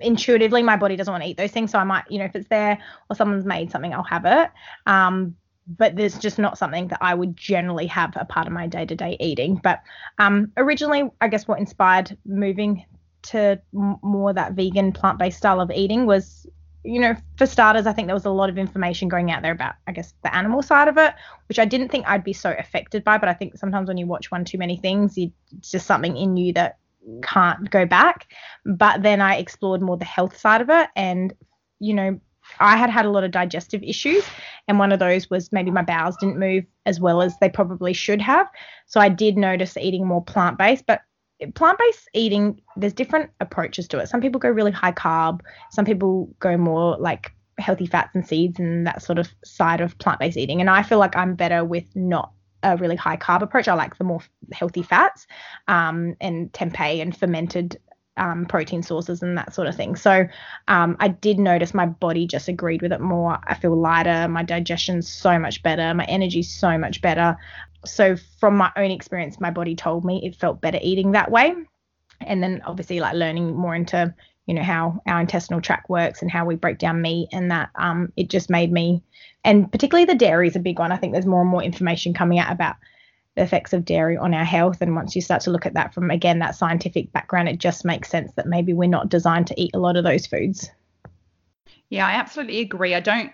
intuitively 0.00 0.62
my 0.62 0.76
body 0.76 0.96
doesn't 0.96 1.12
want 1.12 1.22
to 1.24 1.30
eat 1.30 1.36
those 1.36 1.50
things. 1.50 1.70
So 1.70 1.78
I 1.78 1.84
might, 1.84 2.04
you 2.10 2.18
know, 2.18 2.24
if 2.24 2.34
it's 2.34 2.48
there 2.48 2.78
or 3.08 3.16
someone's 3.16 3.44
made 3.44 3.70
something, 3.70 3.92
I'll 3.92 4.02
have 4.04 4.24
it. 4.24 4.50
Um, 4.86 5.36
but 5.76 5.96
there's 5.96 6.18
just 6.18 6.38
not 6.38 6.56
something 6.56 6.88
that 6.88 6.98
I 7.02 7.14
would 7.14 7.36
generally 7.36 7.86
have 7.88 8.14
a 8.16 8.24
part 8.24 8.46
of 8.46 8.52
my 8.52 8.66
day 8.66 8.86
to 8.86 8.94
day 8.94 9.16
eating. 9.20 9.60
But 9.62 9.82
um, 10.18 10.52
originally, 10.56 11.10
I 11.20 11.28
guess 11.28 11.46
what 11.46 11.58
inspired 11.58 12.16
moving 12.24 12.84
to 13.24 13.60
more 13.72 14.32
that 14.32 14.52
vegan 14.52 14.92
plant 14.92 15.18
based 15.18 15.38
style 15.38 15.60
of 15.60 15.70
eating 15.70 16.06
was, 16.06 16.46
you 16.84 17.00
know, 17.00 17.14
for 17.36 17.44
starters, 17.44 17.86
I 17.86 17.92
think 17.92 18.08
there 18.08 18.14
was 18.14 18.24
a 18.24 18.30
lot 18.30 18.48
of 18.48 18.56
information 18.56 19.08
going 19.08 19.30
out 19.30 19.42
there 19.42 19.52
about, 19.52 19.74
I 19.86 19.92
guess, 19.92 20.14
the 20.22 20.34
animal 20.34 20.62
side 20.62 20.88
of 20.88 20.96
it, 20.96 21.12
which 21.48 21.58
I 21.58 21.66
didn't 21.66 21.90
think 21.90 22.06
I'd 22.08 22.24
be 22.24 22.32
so 22.32 22.54
affected 22.58 23.04
by. 23.04 23.18
But 23.18 23.28
I 23.28 23.34
think 23.34 23.58
sometimes 23.58 23.88
when 23.88 23.98
you 23.98 24.06
watch 24.06 24.30
one 24.30 24.44
too 24.44 24.58
many 24.58 24.76
things, 24.76 25.18
you, 25.18 25.32
it's 25.58 25.70
just 25.70 25.86
something 25.86 26.16
in 26.16 26.36
you 26.36 26.54
that 26.54 26.78
can't 27.22 27.70
go 27.70 27.86
back. 27.86 28.30
But 28.64 29.02
then 29.02 29.20
I 29.20 29.36
explored 29.36 29.82
more 29.82 29.96
the 29.96 30.04
health 30.04 30.36
side 30.36 30.60
of 30.60 30.70
it 30.70 30.88
and 30.96 31.32
you 31.80 31.94
know 31.94 32.20
I 32.60 32.76
had 32.76 32.90
had 32.90 33.04
a 33.04 33.10
lot 33.10 33.24
of 33.24 33.30
digestive 33.30 33.82
issues, 33.82 34.24
and 34.66 34.78
one 34.78 34.92
of 34.92 34.98
those 34.98 35.30
was 35.30 35.52
maybe 35.52 35.70
my 35.70 35.82
bowels 35.82 36.16
didn't 36.16 36.38
move 36.38 36.64
as 36.86 37.00
well 37.00 37.22
as 37.22 37.38
they 37.38 37.48
probably 37.48 37.92
should 37.92 38.20
have. 38.20 38.48
So 38.86 39.00
I 39.00 39.08
did 39.08 39.36
notice 39.36 39.76
eating 39.76 40.06
more 40.06 40.24
plant 40.24 40.58
based, 40.58 40.84
but 40.86 41.02
plant 41.54 41.78
based 41.78 42.08
eating, 42.14 42.60
there's 42.76 42.92
different 42.92 43.30
approaches 43.40 43.86
to 43.88 43.98
it. 43.98 44.08
Some 44.08 44.20
people 44.20 44.40
go 44.40 44.48
really 44.48 44.72
high 44.72 44.92
carb, 44.92 45.40
some 45.70 45.84
people 45.84 46.34
go 46.40 46.56
more 46.56 46.96
like 46.98 47.32
healthy 47.58 47.86
fats 47.86 48.14
and 48.14 48.26
seeds 48.26 48.58
and 48.58 48.86
that 48.86 49.02
sort 49.02 49.18
of 49.18 49.28
side 49.44 49.80
of 49.80 49.98
plant 49.98 50.20
based 50.20 50.36
eating. 50.36 50.60
And 50.60 50.70
I 50.70 50.82
feel 50.82 50.98
like 50.98 51.16
I'm 51.16 51.34
better 51.34 51.64
with 51.64 51.94
not 51.94 52.32
a 52.62 52.76
really 52.76 52.96
high 52.96 53.16
carb 53.16 53.42
approach. 53.42 53.68
I 53.68 53.74
like 53.74 53.96
the 53.96 54.04
more 54.04 54.20
healthy 54.52 54.82
fats 54.82 55.26
um, 55.68 56.16
and 56.20 56.52
tempeh 56.52 57.00
and 57.00 57.16
fermented 57.16 57.78
um, 58.16 58.46
protein 58.46 58.82
sources 58.82 59.22
and 59.22 59.38
that 59.38 59.54
sort 59.54 59.68
of 59.68 59.76
thing. 59.76 59.96
So 59.96 60.26
um, 60.66 60.96
I 61.00 61.08
did 61.08 61.38
notice 61.38 61.72
my 61.72 61.86
body 61.86 62.26
just 62.26 62.48
agreed 62.48 62.82
with 62.82 62.92
it 62.92 63.00
more. 63.00 63.38
I 63.44 63.54
feel 63.54 63.76
lighter, 63.76 64.28
my 64.28 64.42
digestion's 64.42 65.08
so 65.08 65.38
much 65.38 65.62
better, 65.62 65.94
my 65.94 66.04
energy's 66.04 66.52
so 66.52 66.76
much 66.76 67.00
better. 67.00 67.36
So 67.84 68.16
from 68.40 68.56
my 68.56 68.72
own 68.76 68.90
experience, 68.90 69.40
my 69.40 69.50
body 69.50 69.76
told 69.76 70.04
me 70.04 70.20
it 70.24 70.34
felt 70.34 70.60
better 70.60 70.78
eating 70.82 71.12
that 71.12 71.30
way. 71.30 71.54
And 72.20 72.42
then 72.42 72.62
obviously 72.66 72.98
like 72.98 73.14
learning 73.14 73.56
more 73.56 73.74
into 73.74 74.12
you 74.48 74.54
know 74.54 74.62
how 74.62 75.00
our 75.06 75.20
intestinal 75.20 75.60
tract 75.60 75.88
works 75.88 76.22
and 76.22 76.30
how 76.30 76.44
we 76.44 76.56
break 76.56 76.78
down 76.78 77.00
meat 77.00 77.28
and 77.32 77.50
that 77.50 77.70
um, 77.76 78.12
it 78.16 78.28
just 78.28 78.50
made 78.50 78.72
me 78.72 79.02
and 79.44 79.70
particularly 79.70 80.04
the 80.04 80.14
dairy 80.14 80.48
is 80.48 80.56
a 80.56 80.60
big 80.60 80.78
one 80.78 80.90
i 80.90 80.96
think 80.96 81.12
there's 81.12 81.26
more 81.26 81.42
and 81.42 81.50
more 81.50 81.62
information 81.62 82.12
coming 82.12 82.38
out 82.38 82.50
about 82.50 82.76
the 83.38 83.44
effects 83.44 83.72
of 83.72 83.84
dairy 83.84 84.16
on 84.16 84.34
our 84.34 84.44
health. 84.44 84.82
And 84.82 84.94
once 84.94 85.14
you 85.14 85.22
start 85.22 85.42
to 85.42 85.50
look 85.50 85.64
at 85.64 85.74
that 85.74 85.94
from, 85.94 86.10
again, 86.10 86.40
that 86.40 86.56
scientific 86.56 87.12
background, 87.12 87.48
it 87.48 87.58
just 87.58 87.84
makes 87.84 88.10
sense 88.10 88.32
that 88.34 88.46
maybe 88.46 88.72
we're 88.72 88.88
not 88.88 89.08
designed 89.08 89.46
to 89.46 89.60
eat 89.60 89.70
a 89.74 89.78
lot 89.78 89.96
of 89.96 90.04
those 90.04 90.26
foods. 90.26 90.68
Yeah, 91.88 92.06
I 92.06 92.12
absolutely 92.12 92.58
agree. 92.58 92.94
I 92.94 93.00
don't 93.00 93.32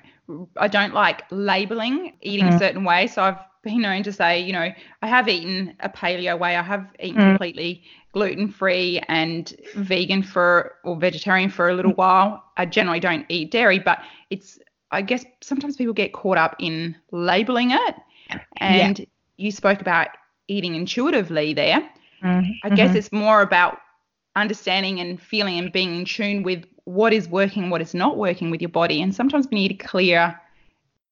I 0.56 0.68
don't 0.68 0.94
like 0.94 1.24
labeling 1.30 2.16
eating 2.20 2.46
mm. 2.46 2.54
a 2.54 2.58
certain 2.58 2.84
way. 2.84 3.08
So 3.08 3.22
I've 3.22 3.38
been 3.64 3.80
known 3.80 4.02
to 4.04 4.12
say, 4.12 4.40
you 4.40 4.52
know, 4.52 4.68
I 5.02 5.06
have 5.06 5.28
eaten 5.28 5.74
a 5.80 5.88
paleo 5.88 6.38
way. 6.38 6.56
I 6.56 6.62
have 6.62 6.86
eaten 7.00 7.20
mm. 7.20 7.30
completely 7.30 7.82
gluten 8.12 8.48
free 8.48 9.02
and 9.08 9.52
vegan 9.74 10.22
for 10.22 10.76
or 10.84 10.96
vegetarian 10.96 11.50
for 11.50 11.68
a 11.68 11.74
little 11.74 11.92
mm. 11.92 11.96
while. 11.96 12.44
I 12.56 12.66
generally 12.66 13.00
don't 13.00 13.26
eat 13.28 13.50
dairy, 13.50 13.78
but 13.78 13.98
it's 14.30 14.58
I 14.90 15.02
guess 15.02 15.24
sometimes 15.40 15.76
people 15.76 15.94
get 15.94 16.12
caught 16.12 16.38
up 16.38 16.54
in 16.60 16.94
labeling 17.10 17.72
it. 17.72 17.96
And 18.58 18.98
yeah 18.98 19.04
you 19.36 19.50
spoke 19.50 19.80
about 19.80 20.08
eating 20.48 20.74
intuitively 20.74 21.54
there. 21.54 21.88
Mm-hmm. 22.22 22.50
I 22.62 22.68
guess 22.70 22.88
mm-hmm. 22.88 22.98
it's 22.98 23.12
more 23.12 23.42
about 23.42 23.78
understanding 24.36 25.00
and 25.00 25.20
feeling 25.20 25.58
and 25.58 25.72
being 25.72 25.94
in 25.96 26.04
tune 26.04 26.42
with 26.42 26.64
what 26.84 27.12
is 27.12 27.28
working, 27.28 27.70
what 27.70 27.80
is 27.80 27.94
not 27.94 28.16
working 28.16 28.50
with 28.50 28.60
your 28.60 28.70
body. 28.70 29.00
And 29.00 29.14
sometimes 29.14 29.48
we 29.50 29.56
need 29.56 29.72
a 29.72 29.86
clear. 29.86 30.40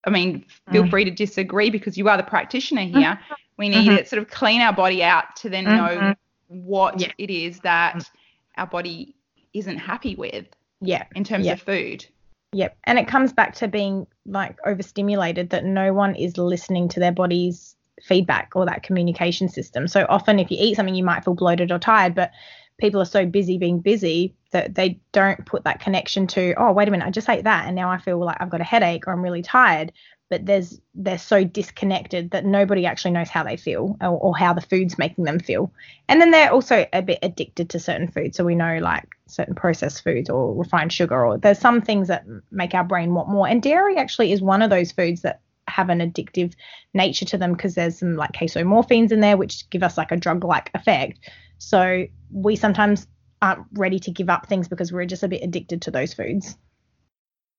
I 0.05 0.11
mean, 0.11 0.45
feel 0.71 0.85
mm 0.85 0.91
free 0.91 1.05
to 1.05 1.11
disagree 1.11 1.71
because 1.71 1.97
you 1.97 2.09
are 2.09 2.17
the 2.17 2.23
practitioner 2.23 2.83
here. 2.83 3.01
Mm-hmm. 3.01 3.35
We 3.59 3.69
need 3.69 3.89
mm-hmm. 3.89 3.97
to 3.99 4.07
sort 4.07 4.23
of 4.23 4.29
clean 4.29 4.61
our 4.61 4.73
body 4.73 5.03
out 5.03 5.37
to 5.37 5.49
then 5.49 5.65
know 5.65 5.71
mm-hmm. 5.71 6.13
what 6.49 7.01
yeah. 7.01 7.13
it 7.19 7.31
is 7.31 7.61
that 7.61 7.97
mm. 7.97 8.07
our 8.57 8.67
body 8.67 9.15
isn't 9.53 9.77
happy 9.77 10.17
with. 10.17 10.47
Yeah. 10.81 11.05
In 11.15 11.23
terms 11.23 11.47
yeah. 11.47 11.53
of 11.53 11.63
food. 11.63 12.05
Yep. 12.53 12.77
And 12.85 12.99
it 12.99 13.07
comes 13.07 13.33
back 13.33 13.55
to 13.57 13.69
being 13.69 14.07
like 14.27 14.59
overstimulated 14.67 15.51
that 15.51 15.65
no 15.65 15.93
one 15.93 16.15
is 16.15 16.37
listening 16.37 16.89
to 16.89 17.01
their 17.01 17.13
body's 17.13 17.77
feedback 18.03 18.53
or 18.55 18.67
that 18.67 18.83
communication 18.83 19.49
system. 19.49 19.87
So 19.87 20.07
often, 20.09 20.39
if 20.39 20.51
you 20.51 20.59
eat 20.61 20.77
something, 20.77 20.95
you 20.95 21.05
might 21.05 21.25
feel 21.25 21.35
bloated 21.35 21.71
or 21.71 21.79
tired, 21.79 22.15
but 22.15 22.33
people 22.83 23.01
are 23.01 23.07
so 23.07 23.25
busy 23.25 23.57
being 23.59 23.79
busy 23.79 24.35
that 24.51 24.75
they 24.75 24.99
don't 25.13 25.47
put 25.47 25.63
that 25.65 25.81
connection 25.81 26.27
to, 26.27 26.53
oh, 26.59 26.73
wait 26.73 26.89
a 26.89 26.91
minute, 26.91 27.07
I 27.07 27.11
just 27.11 27.29
ate 27.29 27.45
that 27.45 27.67
and 27.67 27.77
now 27.77 27.89
I 27.89 27.99
feel 27.99 28.19
like 28.19 28.37
I've 28.41 28.51
got 28.51 28.61
a 28.61 28.65
headache 28.65 29.07
or 29.07 29.13
I'm 29.13 29.23
really 29.23 29.41
tired. 29.41 29.93
But 30.29 30.47
there's 30.47 30.81
they're 30.95 31.19
so 31.19 31.45
disconnected 31.45 32.31
that 32.31 32.45
nobody 32.47 32.87
actually 32.87 33.11
knows 33.11 33.29
how 33.29 33.45
they 33.45 33.57
feel 33.57 33.97
or, 34.01 34.19
or 34.19 34.37
how 34.37 34.55
the 34.55 34.63
food's 34.63 34.97
making 34.99 35.25
them 35.25 35.39
feel. 35.39 35.71
And 36.09 36.21
then 36.21 36.31
they're 36.31 36.51
also 36.51 36.87
a 36.93 37.03
bit 37.03 37.19
addicted 37.23 37.69
to 37.71 37.79
certain 37.79 38.09
foods. 38.09 38.39
So 38.39 38.45
we 38.45 38.55
know 38.55 38.79
like 38.79 39.05
certain 39.27 39.55
processed 39.55 40.03
foods 40.03 40.31
or 40.31 40.55
refined 40.55 40.93
sugar 40.93 41.25
or 41.25 41.39
there's 41.39 41.59
some 41.59 41.83
things 41.83 42.09
that 42.09 42.25
make 42.51 42.75
our 42.75 42.83
brain 42.83 43.15
want 43.15 43.29
more. 43.29 43.47
And 43.47 43.63
dairy 43.63 43.99
actually 43.99 44.33
is 44.33 44.41
one 44.41 44.63
of 44.63 44.71
those 44.71 44.91
foods 44.91 45.21
that 45.21 45.42
have 45.69 45.89
an 45.89 46.01
addictive 46.01 46.55
nature 46.95 47.25
to 47.25 47.39
them 47.39 47.53
because 47.53 47.75
there's 47.75 47.99
some 47.99 48.17
like 48.17 48.33
casomorphins 48.33 49.13
in 49.13 49.21
there 49.21 49.37
which 49.37 49.69
give 49.71 49.83
us 49.83 49.97
like 49.97 50.13
a 50.13 50.17
drug 50.17 50.45
like 50.45 50.71
effect. 50.75 51.19
So 51.59 52.07
we 52.31 52.57
sometimes 52.57 53.07
aren't 53.41 53.67
ready 53.75 53.99
to 54.01 54.11
give 54.11 54.29
up 54.29 54.49
things 54.49 54.69
because 54.69 54.93
we're 54.93 55.07
just 55.07 55.23
a 55.23 55.29
bit 55.29 55.43
addicted 55.43 55.83
to 55.83 55.91
those 55.91 56.15
foods, 56.15 56.57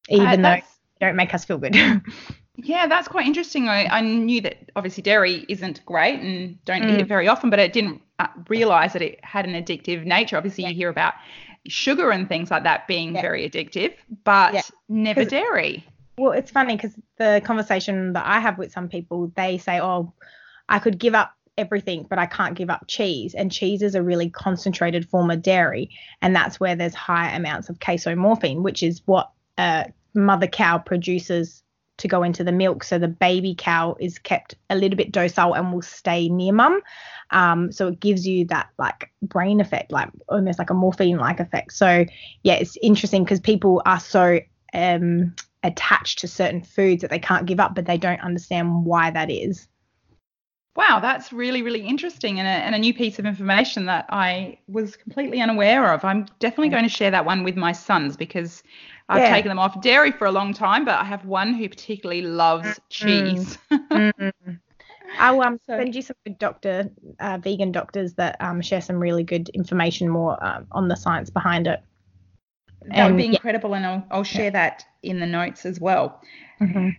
even 0.09 0.45
uh, 0.45 0.55
though 0.55 0.65
they 0.99 1.05
don't 1.05 1.15
make 1.15 1.33
us 1.33 1.45
feel 1.45 1.57
good. 1.57 1.75
yeah, 2.55 2.87
that's 2.87 3.07
quite 3.07 3.27
interesting. 3.27 3.67
I, 3.67 3.85
I 3.85 4.01
knew 4.01 4.41
that 4.41 4.71
obviously 4.75 5.03
dairy 5.03 5.45
isn't 5.49 5.85
great 5.85 6.19
and 6.19 6.63
don't 6.65 6.83
mm. 6.83 6.93
eat 6.93 7.01
it 7.01 7.07
very 7.07 7.27
often, 7.27 7.49
but 7.49 7.59
I 7.59 7.67
didn't 7.67 8.01
uh, 8.19 8.27
realize 8.49 8.93
that 8.93 9.01
it 9.01 9.23
had 9.23 9.45
an 9.45 9.53
addictive 9.53 10.05
nature. 10.05 10.37
Obviously, 10.37 10.63
yeah. 10.63 10.69
you 10.69 10.75
hear 10.75 10.89
about 10.89 11.13
sugar 11.67 12.11
and 12.11 12.27
things 12.27 12.51
like 12.51 12.63
that 12.63 12.87
being 12.87 13.15
yeah. 13.15 13.21
very 13.21 13.49
addictive, 13.49 13.93
but 14.23 14.53
yeah. 14.53 14.61
never 14.89 15.25
dairy. 15.25 15.85
Well, 16.17 16.31
it's 16.33 16.51
funny 16.51 16.75
because 16.75 16.93
the 17.17 17.41
conversation 17.43 18.13
that 18.13 18.25
I 18.25 18.39
have 18.39 18.57
with 18.57 18.71
some 18.71 18.87
people, 18.87 19.31
they 19.35 19.57
say, 19.57 19.79
"Oh, 19.79 20.13
I 20.69 20.79
could 20.79 20.99
give 20.99 21.15
up 21.15 21.33
everything, 21.57 22.05
but 22.09 22.19
I 22.19 22.25
can't 22.25 22.55
give 22.55 22.69
up 22.69 22.85
cheese." 22.87 23.33
And 23.33 23.51
cheese 23.51 23.81
is 23.81 23.95
a 23.95 24.03
really 24.03 24.29
concentrated 24.29 25.09
form 25.09 25.31
of 25.31 25.41
dairy, 25.41 25.89
and 26.21 26.35
that's 26.35 26.59
where 26.59 26.75
there's 26.75 26.93
high 26.93 27.31
amounts 27.35 27.69
of 27.69 27.79
casomorphin, 27.79 28.61
which 28.61 28.83
is 28.83 29.01
what 29.05 29.31
a 29.57 29.91
mother 30.13 30.47
cow 30.47 30.77
produces 30.77 31.63
to 31.97 32.07
go 32.07 32.23
into 32.23 32.43
the 32.43 32.51
milk. 32.51 32.83
So 32.83 32.97
the 32.99 33.07
baby 33.07 33.55
cow 33.57 33.95
is 33.99 34.19
kept 34.19 34.55
a 34.69 34.75
little 34.75 34.97
bit 34.97 35.11
docile 35.11 35.53
and 35.53 35.71
will 35.71 35.81
stay 35.81 36.27
near 36.29 36.53
mum. 36.53 36.81
Um, 37.31 37.71
so 37.71 37.87
it 37.87 37.99
gives 37.99 38.27
you 38.27 38.45
that 38.45 38.69
like 38.77 39.11
brain 39.21 39.61
effect, 39.61 39.91
like 39.91 40.09
almost 40.27 40.59
like 40.59 40.69
a 40.69 40.75
morphine 40.75 41.17
like 41.17 41.39
effect. 41.39 41.73
So 41.73 42.05
yeah, 42.43 42.55
it's 42.55 42.77
interesting 42.81 43.23
because 43.23 43.39
people 43.39 43.81
are 43.85 43.99
so 43.99 44.39
um, 44.73 45.35
attached 45.63 46.19
to 46.19 46.27
certain 46.27 46.61
foods 46.61 47.01
that 47.01 47.09
they 47.09 47.19
can't 47.19 47.45
give 47.45 47.59
up, 47.59 47.75
but 47.75 47.85
they 47.85 47.97
don't 47.97 48.21
understand 48.21 48.85
why 48.85 49.11
that 49.11 49.29
is. 49.29 49.67
Wow, 50.75 50.99
that's 50.99 51.31
really, 51.31 51.61
really 51.61 51.85
interesting 51.85 52.39
and 52.39 52.47
a, 52.47 52.65
and 52.65 52.73
a 52.73 52.79
new 52.79 52.95
piece 52.95 53.19
of 53.19 53.25
information 53.25 53.85
that 53.85 54.05
I 54.09 54.57
was 54.67 54.95
completely 54.95 55.39
unaware 55.39 55.93
of. 55.93 56.03
I'm 56.03 56.25
definitely 56.39 56.69
going 56.69 56.83
to 56.83 56.89
share 56.89 57.11
that 57.11 57.25
one 57.25 57.43
with 57.43 57.55
my 57.55 57.71
sons 57.71 58.17
because 58.17 58.63
I've 59.07 59.21
yeah. 59.21 59.31
taken 59.31 59.49
them 59.49 59.59
off 59.59 59.79
dairy 59.81 60.11
for 60.11 60.25
a 60.25 60.31
long 60.31 60.51
time, 60.51 60.83
but 60.83 60.99
I 60.99 61.03
have 61.03 61.25
one 61.25 61.53
who 61.53 61.69
particularly 61.69 62.23
loves 62.23 62.67
mm. 62.67 62.79
cheese. 62.89 63.57
mm-hmm. 63.71 64.53
I'll 65.19 65.41
um, 65.41 65.59
send 65.67 65.93
you 65.93 66.01
some 66.01 66.15
good 66.25 66.39
doctor, 66.39 66.89
uh, 67.19 67.37
vegan 67.37 67.71
doctors 67.71 68.15
that 68.15 68.37
um, 68.39 68.59
share 68.61 68.81
some 68.81 68.97
really 68.97 69.23
good 69.23 69.49
information 69.49 70.09
more 70.09 70.43
um, 70.43 70.65
on 70.71 70.87
the 70.87 70.95
science 70.95 71.29
behind 71.29 71.67
it. 71.67 71.83
That 72.87 73.07
would 73.07 73.17
be 73.17 73.25
incredible, 73.25 73.73
and 73.75 73.85
I'll, 73.85 74.05
I'll 74.11 74.23
share 74.23 74.51
that 74.51 74.85
in 75.01 75.19
the 75.19 75.25
notes 75.25 75.65
as 75.65 75.79
well. 75.79 76.21
Mm-hmm. 76.61 76.89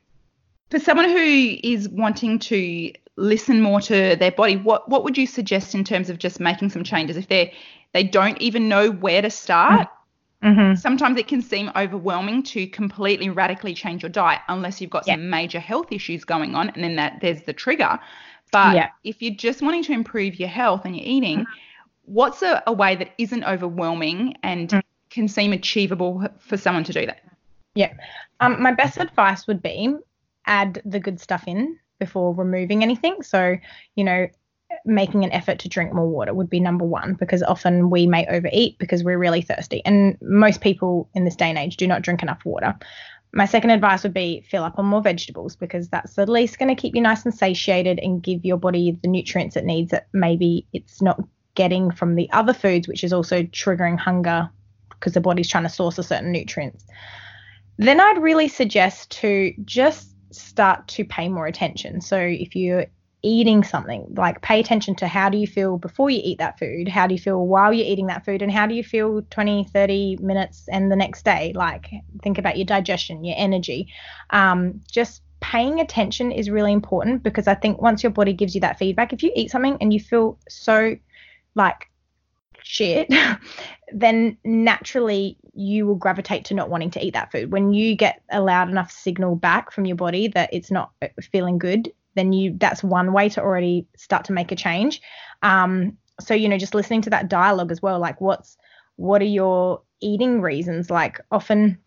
For 0.70 0.78
someone 0.78 1.08
who 1.08 1.56
is 1.62 1.88
wanting 1.88 2.38
to 2.40 2.92
listen 3.16 3.60
more 3.60 3.80
to 3.82 4.16
their 4.16 4.32
body, 4.32 4.56
what 4.56 4.88
what 4.88 5.04
would 5.04 5.16
you 5.16 5.26
suggest 5.26 5.74
in 5.74 5.84
terms 5.84 6.10
of 6.10 6.18
just 6.18 6.40
making 6.40 6.70
some 6.70 6.84
changes 6.84 7.16
if 7.16 7.28
they 7.28 7.52
they 7.92 8.02
don't 8.02 8.40
even 8.40 8.68
know 8.68 8.90
where 8.90 9.22
to 9.22 9.30
start? 9.30 9.88
Mm-hmm. 10.42 10.74
Sometimes 10.74 11.18
it 11.18 11.26
can 11.26 11.40
seem 11.40 11.70
overwhelming 11.74 12.42
to 12.42 12.66
completely 12.66 13.30
radically 13.30 13.72
change 13.72 14.02
your 14.02 14.10
diet 14.10 14.40
unless 14.48 14.78
you've 14.80 14.90
got 14.90 15.06
yeah. 15.06 15.14
some 15.14 15.30
major 15.30 15.58
health 15.58 15.90
issues 15.90 16.24
going 16.24 16.54
on, 16.54 16.70
and 16.70 16.84
then 16.84 16.96
that 16.96 17.18
there's 17.20 17.42
the 17.42 17.52
trigger. 17.52 17.98
But 18.52 18.76
yeah. 18.76 18.88
if 19.02 19.22
you're 19.22 19.34
just 19.34 19.62
wanting 19.62 19.82
to 19.84 19.92
improve 19.92 20.38
your 20.38 20.48
health 20.48 20.84
and 20.84 20.94
your 20.94 21.04
eating, 21.04 21.40
mm-hmm. 21.40 21.52
what's 22.04 22.42
a, 22.42 22.62
a, 22.66 22.72
way 22.72 22.94
that 22.94 23.12
isn't 23.18 23.42
overwhelming 23.42 24.36
and 24.42 24.68
mm-hmm. 24.68 24.78
Can 25.14 25.28
seem 25.28 25.52
achievable 25.52 26.26
for 26.40 26.56
someone 26.56 26.84
to 26.84 26.92
do 26.92 27.06
that? 27.06 27.22
Yeah. 27.74 27.92
Um, 28.40 28.60
my 28.60 28.72
best 28.72 28.98
advice 28.98 29.46
would 29.46 29.62
be 29.62 29.94
add 30.46 30.82
the 30.84 31.00
good 31.00 31.20
stuff 31.20 31.44
in 31.46 31.78
before 31.98 32.34
removing 32.34 32.82
anything. 32.82 33.22
So, 33.22 33.56
you 33.94 34.04
know, 34.04 34.26
making 34.84 35.24
an 35.24 35.32
effort 35.32 35.60
to 35.60 35.68
drink 35.68 35.92
more 35.92 36.08
water 36.08 36.34
would 36.34 36.50
be 36.50 36.58
number 36.58 36.84
one 36.84 37.14
because 37.14 37.42
often 37.44 37.90
we 37.90 38.06
may 38.06 38.26
overeat 38.26 38.78
because 38.78 39.04
we're 39.04 39.18
really 39.18 39.40
thirsty. 39.40 39.82
And 39.84 40.18
most 40.20 40.60
people 40.60 41.08
in 41.14 41.24
this 41.24 41.36
day 41.36 41.48
and 41.48 41.58
age 41.58 41.76
do 41.76 41.86
not 41.86 42.02
drink 42.02 42.22
enough 42.22 42.44
water. 42.44 42.76
My 43.32 43.46
second 43.46 43.70
advice 43.70 44.02
would 44.02 44.14
be 44.14 44.44
fill 44.48 44.64
up 44.64 44.78
on 44.78 44.86
more 44.86 45.02
vegetables 45.02 45.56
because 45.56 45.88
that's 45.88 46.18
at 46.18 46.28
least 46.28 46.58
going 46.58 46.74
to 46.74 46.80
keep 46.80 46.94
you 46.94 47.00
nice 47.00 47.24
and 47.24 47.34
satiated 47.34 47.98
and 48.00 48.22
give 48.22 48.44
your 48.44 48.56
body 48.56 48.98
the 49.02 49.08
nutrients 49.08 49.56
it 49.56 49.64
needs 49.64 49.90
that 49.90 50.08
maybe 50.12 50.66
it's 50.72 51.00
not 51.00 51.20
getting 51.54 51.90
from 51.90 52.16
the 52.16 52.30
other 52.32 52.52
foods, 52.52 52.88
which 52.88 53.04
is 53.04 53.12
also 53.12 53.42
triggering 53.42 53.98
hunger 53.98 54.50
because 54.98 55.12
the 55.12 55.20
body's 55.20 55.48
trying 55.48 55.64
to 55.64 55.68
source 55.68 55.98
a 55.98 56.02
certain 56.02 56.32
nutrients. 56.32 56.84
Then 57.76 58.00
I'd 58.00 58.22
really 58.22 58.48
suggest 58.48 59.10
to 59.22 59.52
just 59.64 60.10
start 60.30 60.86
to 60.88 61.04
pay 61.04 61.28
more 61.28 61.46
attention. 61.46 62.00
So 62.00 62.18
if 62.18 62.54
you're 62.54 62.86
eating 63.22 63.64
something, 63.64 64.06
like 64.16 64.42
pay 64.42 64.60
attention 64.60 64.94
to 64.94 65.08
how 65.08 65.30
do 65.30 65.38
you 65.38 65.46
feel 65.46 65.78
before 65.78 66.10
you 66.10 66.20
eat 66.22 66.38
that 66.38 66.58
food? 66.58 66.88
How 66.88 67.06
do 67.06 67.14
you 67.14 67.20
feel 67.20 67.46
while 67.46 67.72
you're 67.72 67.86
eating 67.86 68.06
that 68.08 68.24
food? 68.24 68.42
And 68.42 68.52
how 68.52 68.66
do 68.66 68.74
you 68.74 68.84
feel 68.84 69.22
20, 69.30 69.64
30 69.64 70.18
minutes 70.20 70.68
and 70.70 70.92
the 70.92 70.96
next 70.96 71.24
day? 71.24 71.52
Like 71.54 71.90
think 72.22 72.36
about 72.36 72.58
your 72.58 72.66
digestion, 72.66 73.24
your 73.24 73.36
energy. 73.38 73.88
Um, 74.30 74.80
just 74.90 75.22
paying 75.40 75.80
attention 75.80 76.32
is 76.32 76.50
really 76.50 76.72
important 76.72 77.22
because 77.22 77.48
I 77.48 77.54
think 77.54 77.80
once 77.80 78.02
your 78.02 78.12
body 78.12 78.34
gives 78.34 78.54
you 78.54 78.60
that 78.60 78.78
feedback, 78.78 79.12
if 79.12 79.22
you 79.22 79.32
eat 79.34 79.50
something 79.50 79.78
and 79.80 79.92
you 79.92 80.00
feel 80.00 80.38
so 80.48 80.94
like 81.54 81.90
shit, 82.64 83.12
then 83.92 84.36
naturally 84.42 85.36
you 85.52 85.86
will 85.86 85.94
gravitate 85.94 86.46
to 86.46 86.54
not 86.54 86.70
wanting 86.70 86.90
to 86.90 87.04
eat 87.04 87.12
that 87.12 87.30
food. 87.30 87.52
When 87.52 87.72
you 87.72 87.94
get 87.94 88.22
a 88.30 88.40
loud 88.40 88.68
enough 88.68 88.90
signal 88.90 89.36
back 89.36 89.70
from 89.70 89.84
your 89.84 89.96
body 89.96 90.28
that 90.28 90.50
it's 90.52 90.70
not 90.70 90.90
feeling 91.30 91.58
good, 91.58 91.92
then 92.16 92.32
you 92.32 92.56
that's 92.58 92.82
one 92.82 93.12
way 93.12 93.28
to 93.28 93.40
already 93.40 93.86
start 93.96 94.24
to 94.24 94.32
make 94.32 94.50
a 94.50 94.56
change. 94.56 95.00
Um, 95.42 95.96
so 96.20 96.34
you 96.34 96.48
know, 96.48 96.58
just 96.58 96.74
listening 96.74 97.02
to 97.02 97.10
that 97.10 97.28
dialogue 97.28 97.70
as 97.70 97.82
well, 97.82 98.00
like 98.00 98.20
what's 98.20 98.56
what 98.96 99.20
are 99.20 99.26
your 99.26 99.82
eating 100.00 100.40
reasons? 100.40 100.90
Like 100.90 101.20
often 101.30 101.78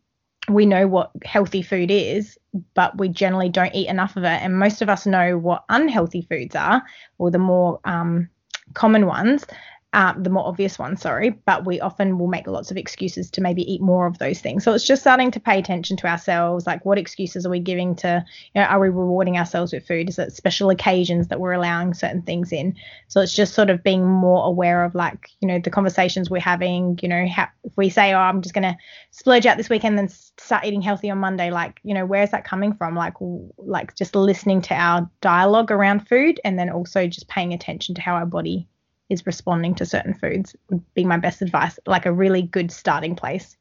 we 0.50 0.66
know 0.66 0.88
what 0.88 1.12
healthy 1.26 1.62
food 1.62 1.92
is, 1.92 2.38
but 2.74 2.98
we 2.98 3.10
generally 3.10 3.50
don't 3.50 3.76
eat 3.76 3.90
enough 3.90 4.16
of 4.16 4.24
it. 4.24 4.42
And 4.42 4.60
most 4.60 4.82
of 4.82 4.90
us 4.90 5.06
know 5.06 5.38
what 5.38 5.66
unhealthy 5.70 6.22
foods 6.22 6.56
are, 6.56 6.84
or 7.18 7.32
the 7.32 7.40
more 7.40 7.80
um, 7.84 8.30
common 8.74 9.08
ones 9.08 9.46
um, 9.94 10.22
the 10.22 10.30
more 10.30 10.46
obvious 10.46 10.78
ones, 10.78 11.02
sorry, 11.02 11.30
but 11.30 11.66
we 11.66 11.80
often 11.80 12.20
will 12.20 12.28
make 12.28 12.46
lots 12.46 12.72
of 12.72 12.78
excuses 12.78 13.32
to 13.32 13.42
maybe 13.42 13.62
eat 13.72 13.82
more 13.82 14.06
of 14.06 14.18
those 14.18 14.42
things. 14.42 14.66
So 14.66 14.74
it's 14.74 14.86
just 14.86 15.02
starting 15.02 15.32
to 15.32 15.40
pay 15.40 15.58
attention 15.58 15.96
to 15.98 16.08
ourselves. 16.08 16.68
Like, 16.68 16.86
what 16.86 16.98
excuses 16.98 17.46
are 17.46 17.50
we 17.50 17.62
giving 17.62 17.96
to, 17.98 18.24
you 18.54 18.62
know, 18.62 18.68
are 18.68 18.82
we 18.82 18.90
rewarding 18.90 19.38
ourselves 19.38 19.72
with 19.72 19.88
food? 19.88 20.10
Is 20.10 20.20
it 20.20 20.34
special 20.34 20.70
occasions 20.70 21.30
that 21.30 21.40
we're 21.40 21.54
allowing 21.54 21.94
certain 21.94 22.22
things 22.22 22.52
in? 22.52 22.76
So 23.08 23.22
it's 23.22 23.34
just 23.34 23.54
sort 23.54 23.70
of 23.70 23.82
being 23.82 24.06
more 24.06 24.46
aware 24.46 24.84
of, 24.84 24.94
like, 24.94 25.30
you 25.40 25.48
know, 25.48 25.58
the 25.58 25.70
conversations 25.70 26.30
we're 26.30 26.42
having. 26.42 27.00
You 27.02 27.08
know, 27.08 27.26
how, 27.26 27.48
if 27.64 27.76
we 27.78 27.90
say, 27.90 28.14
oh, 28.14 28.20
I'm 28.20 28.42
just 28.42 28.54
going 28.54 28.64
to 28.64 28.78
splurge 29.12 29.46
out 29.46 29.56
this 29.56 29.70
weekend 29.70 29.98
and 29.98 30.12
start 30.12 30.66
eating 30.66 30.82
healthy 30.82 31.10
on 31.10 31.20
Monday, 31.20 31.50
like, 31.50 31.80
you 31.84 31.94
know, 31.94 32.06
where's 32.06 32.32
that 32.32 32.44
coming 32.44 32.74
from? 32.74 32.94
Like, 32.94 33.14
like 33.58 33.96
just 33.96 34.18
listening 34.18 34.62
to 34.64 34.74
our 34.74 35.10
dialogue 35.22 35.72
around 35.72 36.10
food 36.10 36.42
and 36.44 36.60
then 36.60 36.70
also 36.70 37.08
just 37.08 37.30
paying 37.30 37.54
attention 37.54 37.96
to 37.96 38.02
how 38.02 38.16
our 38.16 38.26
body 38.26 38.68
is 39.10 39.26
responding 39.26 39.76
to 39.76 39.86
certain 39.86 40.14
foods 40.14 40.56
would 40.70 40.84
be 40.94 41.06
my 41.06 41.18
best 41.18 41.42
advice, 41.42 41.80
like 41.86 42.06
a 42.06 42.12
really 42.12 42.42
good 42.42 42.72
starting 42.72 43.16
place. 43.16 43.58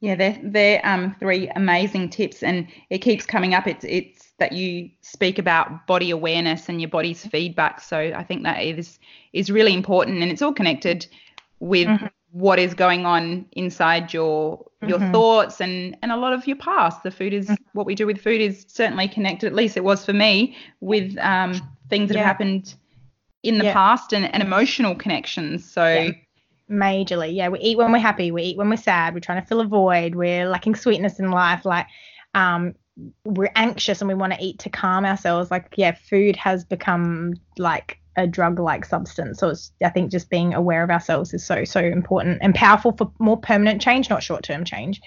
Yeah, 0.00 0.16
they're 0.16 0.38
they're 0.42 0.80
um, 0.84 1.16
three 1.18 1.48
amazing 1.56 2.10
tips, 2.10 2.42
and 2.42 2.66
it 2.90 2.98
keeps 2.98 3.24
coming 3.24 3.54
up. 3.54 3.66
It's 3.66 3.84
it's 3.88 4.32
that 4.38 4.52
you 4.52 4.90
speak 5.00 5.38
about 5.38 5.86
body 5.86 6.10
awareness 6.10 6.68
and 6.68 6.80
your 6.80 6.90
body's 6.90 7.24
feedback. 7.26 7.80
So 7.80 7.96
I 7.96 8.22
think 8.22 8.42
that 8.42 8.62
is 8.62 8.98
is 9.32 9.50
really 9.50 9.72
important, 9.72 10.22
and 10.22 10.30
it's 10.30 10.42
all 10.42 10.52
connected 10.52 11.06
with 11.60 11.88
mm-hmm. 11.88 12.06
what 12.32 12.58
is 12.58 12.74
going 12.74 13.06
on 13.06 13.46
inside 13.52 14.12
your 14.12 14.66
your 14.86 14.98
mm-hmm. 14.98 15.12
thoughts 15.12 15.60
and 15.60 15.96
and 16.02 16.12
a 16.12 16.16
lot 16.16 16.34
of 16.34 16.46
your 16.46 16.56
past. 16.56 17.02
The 17.02 17.10
food 17.10 17.32
is 17.32 17.46
mm-hmm. 17.46 17.64
what 17.72 17.86
we 17.86 17.94
do 17.94 18.06
with 18.06 18.20
food 18.20 18.42
is 18.42 18.66
certainly 18.68 19.08
connected. 19.08 19.46
At 19.46 19.54
least 19.54 19.76
it 19.76 19.84
was 19.84 20.04
for 20.04 20.12
me 20.12 20.54
with 20.80 21.16
um, 21.18 21.54
things 21.88 22.08
that 22.08 22.16
yeah. 22.16 22.20
have 22.20 22.26
happened 22.26 22.74
in 23.44 23.58
the 23.58 23.64
yeah. 23.64 23.72
past 23.72 24.12
and, 24.12 24.32
and 24.32 24.42
emotional 24.42 24.94
connections. 24.94 25.70
So 25.70 25.86
yeah. 25.86 26.10
majorly, 26.70 27.34
yeah, 27.34 27.48
we 27.48 27.60
eat 27.60 27.76
when 27.78 27.92
we're 27.92 27.98
happy, 27.98 28.30
we 28.30 28.42
eat 28.42 28.56
when 28.56 28.70
we're 28.70 28.76
sad, 28.76 29.14
we're 29.14 29.20
trying 29.20 29.40
to 29.40 29.46
fill 29.46 29.60
a 29.60 29.66
void, 29.66 30.14
we're 30.14 30.48
lacking 30.48 30.74
sweetness 30.74 31.18
in 31.18 31.30
life, 31.30 31.64
like 31.64 31.86
um 32.34 32.74
we're 33.24 33.52
anxious 33.56 34.00
and 34.00 34.08
we 34.08 34.14
want 34.14 34.32
to 34.32 34.42
eat 34.42 34.58
to 34.60 34.70
calm 34.70 35.04
ourselves. 35.04 35.50
Like, 35.50 35.74
yeah, 35.76 35.96
food 36.08 36.36
has 36.36 36.64
become 36.64 37.34
like 37.58 37.98
a 38.16 38.26
drug 38.26 38.60
like 38.60 38.84
substance. 38.84 39.40
So 39.40 39.48
it's 39.48 39.72
I 39.84 39.90
think 39.90 40.10
just 40.10 40.30
being 40.30 40.54
aware 40.54 40.84
of 40.84 40.90
ourselves 40.90 41.34
is 41.34 41.44
so, 41.44 41.64
so 41.64 41.80
important 41.80 42.38
and 42.40 42.54
powerful 42.54 42.92
for 42.92 43.10
more 43.18 43.36
permanent 43.36 43.82
change, 43.82 44.08
not 44.08 44.22
short 44.22 44.44
term 44.44 44.64
change 44.64 45.00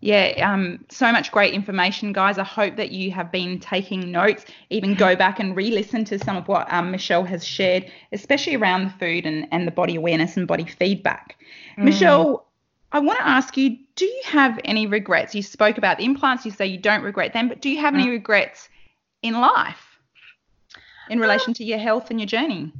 yeah, 0.00 0.52
um, 0.52 0.84
so 0.90 1.10
much 1.10 1.32
great 1.32 1.54
information, 1.54 2.12
guys. 2.12 2.38
I 2.38 2.44
hope 2.44 2.76
that 2.76 2.92
you 2.92 3.10
have 3.10 3.32
been 3.32 3.58
taking 3.58 4.12
notes, 4.12 4.44
even 4.70 4.94
go 4.94 5.16
back 5.16 5.40
and 5.40 5.56
re 5.56 5.70
listen 5.70 6.04
to 6.06 6.18
some 6.20 6.36
of 6.36 6.46
what 6.46 6.72
um, 6.72 6.92
Michelle 6.92 7.24
has 7.24 7.44
shared, 7.44 7.90
especially 8.12 8.54
around 8.54 8.84
the 8.84 8.90
food 8.90 9.26
and, 9.26 9.48
and 9.50 9.66
the 9.66 9.72
body 9.72 9.96
awareness 9.96 10.36
and 10.36 10.46
body 10.46 10.64
feedback. 10.64 11.36
Mm. 11.76 11.84
Michelle, 11.84 12.46
I 12.92 13.00
want 13.00 13.18
to 13.18 13.26
ask 13.26 13.56
you 13.56 13.76
do 13.96 14.04
you 14.04 14.22
have 14.24 14.60
any 14.64 14.86
regrets? 14.86 15.34
You 15.34 15.42
spoke 15.42 15.78
about 15.78 15.98
the 15.98 16.04
implants, 16.04 16.44
you 16.44 16.52
say 16.52 16.66
you 16.66 16.78
don't 16.78 17.02
regret 17.02 17.32
them, 17.32 17.48
but 17.48 17.60
do 17.60 17.68
you 17.68 17.80
have 17.80 17.94
any 17.94 18.06
mm. 18.06 18.10
regrets 18.10 18.68
in 19.22 19.34
life 19.34 19.98
in 21.10 21.18
relation 21.18 21.50
uh, 21.50 21.54
to 21.54 21.64
your 21.64 21.78
health 21.78 22.10
and 22.10 22.20
your 22.20 22.28
journey? 22.28 22.72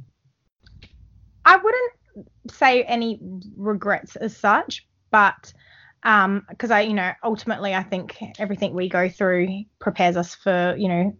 I 1.43 1.57
wouldn't 1.57 1.93
say 2.49 2.83
any 2.83 3.19
regrets 3.57 4.15
as 4.15 4.37
such, 4.37 4.85
but 5.11 5.51
um 6.03 6.45
because 6.49 6.71
i 6.71 6.81
you 6.81 6.93
know 6.93 7.11
ultimately 7.23 7.73
i 7.73 7.83
think 7.83 8.17
everything 8.39 8.73
we 8.73 8.87
go 8.87 9.09
through 9.09 9.63
prepares 9.79 10.15
us 10.15 10.33
for 10.33 10.75
you 10.77 10.87
know 10.87 11.13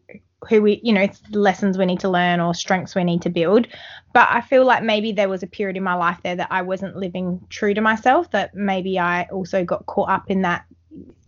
who 0.48 0.62
we 0.62 0.80
you 0.84 0.94
know 0.94 1.08
lessons 1.32 1.78
we 1.78 1.86
need 1.86 2.00
to 2.00 2.10
learn 2.10 2.40
or 2.40 2.54
strengths 2.54 2.96
we 2.96 3.04
need 3.04 3.22
to 3.22 3.30
build. 3.30 3.68
But 4.14 4.28
i 4.32 4.42
feel 4.42 4.66
like 4.66 4.84
maybe 4.84 5.12
there 5.12 5.30
was 5.30 5.44
a 5.44 5.48
period 5.48 5.76
in 5.76 5.84
my 5.84 5.96
life 5.96 6.20
there 6.24 6.36
that 6.36 6.48
i 6.50 6.62
wasn't 6.62 6.96
living 6.96 7.42
true 7.50 7.74
to 7.74 7.82
myself 7.82 8.32
that 8.32 8.56
maybe 8.56 8.98
i 8.98 9.24
also 9.26 9.66
got 9.66 9.86
caught 9.86 10.10
up 10.10 10.32
in 10.32 10.42
that 10.44 10.66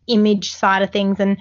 image 0.07 0.51
side 0.51 0.81
of 0.81 0.91
things 0.91 1.19
and 1.19 1.37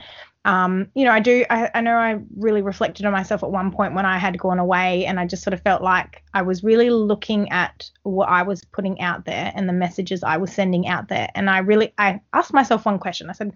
um, 0.47 0.89
you 0.95 1.05
know, 1.05 1.11
I 1.11 1.21
do, 1.21 1.45
I, 1.51 1.71
I 1.75 1.81
know 1.83 1.97
I 1.97 2.19
really 2.37 2.63
reflected 2.63 3.05
on 3.05 3.13
myself 3.13 3.43
at 3.43 3.51
one 3.51 3.71
point 3.71 3.95
when 3.95 4.07
I 4.07 4.17
had 4.17 4.39
gone 4.39 4.59
away 4.59 5.05
and 5.05 5.21
I 5.21 5.27
just 5.27 5.43
sort 5.43 5.53
of 5.53 5.61
felt 5.61 5.83
like 5.83 6.23
I 6.33 6.41
was 6.41 6.65
really 6.65 6.89
looking 6.89 7.51
at 7.53 7.91
what 8.05 8.29
I 8.31 8.43
was 8.43 8.65
putting 8.65 9.01
out 9.03 9.27
there 9.27 9.53
and 9.55 9.69
the 9.69 9.75
messages 9.75 10.23
I 10.23 10.39
was 10.39 10.51
sending 10.51 10.89
out 10.89 11.09
there. 11.09 11.29
And 11.35 11.51
I 11.51 11.59
really, 11.59 11.93
I 11.99 12.21
asked 12.33 12.55
myself 12.55 12.87
one 12.87 12.99
question. 12.99 13.29
I 13.29 13.35
said, 13.35 13.53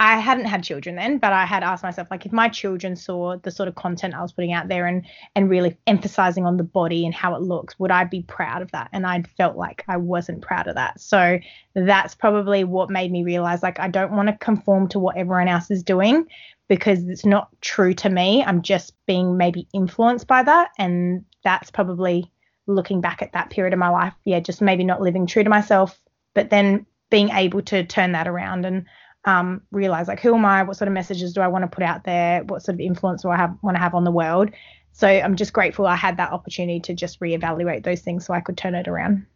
I 0.00 0.20
hadn't 0.20 0.44
had 0.44 0.62
children 0.62 0.94
then, 0.94 1.18
but 1.18 1.32
I 1.32 1.44
had 1.44 1.64
asked 1.64 1.82
myself, 1.82 2.06
like, 2.08 2.24
if 2.24 2.32
my 2.32 2.48
children 2.48 2.94
saw 2.94 3.36
the 3.36 3.50
sort 3.50 3.68
of 3.68 3.74
content 3.74 4.14
I 4.14 4.22
was 4.22 4.30
putting 4.30 4.52
out 4.52 4.68
there 4.68 4.86
and 4.86 5.04
and 5.34 5.50
really 5.50 5.76
emphasizing 5.88 6.46
on 6.46 6.56
the 6.56 6.62
body 6.62 7.04
and 7.04 7.12
how 7.12 7.34
it 7.34 7.42
looks, 7.42 7.78
would 7.80 7.90
I 7.90 8.04
be 8.04 8.22
proud 8.22 8.62
of 8.62 8.70
that? 8.70 8.90
And 8.92 9.04
I 9.04 9.22
felt 9.36 9.56
like 9.56 9.84
I 9.88 9.96
wasn't 9.96 10.40
proud 10.40 10.68
of 10.68 10.76
that. 10.76 11.00
So 11.00 11.40
that's 11.74 12.14
probably 12.14 12.62
what 12.62 12.90
made 12.90 13.10
me 13.10 13.24
realize, 13.24 13.62
like, 13.62 13.80
I 13.80 13.88
don't 13.88 14.12
want 14.12 14.28
to 14.28 14.36
conform 14.36 14.88
to 14.90 15.00
what 15.00 15.16
everyone 15.16 15.48
else 15.48 15.68
is 15.70 15.82
doing 15.82 16.26
because 16.68 17.08
it's 17.08 17.26
not 17.26 17.48
true 17.60 17.94
to 17.94 18.08
me. 18.08 18.44
I'm 18.44 18.62
just 18.62 18.94
being 19.06 19.36
maybe 19.36 19.66
influenced 19.72 20.28
by 20.28 20.44
that. 20.44 20.70
And 20.78 21.24
that's 21.42 21.72
probably 21.72 22.30
looking 22.68 23.00
back 23.00 23.20
at 23.20 23.32
that 23.32 23.50
period 23.50 23.72
of 23.72 23.80
my 23.80 23.88
life. 23.88 24.14
Yeah, 24.24 24.38
just 24.38 24.60
maybe 24.60 24.84
not 24.84 25.00
living 25.00 25.26
true 25.26 25.42
to 25.42 25.50
myself, 25.50 25.98
but 26.34 26.50
then 26.50 26.86
being 27.10 27.30
able 27.30 27.62
to 27.62 27.84
turn 27.84 28.12
that 28.12 28.28
around 28.28 28.66
and 28.66 28.84
um, 29.24 29.62
realize 29.72 30.08
like 30.08 30.20
who 30.20 30.34
am 30.34 30.44
I? 30.44 30.62
What 30.62 30.76
sort 30.76 30.88
of 30.88 30.94
messages 30.94 31.32
do 31.32 31.40
I 31.40 31.48
want 31.48 31.62
to 31.62 31.68
put 31.68 31.84
out 31.84 32.04
there? 32.04 32.42
What 32.44 32.62
sort 32.62 32.74
of 32.74 32.80
influence 32.80 33.22
do 33.22 33.30
I 33.30 33.36
have 33.36 33.56
want 33.62 33.76
to 33.76 33.80
have 33.80 33.94
on 33.94 34.04
the 34.04 34.10
world? 34.10 34.50
So 34.92 35.06
I'm 35.06 35.36
just 35.36 35.52
grateful 35.52 35.86
I 35.86 35.96
had 35.96 36.16
that 36.16 36.32
opportunity 36.32 36.80
to 36.80 36.94
just 36.94 37.20
reevaluate 37.20 37.84
those 37.84 38.00
things 38.00 38.26
so 38.26 38.34
I 38.34 38.40
could 38.40 38.56
turn 38.56 38.74
it 38.74 38.88
around. 38.88 39.26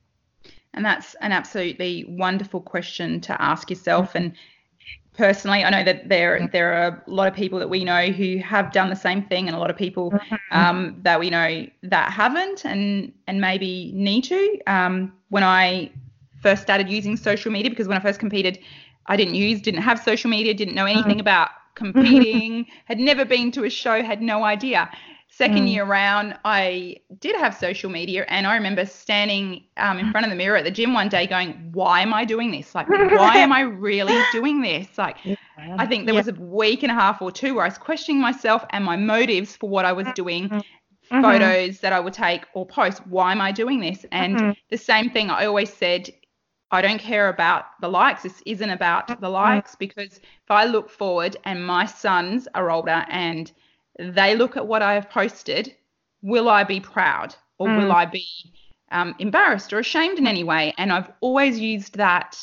And 0.75 0.85
that's 0.85 1.15
an 1.21 1.33
absolutely 1.33 2.05
wonderful 2.09 2.61
question 2.61 3.21
to 3.23 3.41
ask 3.41 3.71
yourself. 3.71 4.15
And 4.15 4.33
personally, 5.17 5.63
I 5.63 5.71
know 5.71 5.85
that 5.85 6.09
there 6.09 6.49
there 6.53 6.73
are 6.73 7.05
a 7.07 7.11
lot 7.11 7.29
of 7.29 7.35
people 7.35 7.59
that 7.59 7.69
we 7.69 7.85
know 7.85 8.07
who 8.07 8.39
have 8.39 8.73
done 8.73 8.89
the 8.89 8.97
same 8.97 9.23
thing, 9.23 9.47
and 9.47 9.57
a 9.57 9.59
lot 9.61 9.71
of 9.71 9.77
people 9.77 10.11
mm-hmm. 10.11 10.37
um, 10.51 10.97
that 11.03 11.21
we 11.21 11.31
know 11.31 11.67
that 11.83 12.13
haven't, 12.13 12.65
and 12.65 13.13
and 13.27 13.41
maybe 13.41 13.93
need 13.95 14.23
to. 14.23 14.59
Um, 14.67 15.13
when 15.29 15.45
I 15.45 15.91
first 16.41 16.63
started 16.63 16.89
using 16.89 17.17
social 17.17 17.53
media, 17.53 17.71
because 17.71 17.87
when 17.87 17.97
I 17.97 18.01
first 18.01 18.19
competed, 18.19 18.59
I 19.07 19.17
didn't 19.17 19.35
use, 19.35 19.61
didn't 19.61 19.83
have 19.83 20.03
social 20.03 20.31
media, 20.31 20.55
didn't 20.55 20.75
know 20.75 20.87
anything 20.87 21.13
mm-hmm. 21.13 21.21
about 21.21 21.51
competing, 21.75 22.67
had 22.85 22.99
never 22.99 23.25
been 23.25 23.51
to 23.53 23.65
a 23.65 23.71
show, 23.71 24.03
had 24.03 24.23
no 24.23 24.45
idea. 24.45 24.91
Second 25.35 25.65
mm. 25.65 25.73
year 25.73 25.87
round, 25.87 26.37
I 26.45 26.97
did 27.19 27.35
have 27.37 27.57
social 27.57 27.89
media, 27.89 28.27
and 28.29 28.47
I 28.47 28.55
remember 28.55 28.85
standing 28.85 29.65
um, 29.79 29.99
in 29.99 30.11
front 30.11 30.27
of 30.27 30.31
the 30.31 30.37
mirror 30.37 30.59
at 30.59 30.65
the 30.65 30.71
gym 30.71 30.93
one 30.93 31.09
day 31.09 31.27
going, 31.27 31.71
Why 31.73 32.03
am 32.03 32.13
I 32.13 32.27
doing 32.27 32.51
this? 32.51 32.75
Like, 32.75 32.87
why 32.91 33.39
am 33.39 33.51
I 33.51 33.63
really 33.63 34.23
doing 34.33 34.61
this? 34.61 34.99
Like, 34.99 35.17
I 35.57 35.87
think 35.87 36.05
there 36.05 36.15
yeah. 36.15 36.21
was 36.21 36.29
a 36.29 36.35
week 36.35 36.83
and 36.83 36.93
a 36.93 36.95
half 36.95 37.23
or 37.23 37.33
two 37.33 37.55
where 37.55 37.65
I 37.65 37.69
was 37.69 37.79
questioning 37.79 38.21
myself 38.21 38.63
and 38.71 38.85
my 38.85 38.97
motives 38.97 39.57
for 39.57 39.71
what 39.71 39.87
I 39.87 39.93
was 39.93 40.07
doing, 40.15 40.51
mm-hmm. 40.51 41.23
photos 41.23 41.81
that 41.81 41.95
I 41.95 42.01
would 42.01 42.13
take 42.13 42.45
or 42.53 42.67
post. 42.67 43.07
Why 43.07 43.33
am 43.33 43.41
I 43.41 43.53
doing 43.53 43.81
this? 43.81 44.05
And 44.13 44.37
mm-hmm. 44.37 44.51
the 44.69 44.77
same 44.77 45.09
thing 45.09 45.31
I 45.31 45.47
always 45.47 45.73
said 45.73 46.11
I 46.73 46.81
don't 46.81 46.99
care 46.99 47.29
about 47.29 47.81
the 47.83 47.89
likes. 47.89 48.23
This 48.23 48.43
isn't 48.47 48.71
about 48.71 49.21
the 49.21 49.29
likes 49.29 49.75
because 49.75 50.17
if 50.17 50.51
I 50.51 50.65
look 50.65 50.89
forward 50.89 51.37
and 51.45 51.65
my 51.65 51.85
sons 51.85 52.49
are 52.55 52.71
older 52.71 53.05
and 53.11 53.53
they 53.99 54.35
look 54.35 54.57
at 54.57 54.67
what 54.67 54.81
I 54.81 54.95
have 54.95 55.11
posted, 55.11 55.77
will 56.23 56.49
I 56.49 56.65
be 56.65 56.81
proud 56.81 57.37
or 57.59 57.69
mm. 57.69 57.77
will 57.77 57.93
I 57.93 58.07
be 58.07 58.27
um, 58.91 59.15
embarrassed 59.19 59.73
or 59.75 59.81
ashamed 59.81 60.19
in 60.19 60.27
any 60.27 60.45
way? 60.45 60.73
And 60.79 60.91
I've 60.91 61.13
always 61.21 61.61
used 61.61 61.97
that 61.97 62.39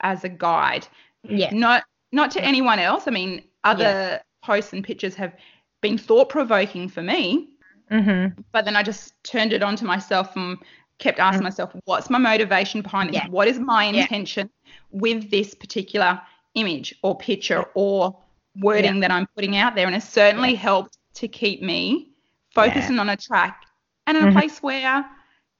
as 0.00 0.24
a 0.24 0.28
guide. 0.28 0.86
Yeah. 1.22 1.50
Not 1.52 1.84
not 2.12 2.30
to 2.32 2.44
anyone 2.44 2.78
else. 2.78 3.08
I 3.08 3.12
mean, 3.12 3.42
other 3.64 3.84
yeah. 3.84 4.18
posts 4.42 4.74
and 4.74 4.84
pictures 4.84 5.14
have 5.14 5.34
been 5.80 5.96
thought 5.96 6.28
provoking 6.28 6.88
for 6.88 7.02
me. 7.02 7.48
Mm-hmm. 7.90 8.40
But 8.52 8.66
then 8.66 8.76
I 8.76 8.82
just 8.82 9.22
turned 9.24 9.52
it 9.52 9.62
on 9.62 9.74
to 9.76 9.84
myself 9.84 10.36
and 10.36 10.58
kept 11.00 11.18
asking 11.18 11.42
myself, 11.42 11.72
what's 11.84 12.08
my 12.08 12.18
motivation 12.18 12.82
behind 12.82 13.10
it? 13.10 13.14
Yeah. 13.14 13.28
What 13.28 13.48
is 13.48 13.58
my 13.58 13.84
intention 13.84 14.48
yeah. 14.64 14.70
with 14.92 15.30
this 15.30 15.54
particular 15.54 16.20
image 16.54 16.94
or 17.02 17.16
picture 17.16 17.64
or 17.74 18.16
wording 18.56 18.96
yeah. 18.96 19.00
that 19.00 19.10
I'm 19.10 19.26
putting 19.34 19.56
out 19.56 19.74
there. 19.74 19.86
And 19.86 19.94
it 19.94 20.02
certainly 20.02 20.54
helped 20.54 20.98
to 21.14 21.28
keep 21.28 21.62
me 21.62 22.10
focusing 22.54 22.98
on 22.98 23.08
a 23.08 23.16
track 23.16 23.64
and 24.06 24.16
in 24.16 24.24
mm-hmm. 24.24 24.36
a 24.36 24.40
place 24.40 24.62
where, 24.62 25.04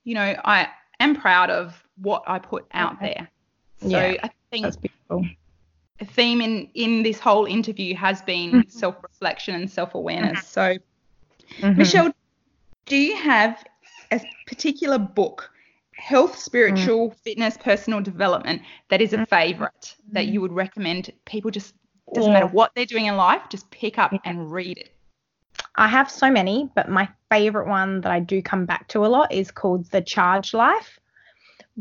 you 0.04 0.14
know, 0.14 0.36
I 0.44 0.68
am 0.98 1.14
proud 1.16 1.50
of 1.50 1.82
what 1.96 2.22
I 2.26 2.38
put 2.38 2.66
out 2.72 3.00
there. 3.00 3.28
So 3.78 3.96
I 3.96 4.30
think 4.50 4.64
that's 4.64 4.76
beautiful. 4.76 5.26
A 6.00 6.04
theme 6.04 6.40
in, 6.40 6.68
in 6.74 7.02
this 7.02 7.18
whole 7.18 7.46
interview 7.46 7.94
has 7.94 8.22
been 8.22 8.50
mm-hmm. 8.50 8.68
self 8.68 8.96
reflection 9.02 9.54
and 9.54 9.70
self 9.70 9.94
awareness. 9.94 10.40
Mm-hmm. 10.40 10.46
So, 10.46 11.66
mm-hmm. 11.66 11.78
Michelle, 11.78 12.12
do 12.86 12.96
you 12.96 13.16
have 13.16 13.62
a 14.10 14.20
particular 14.46 14.98
book, 14.98 15.50
health, 15.92 16.38
spiritual, 16.38 17.10
mm. 17.10 17.16
fitness, 17.16 17.56
personal 17.56 18.00
development, 18.00 18.62
that 18.88 19.00
is 19.00 19.12
a 19.12 19.16
mm-hmm. 19.16 19.24
favorite 19.24 19.96
that 20.12 20.26
you 20.26 20.40
would 20.40 20.52
recommend 20.52 21.12
people 21.24 21.50
just 21.50 21.74
doesn't 22.14 22.32
matter 22.32 22.46
what 22.46 22.72
they're 22.74 22.86
doing 22.86 23.06
in 23.06 23.16
life, 23.16 23.42
just 23.50 23.70
pick 23.70 23.98
up 23.98 24.12
and 24.24 24.50
read 24.50 24.78
it. 24.78 24.94
I 25.76 25.88
have 25.88 26.10
so 26.10 26.30
many, 26.30 26.68
but 26.74 26.88
my 26.88 27.08
favorite 27.30 27.68
one 27.68 28.00
that 28.00 28.10
I 28.10 28.20
do 28.20 28.42
come 28.42 28.66
back 28.66 28.88
to 28.88 29.04
a 29.04 29.08
lot 29.08 29.32
is 29.32 29.50
called 29.50 29.86
The 29.86 30.00
Charge 30.00 30.54
Life 30.54 30.98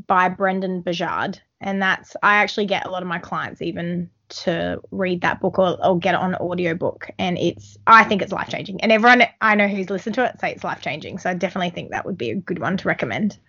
by 0.08 0.30
Brendon 0.30 0.82
Burchard. 0.82 1.42
And 1.62 1.82
that's, 1.82 2.16
I 2.22 2.36
actually 2.36 2.68
get 2.68 2.86
a 2.86 2.92
lot 2.92 3.02
of 3.02 3.08
my 3.08 3.20
clients 3.20 3.62
even 3.62 4.10
to 4.30 4.82
read 4.92 5.22
that 5.22 5.42
book 5.42 5.60
or, 5.60 5.84
or 5.86 5.98
get 5.98 6.14
it 6.14 6.20
on 6.20 6.36
audiobook. 6.36 7.10
And 7.20 7.38
it's, 7.38 7.78
I 7.88 8.04
think 8.04 8.22
it's 8.22 8.32
life 8.32 8.50
changing. 8.50 8.82
And 8.82 8.92
everyone 8.92 9.24
I 9.42 9.56
know 9.56 9.68
who's 9.68 9.90
listened 9.90 10.16
to 10.16 10.26
it 10.26 10.40
say 10.40 10.52
it's 10.52 10.64
life 10.64 10.82
changing. 10.82 11.18
So 11.20 11.30
I 11.30 11.34
definitely 11.34 11.72
think 11.72 11.92
that 11.92 12.06
would 12.06 12.18
be 12.18 12.32
a 12.32 12.36
good 12.36 12.60
one 12.60 12.78
to 12.78 12.88
recommend. 12.88 13.40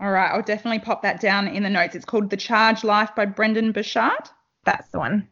All 0.00 0.10
right. 0.10 0.30
I'll 0.30 0.42
definitely 0.42 0.78
pop 0.78 1.02
that 1.02 1.20
down 1.20 1.48
in 1.48 1.62
the 1.62 1.68
notes. 1.68 1.94
It's 1.94 2.04
called 2.04 2.30
The 2.30 2.36
charge 2.36 2.84
Life 2.84 3.14
by 3.14 3.26
Brendon 3.26 3.72
Burchard. 3.72 4.30
That's 4.64 4.88
the 4.90 4.98
one. 4.98 5.28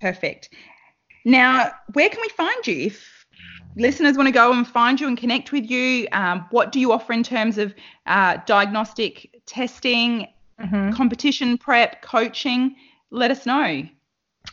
Perfect. 0.00 0.50
Now, 1.24 1.70
where 1.92 2.08
can 2.08 2.20
we 2.20 2.28
find 2.30 2.66
you 2.66 2.86
if 2.86 3.26
listeners 3.76 4.16
want 4.16 4.28
to 4.28 4.32
go 4.32 4.52
and 4.52 4.66
find 4.66 5.00
you 5.00 5.06
and 5.06 5.16
connect 5.16 5.52
with 5.52 5.70
you? 5.70 6.08
Um, 6.12 6.46
what 6.50 6.72
do 6.72 6.80
you 6.80 6.92
offer 6.92 7.12
in 7.12 7.22
terms 7.22 7.58
of 7.58 7.74
uh, 8.06 8.38
diagnostic 8.46 9.42
testing, 9.46 10.26
mm-hmm. 10.60 10.92
competition 10.92 11.58
prep, 11.58 12.02
coaching? 12.02 12.76
Let 13.10 13.30
us 13.30 13.46
know. 13.46 13.88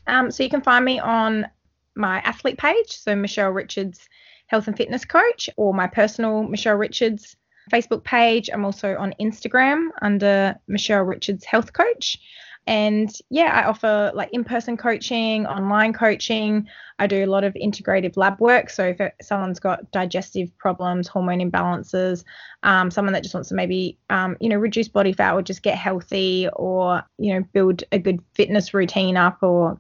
Um, 0.08 0.32
so 0.32 0.44
you 0.44 0.50
can 0.50 0.62
find 0.62 0.84
me 0.86 1.00
on 1.00 1.48
my 1.96 2.18
athlete 2.20 2.58
page, 2.58 2.92
so 2.92 3.16
Michelle 3.16 3.52
Richards 3.52 4.08
Health 4.48 4.68
and 4.68 4.78
Fitness 4.78 5.06
Coach, 5.06 5.50
or 5.58 5.74
my 5.74 5.88
personal 5.88 6.44
Michelle 6.44 6.76
Richards 6.76 7.36
Facebook 7.72 8.04
page. 8.04 8.50
I'm 8.52 8.66
also 8.66 8.96
on 8.98 9.16
Instagram 9.20 9.90
under 10.02 10.56
Michelle 10.68 11.04
Richards 11.04 11.46
Health 11.46 11.74
Coach. 11.74 12.20
And 12.68 13.12
yeah, 13.30 13.52
I 13.54 13.68
offer 13.68 14.12
like 14.16 14.30
in 14.32 14.44
person 14.44 14.76
coaching, 14.76 15.46
online 15.46 15.94
coaching. 15.94 16.68
I 16.98 17.08
do 17.08 17.24
a 17.24 17.28
lot 17.28 17.44
of 17.44 17.54
integrative 17.54 18.18
lab 18.18 18.40
work. 18.40 18.70
So 18.70 18.96
if 18.98 19.12
someone's 19.22 19.60
got 19.60 19.92
digestive 19.92 20.58
problems, 20.58 21.08
hormone 21.08 21.40
imbalances, 21.40 22.24
um, 22.64 22.90
someone 22.90 23.14
that 23.14 23.24
just 23.24 23.36
wants 23.36 23.50
to 23.50 23.56
maybe, 23.56 24.00
um, 24.10 24.36
you 24.40 24.50
know, 24.50 24.58
reduce 24.58 24.88
body 24.88 25.14
fat 25.14 25.34
or 25.34 25.42
just 25.42 25.62
get 25.62 25.78
healthy 25.78 26.50
or, 26.54 27.04
you 27.18 27.34
know, 27.34 27.46
build 27.54 27.84
a 27.92 28.00
good 28.00 28.20
fitness 28.34 28.74
routine 28.74 29.18
up 29.18 29.44
or 29.44 29.80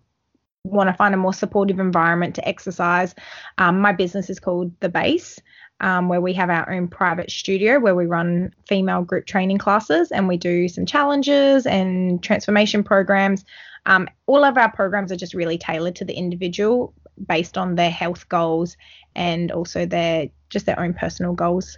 want 0.65 0.89
to 0.89 0.93
find 0.93 1.13
a 1.13 1.17
more 1.17 1.33
supportive 1.33 1.79
environment 1.79 2.35
to 2.35 2.47
exercise, 2.47 3.15
um, 3.57 3.79
my 3.79 3.91
business 3.91 4.29
is 4.29 4.39
called 4.39 4.71
The 4.79 4.89
Base 4.89 5.39
um, 5.81 6.07
where 6.07 6.21
we 6.21 6.33
have 6.33 6.49
our 6.49 6.71
own 6.71 6.87
private 6.87 7.29
studio 7.29 7.79
where 7.79 7.95
we 7.95 8.05
run 8.05 8.53
female 8.67 9.03
group 9.03 9.25
training 9.25 9.57
classes 9.57 10.11
and 10.11 10.27
we 10.27 10.37
do 10.37 10.67
some 10.67 10.85
challenges 10.85 11.65
and 11.65 12.23
transformation 12.23 12.83
programs. 12.83 13.43
Um, 13.85 14.07
all 14.25 14.43
of 14.43 14.57
our 14.57 14.71
programs 14.71 15.11
are 15.11 15.17
just 15.17 15.33
really 15.33 15.57
tailored 15.57 15.95
to 15.97 16.05
the 16.05 16.13
individual 16.13 16.93
based 17.27 17.57
on 17.57 17.75
their 17.75 17.89
health 17.89 18.27
goals 18.29 18.77
and 19.15 19.51
also 19.51 19.85
their 19.85 20.29
just 20.49 20.65
their 20.65 20.79
own 20.79 20.93
personal 20.93 21.33
goals. 21.33 21.77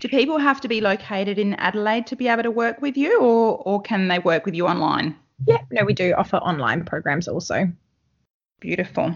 Do 0.00 0.08
people 0.08 0.38
have 0.38 0.60
to 0.60 0.68
be 0.68 0.80
located 0.80 1.38
in 1.38 1.54
Adelaide 1.54 2.06
to 2.08 2.16
be 2.16 2.28
able 2.28 2.44
to 2.44 2.50
work 2.50 2.80
with 2.80 2.96
you, 2.96 3.20
or 3.20 3.56
or 3.64 3.82
can 3.82 4.08
they 4.08 4.20
work 4.20 4.44
with 4.46 4.54
you 4.54 4.66
online? 4.66 5.16
Yeah, 5.46 5.58
no, 5.70 5.84
we 5.84 5.92
do 5.92 6.14
offer 6.16 6.36
online 6.36 6.84
programs 6.84 7.26
also. 7.28 7.68
Beautiful. 8.60 9.14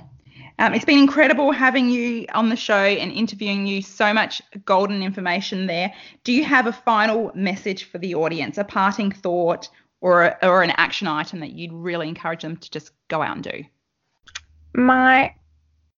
Um, 0.58 0.74
it's 0.74 0.84
been 0.84 0.98
incredible 0.98 1.52
having 1.52 1.88
you 1.88 2.26
on 2.34 2.48
the 2.48 2.56
show 2.56 2.74
and 2.74 3.10
interviewing 3.12 3.66
you. 3.66 3.82
So 3.82 4.12
much 4.12 4.42
golden 4.64 5.02
information 5.02 5.66
there. 5.66 5.92
Do 6.24 6.32
you 6.32 6.44
have 6.44 6.66
a 6.66 6.72
final 6.72 7.32
message 7.34 7.84
for 7.84 7.98
the 7.98 8.14
audience, 8.14 8.58
a 8.58 8.64
parting 8.64 9.10
thought, 9.10 9.68
or 10.00 10.24
a, 10.24 10.38
or 10.42 10.62
an 10.62 10.72
action 10.76 11.06
item 11.06 11.40
that 11.40 11.52
you'd 11.52 11.72
really 11.72 12.08
encourage 12.08 12.42
them 12.42 12.56
to 12.56 12.70
just 12.70 12.92
go 13.08 13.22
out 13.22 13.36
and 13.36 13.44
do? 13.44 13.64
My 14.74 15.34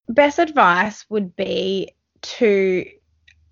best 0.08 0.38
advice 0.38 1.04
would 1.08 1.34
be 1.36 1.94
to 2.22 2.84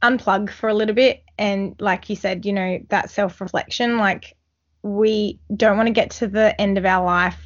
unplug 0.03 0.51
for 0.51 0.69
a 0.69 0.75
little 0.75 0.95
bit 0.95 1.23
and 1.39 1.77
like 1.79 2.11
you 2.11 2.17
said 2.17 2.45
you 2.45 2.53
know 2.53 2.79
that 2.89 3.09
self-reflection 3.09 3.99
like 3.99 4.37
we 4.83 5.39
don't 5.57 5.77
want 5.77 5.87
to 5.87 5.93
get 5.93 6.11
to 6.11 6.27
the 6.27 6.61
end 6.61 6.77
of 6.77 6.85
our 6.85 7.05
life 7.05 7.39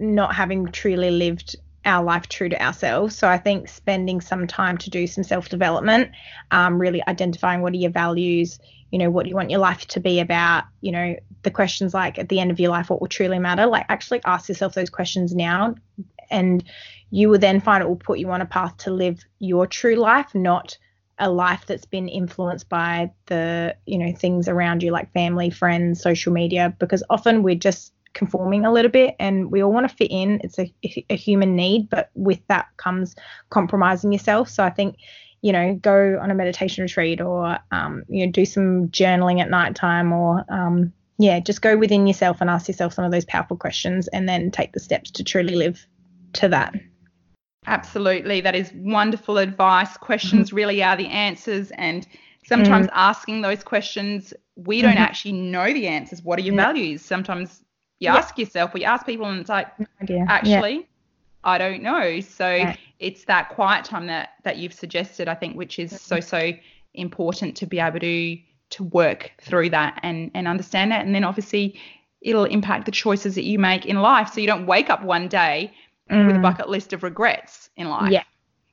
not 0.00 0.34
having 0.34 0.66
truly 0.66 1.10
lived 1.10 1.56
our 1.88 2.04
life 2.04 2.28
true 2.28 2.48
to 2.48 2.62
ourselves. 2.62 3.16
So 3.16 3.28
I 3.28 3.38
think 3.38 3.68
spending 3.68 4.20
some 4.20 4.46
time 4.46 4.78
to 4.78 4.90
do 4.90 5.06
some 5.06 5.24
self 5.24 5.48
development, 5.48 6.10
um, 6.50 6.80
really 6.80 7.02
identifying 7.08 7.62
what 7.62 7.72
are 7.72 7.76
your 7.76 7.90
values, 7.90 8.58
you 8.90 8.98
know, 8.98 9.10
what 9.10 9.24
do 9.24 9.30
you 9.30 9.36
want 9.36 9.50
your 9.50 9.60
life 9.60 9.86
to 9.88 10.00
be 10.00 10.20
about, 10.20 10.64
you 10.80 10.92
know, 10.92 11.16
the 11.42 11.50
questions 11.50 11.94
like 11.94 12.18
at 12.18 12.28
the 12.28 12.40
end 12.40 12.50
of 12.50 12.60
your 12.60 12.70
life, 12.70 12.90
what 12.90 13.00
will 13.00 13.08
truly 13.08 13.38
matter? 13.38 13.66
Like 13.66 13.86
actually 13.88 14.20
ask 14.24 14.48
yourself 14.48 14.74
those 14.74 14.90
questions 14.90 15.34
now, 15.34 15.74
and 16.30 16.62
you 17.10 17.28
will 17.30 17.38
then 17.38 17.60
find 17.60 17.82
it 17.82 17.88
will 17.88 17.96
put 17.96 18.18
you 18.18 18.30
on 18.30 18.42
a 18.42 18.46
path 18.46 18.76
to 18.78 18.90
live 18.90 19.24
your 19.38 19.66
true 19.66 19.96
life, 19.96 20.34
not 20.34 20.76
a 21.18 21.30
life 21.30 21.64
that's 21.66 21.86
been 21.86 22.08
influenced 22.08 22.68
by 22.68 23.10
the 23.26 23.74
you 23.86 23.98
know 23.98 24.12
things 24.12 24.48
around 24.48 24.82
you 24.82 24.92
like 24.92 25.12
family 25.12 25.50
friends 25.50 26.00
social 26.00 26.32
media 26.32 26.74
because 26.78 27.02
often 27.10 27.42
we're 27.42 27.56
just 27.56 27.92
conforming 28.18 28.64
a 28.66 28.72
little 28.72 28.90
bit 28.90 29.14
and 29.20 29.50
we 29.50 29.62
all 29.62 29.72
want 29.72 29.88
to 29.88 29.94
fit 29.94 30.10
in. 30.10 30.40
It's 30.42 30.58
a, 30.58 30.72
a 31.08 31.16
human 31.16 31.54
need 31.54 31.88
but 31.88 32.10
with 32.14 32.40
that 32.48 32.66
comes 32.76 33.14
compromising 33.50 34.12
yourself. 34.12 34.48
So 34.48 34.64
i 34.64 34.70
think 34.70 34.96
you 35.40 35.52
know 35.52 35.74
go 35.76 36.18
on 36.20 36.30
a 36.30 36.34
meditation 36.34 36.82
retreat 36.82 37.20
or 37.20 37.58
um, 37.70 38.02
you 38.08 38.26
know 38.26 38.32
do 38.32 38.44
some 38.44 38.88
journaling 38.88 39.40
at 39.40 39.48
night 39.48 39.76
time 39.76 40.12
or 40.12 40.44
um, 40.48 40.92
yeah 41.18 41.38
just 41.38 41.62
go 41.62 41.76
within 41.76 42.08
yourself 42.08 42.40
and 42.40 42.50
ask 42.50 42.66
yourself 42.66 42.92
some 42.92 43.04
of 43.04 43.12
those 43.12 43.24
powerful 43.24 43.56
questions 43.56 44.08
and 44.08 44.28
then 44.28 44.50
take 44.50 44.72
the 44.72 44.80
steps 44.80 45.12
to 45.12 45.24
truly 45.24 45.54
live 45.54 45.86
to 46.34 46.48
that. 46.48 46.74
Absolutely. 47.66 48.40
That 48.40 48.56
is 48.56 48.72
wonderful 48.74 49.38
advice. 49.38 49.96
Questions 49.98 50.48
mm-hmm. 50.48 50.56
really 50.56 50.82
are 50.82 50.96
the 50.96 51.08
answers 51.08 51.70
and 51.72 52.06
sometimes 52.46 52.86
mm. 52.86 52.92
asking 52.94 53.42
those 53.42 53.62
questions 53.62 54.32
we 54.56 54.80
don't 54.82 54.94
mm-hmm. 54.94 55.02
actually 55.02 55.32
know 55.32 55.72
the 55.72 55.86
answers. 55.86 56.22
What 56.22 56.38
are 56.38 56.42
your 56.42 56.56
values? 56.56 57.02
Sometimes 57.02 57.62
you 58.00 58.06
yeah. 58.06 58.16
ask 58.16 58.38
yourself 58.38 58.74
or 58.74 58.78
you 58.78 58.84
ask 58.84 59.04
people 59.06 59.26
and 59.26 59.40
it's 59.40 59.48
like 59.48 59.68
actually 60.28 60.74
yeah. 60.74 60.82
i 61.44 61.58
don't 61.58 61.82
know 61.82 62.20
so 62.20 62.72
it's 62.98 63.24
that 63.24 63.48
quiet 63.50 63.84
time 63.84 64.06
that 64.06 64.30
that 64.44 64.58
you've 64.58 64.72
suggested 64.72 65.28
i 65.28 65.34
think 65.34 65.56
which 65.56 65.78
is 65.78 66.00
so 66.00 66.20
so 66.20 66.52
important 66.94 67.56
to 67.56 67.66
be 67.66 67.78
able 67.78 68.00
to 68.00 68.38
to 68.70 68.84
work 68.84 69.32
through 69.40 69.70
that 69.70 69.98
and 70.02 70.30
and 70.34 70.46
understand 70.46 70.92
that 70.92 71.04
and 71.04 71.14
then 71.14 71.24
obviously 71.24 71.78
it'll 72.20 72.44
impact 72.44 72.84
the 72.84 72.92
choices 72.92 73.34
that 73.34 73.44
you 73.44 73.58
make 73.58 73.86
in 73.86 74.00
life 74.00 74.32
so 74.32 74.40
you 74.40 74.46
don't 74.46 74.66
wake 74.66 74.90
up 74.90 75.02
one 75.02 75.28
day 75.28 75.72
mm. 76.10 76.26
with 76.26 76.36
a 76.36 76.38
mm. 76.38 76.42
bucket 76.42 76.68
list 76.68 76.92
of 76.92 77.02
regrets 77.02 77.70
in 77.76 77.88
life 77.88 78.10
yeah 78.10 78.24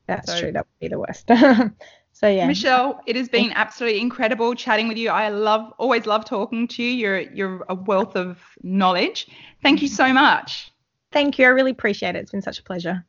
that's 0.07 0.31
so, 0.31 0.39
true 0.39 0.51
that 0.51 0.65
would 0.65 0.79
be 0.79 0.87
the 0.87 0.99
worst 0.99 1.29
So 2.15 2.29
yeah. 2.29 2.47
Michelle, 2.47 3.01
it 3.05 3.17
has 3.17 3.27
been 3.27 3.51
absolutely 3.55 3.99
incredible 3.99 4.55
chatting 4.55 4.87
with 4.87 4.95
you. 4.95 5.09
I 5.09 5.27
love 5.27 5.73
always 5.77 6.05
love 6.05 6.23
talking 6.23 6.65
to 6.69 6.81
you. 6.81 6.89
You're 6.89 7.19
you're 7.19 7.65
a 7.67 7.75
wealth 7.75 8.15
of 8.15 8.39
knowledge. 8.63 9.27
Thank 9.61 9.81
you 9.81 9.89
so 9.89 10.13
much. 10.13 10.71
Thank 11.11 11.37
you. 11.37 11.45
I 11.45 11.49
really 11.49 11.71
appreciate 11.71 12.15
it. 12.15 12.19
It's 12.19 12.31
been 12.31 12.41
such 12.41 12.57
a 12.57 12.63
pleasure. 12.63 13.05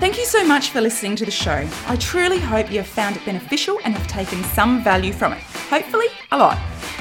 Thank 0.00 0.18
you 0.18 0.24
so 0.24 0.44
much 0.44 0.70
for 0.70 0.80
listening 0.80 1.14
to 1.14 1.24
the 1.24 1.30
show. 1.30 1.68
I 1.86 1.94
truly 1.96 2.40
hope 2.40 2.72
you 2.72 2.78
have 2.78 2.88
found 2.88 3.16
it 3.16 3.24
beneficial 3.24 3.78
and 3.84 3.94
have 3.94 4.06
taken 4.08 4.42
some 4.42 4.82
value 4.82 5.12
from 5.12 5.32
it. 5.32 5.42
Hopefully, 5.70 6.06
a 6.32 6.38
lot. 6.38 6.58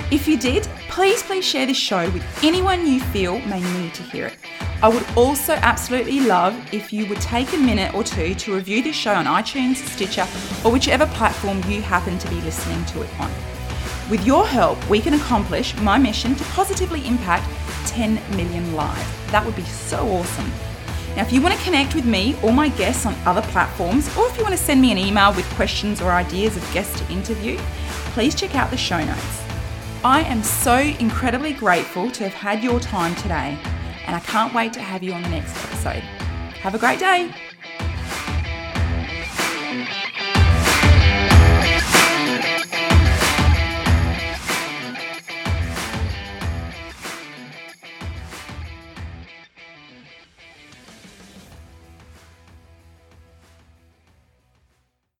If 0.09 0.25
you 0.25 0.37
did, 0.37 0.63
please 0.89 1.21
please 1.21 1.43
share 1.43 1.65
this 1.65 1.75
show 1.75 2.09
with 2.11 2.23
anyone 2.41 2.87
you 2.87 3.01
feel 3.01 3.39
may 3.39 3.59
need 3.77 3.93
to 3.95 4.03
hear 4.03 4.27
it. 4.27 4.37
I 4.81 4.87
would 4.87 5.05
also 5.17 5.53
absolutely 5.55 6.21
love 6.21 6.55
if 6.73 6.93
you 6.93 7.05
would 7.07 7.19
take 7.19 7.51
a 7.51 7.57
minute 7.57 7.93
or 7.93 8.05
two 8.05 8.33
to 8.35 8.55
review 8.55 8.81
this 8.81 8.95
show 8.95 9.13
on 9.13 9.25
iTunes, 9.25 9.75
Stitcher, 9.75 10.25
or 10.63 10.71
whichever 10.71 11.05
platform 11.07 11.57
you 11.67 11.81
happen 11.81 12.17
to 12.19 12.29
be 12.29 12.39
listening 12.41 12.85
to 12.85 13.01
it 13.01 13.19
on. 13.19 13.29
With 14.09 14.25
your 14.25 14.47
help, 14.47 14.77
we 14.89 15.01
can 15.01 15.13
accomplish 15.13 15.75
my 15.81 15.97
mission 15.97 16.35
to 16.35 16.43
positively 16.45 17.05
impact 17.05 17.45
10 17.87 18.13
million 18.37 18.75
lives. 18.75 19.09
That 19.31 19.45
would 19.45 19.57
be 19.57 19.63
so 19.63 20.07
awesome. 20.07 20.49
Now, 21.17 21.23
if 21.23 21.33
you 21.33 21.41
want 21.41 21.53
to 21.53 21.63
connect 21.65 21.95
with 21.95 22.05
me 22.05 22.37
or 22.41 22.53
my 22.53 22.69
guests 22.69 23.05
on 23.05 23.13
other 23.25 23.41
platforms, 23.41 24.07
or 24.15 24.25
if 24.27 24.37
you 24.37 24.43
want 24.43 24.55
to 24.55 24.63
send 24.63 24.79
me 24.79 24.93
an 24.93 24.97
email 24.97 25.33
with 25.33 25.45
questions 25.55 25.99
or 25.99 26.11
ideas 26.11 26.55
of 26.55 26.63
guests 26.73 26.97
to 27.01 27.11
interview, 27.11 27.57
please 28.13 28.35
check 28.35 28.55
out 28.55 28.71
the 28.71 28.77
show 28.77 29.03
notes. 29.03 29.46
I 30.03 30.21
am 30.21 30.43
so 30.43 30.77
incredibly 30.77 31.53
grateful 31.53 32.11
to 32.11 32.23
have 32.23 32.33
had 32.33 32.63
your 32.63 32.79
time 32.79 33.15
today 33.15 33.57
and 34.05 34.15
I 34.15 34.19
can't 34.19 34.53
wait 34.53 34.73
to 34.73 34.81
have 34.81 35.03
you 35.03 35.13
on 35.13 35.21
the 35.23 35.29
next 35.29 35.55
episode. 35.65 36.03
Have 36.61 36.75
a 36.75 36.79
great 36.79 36.99
day. 36.99 37.33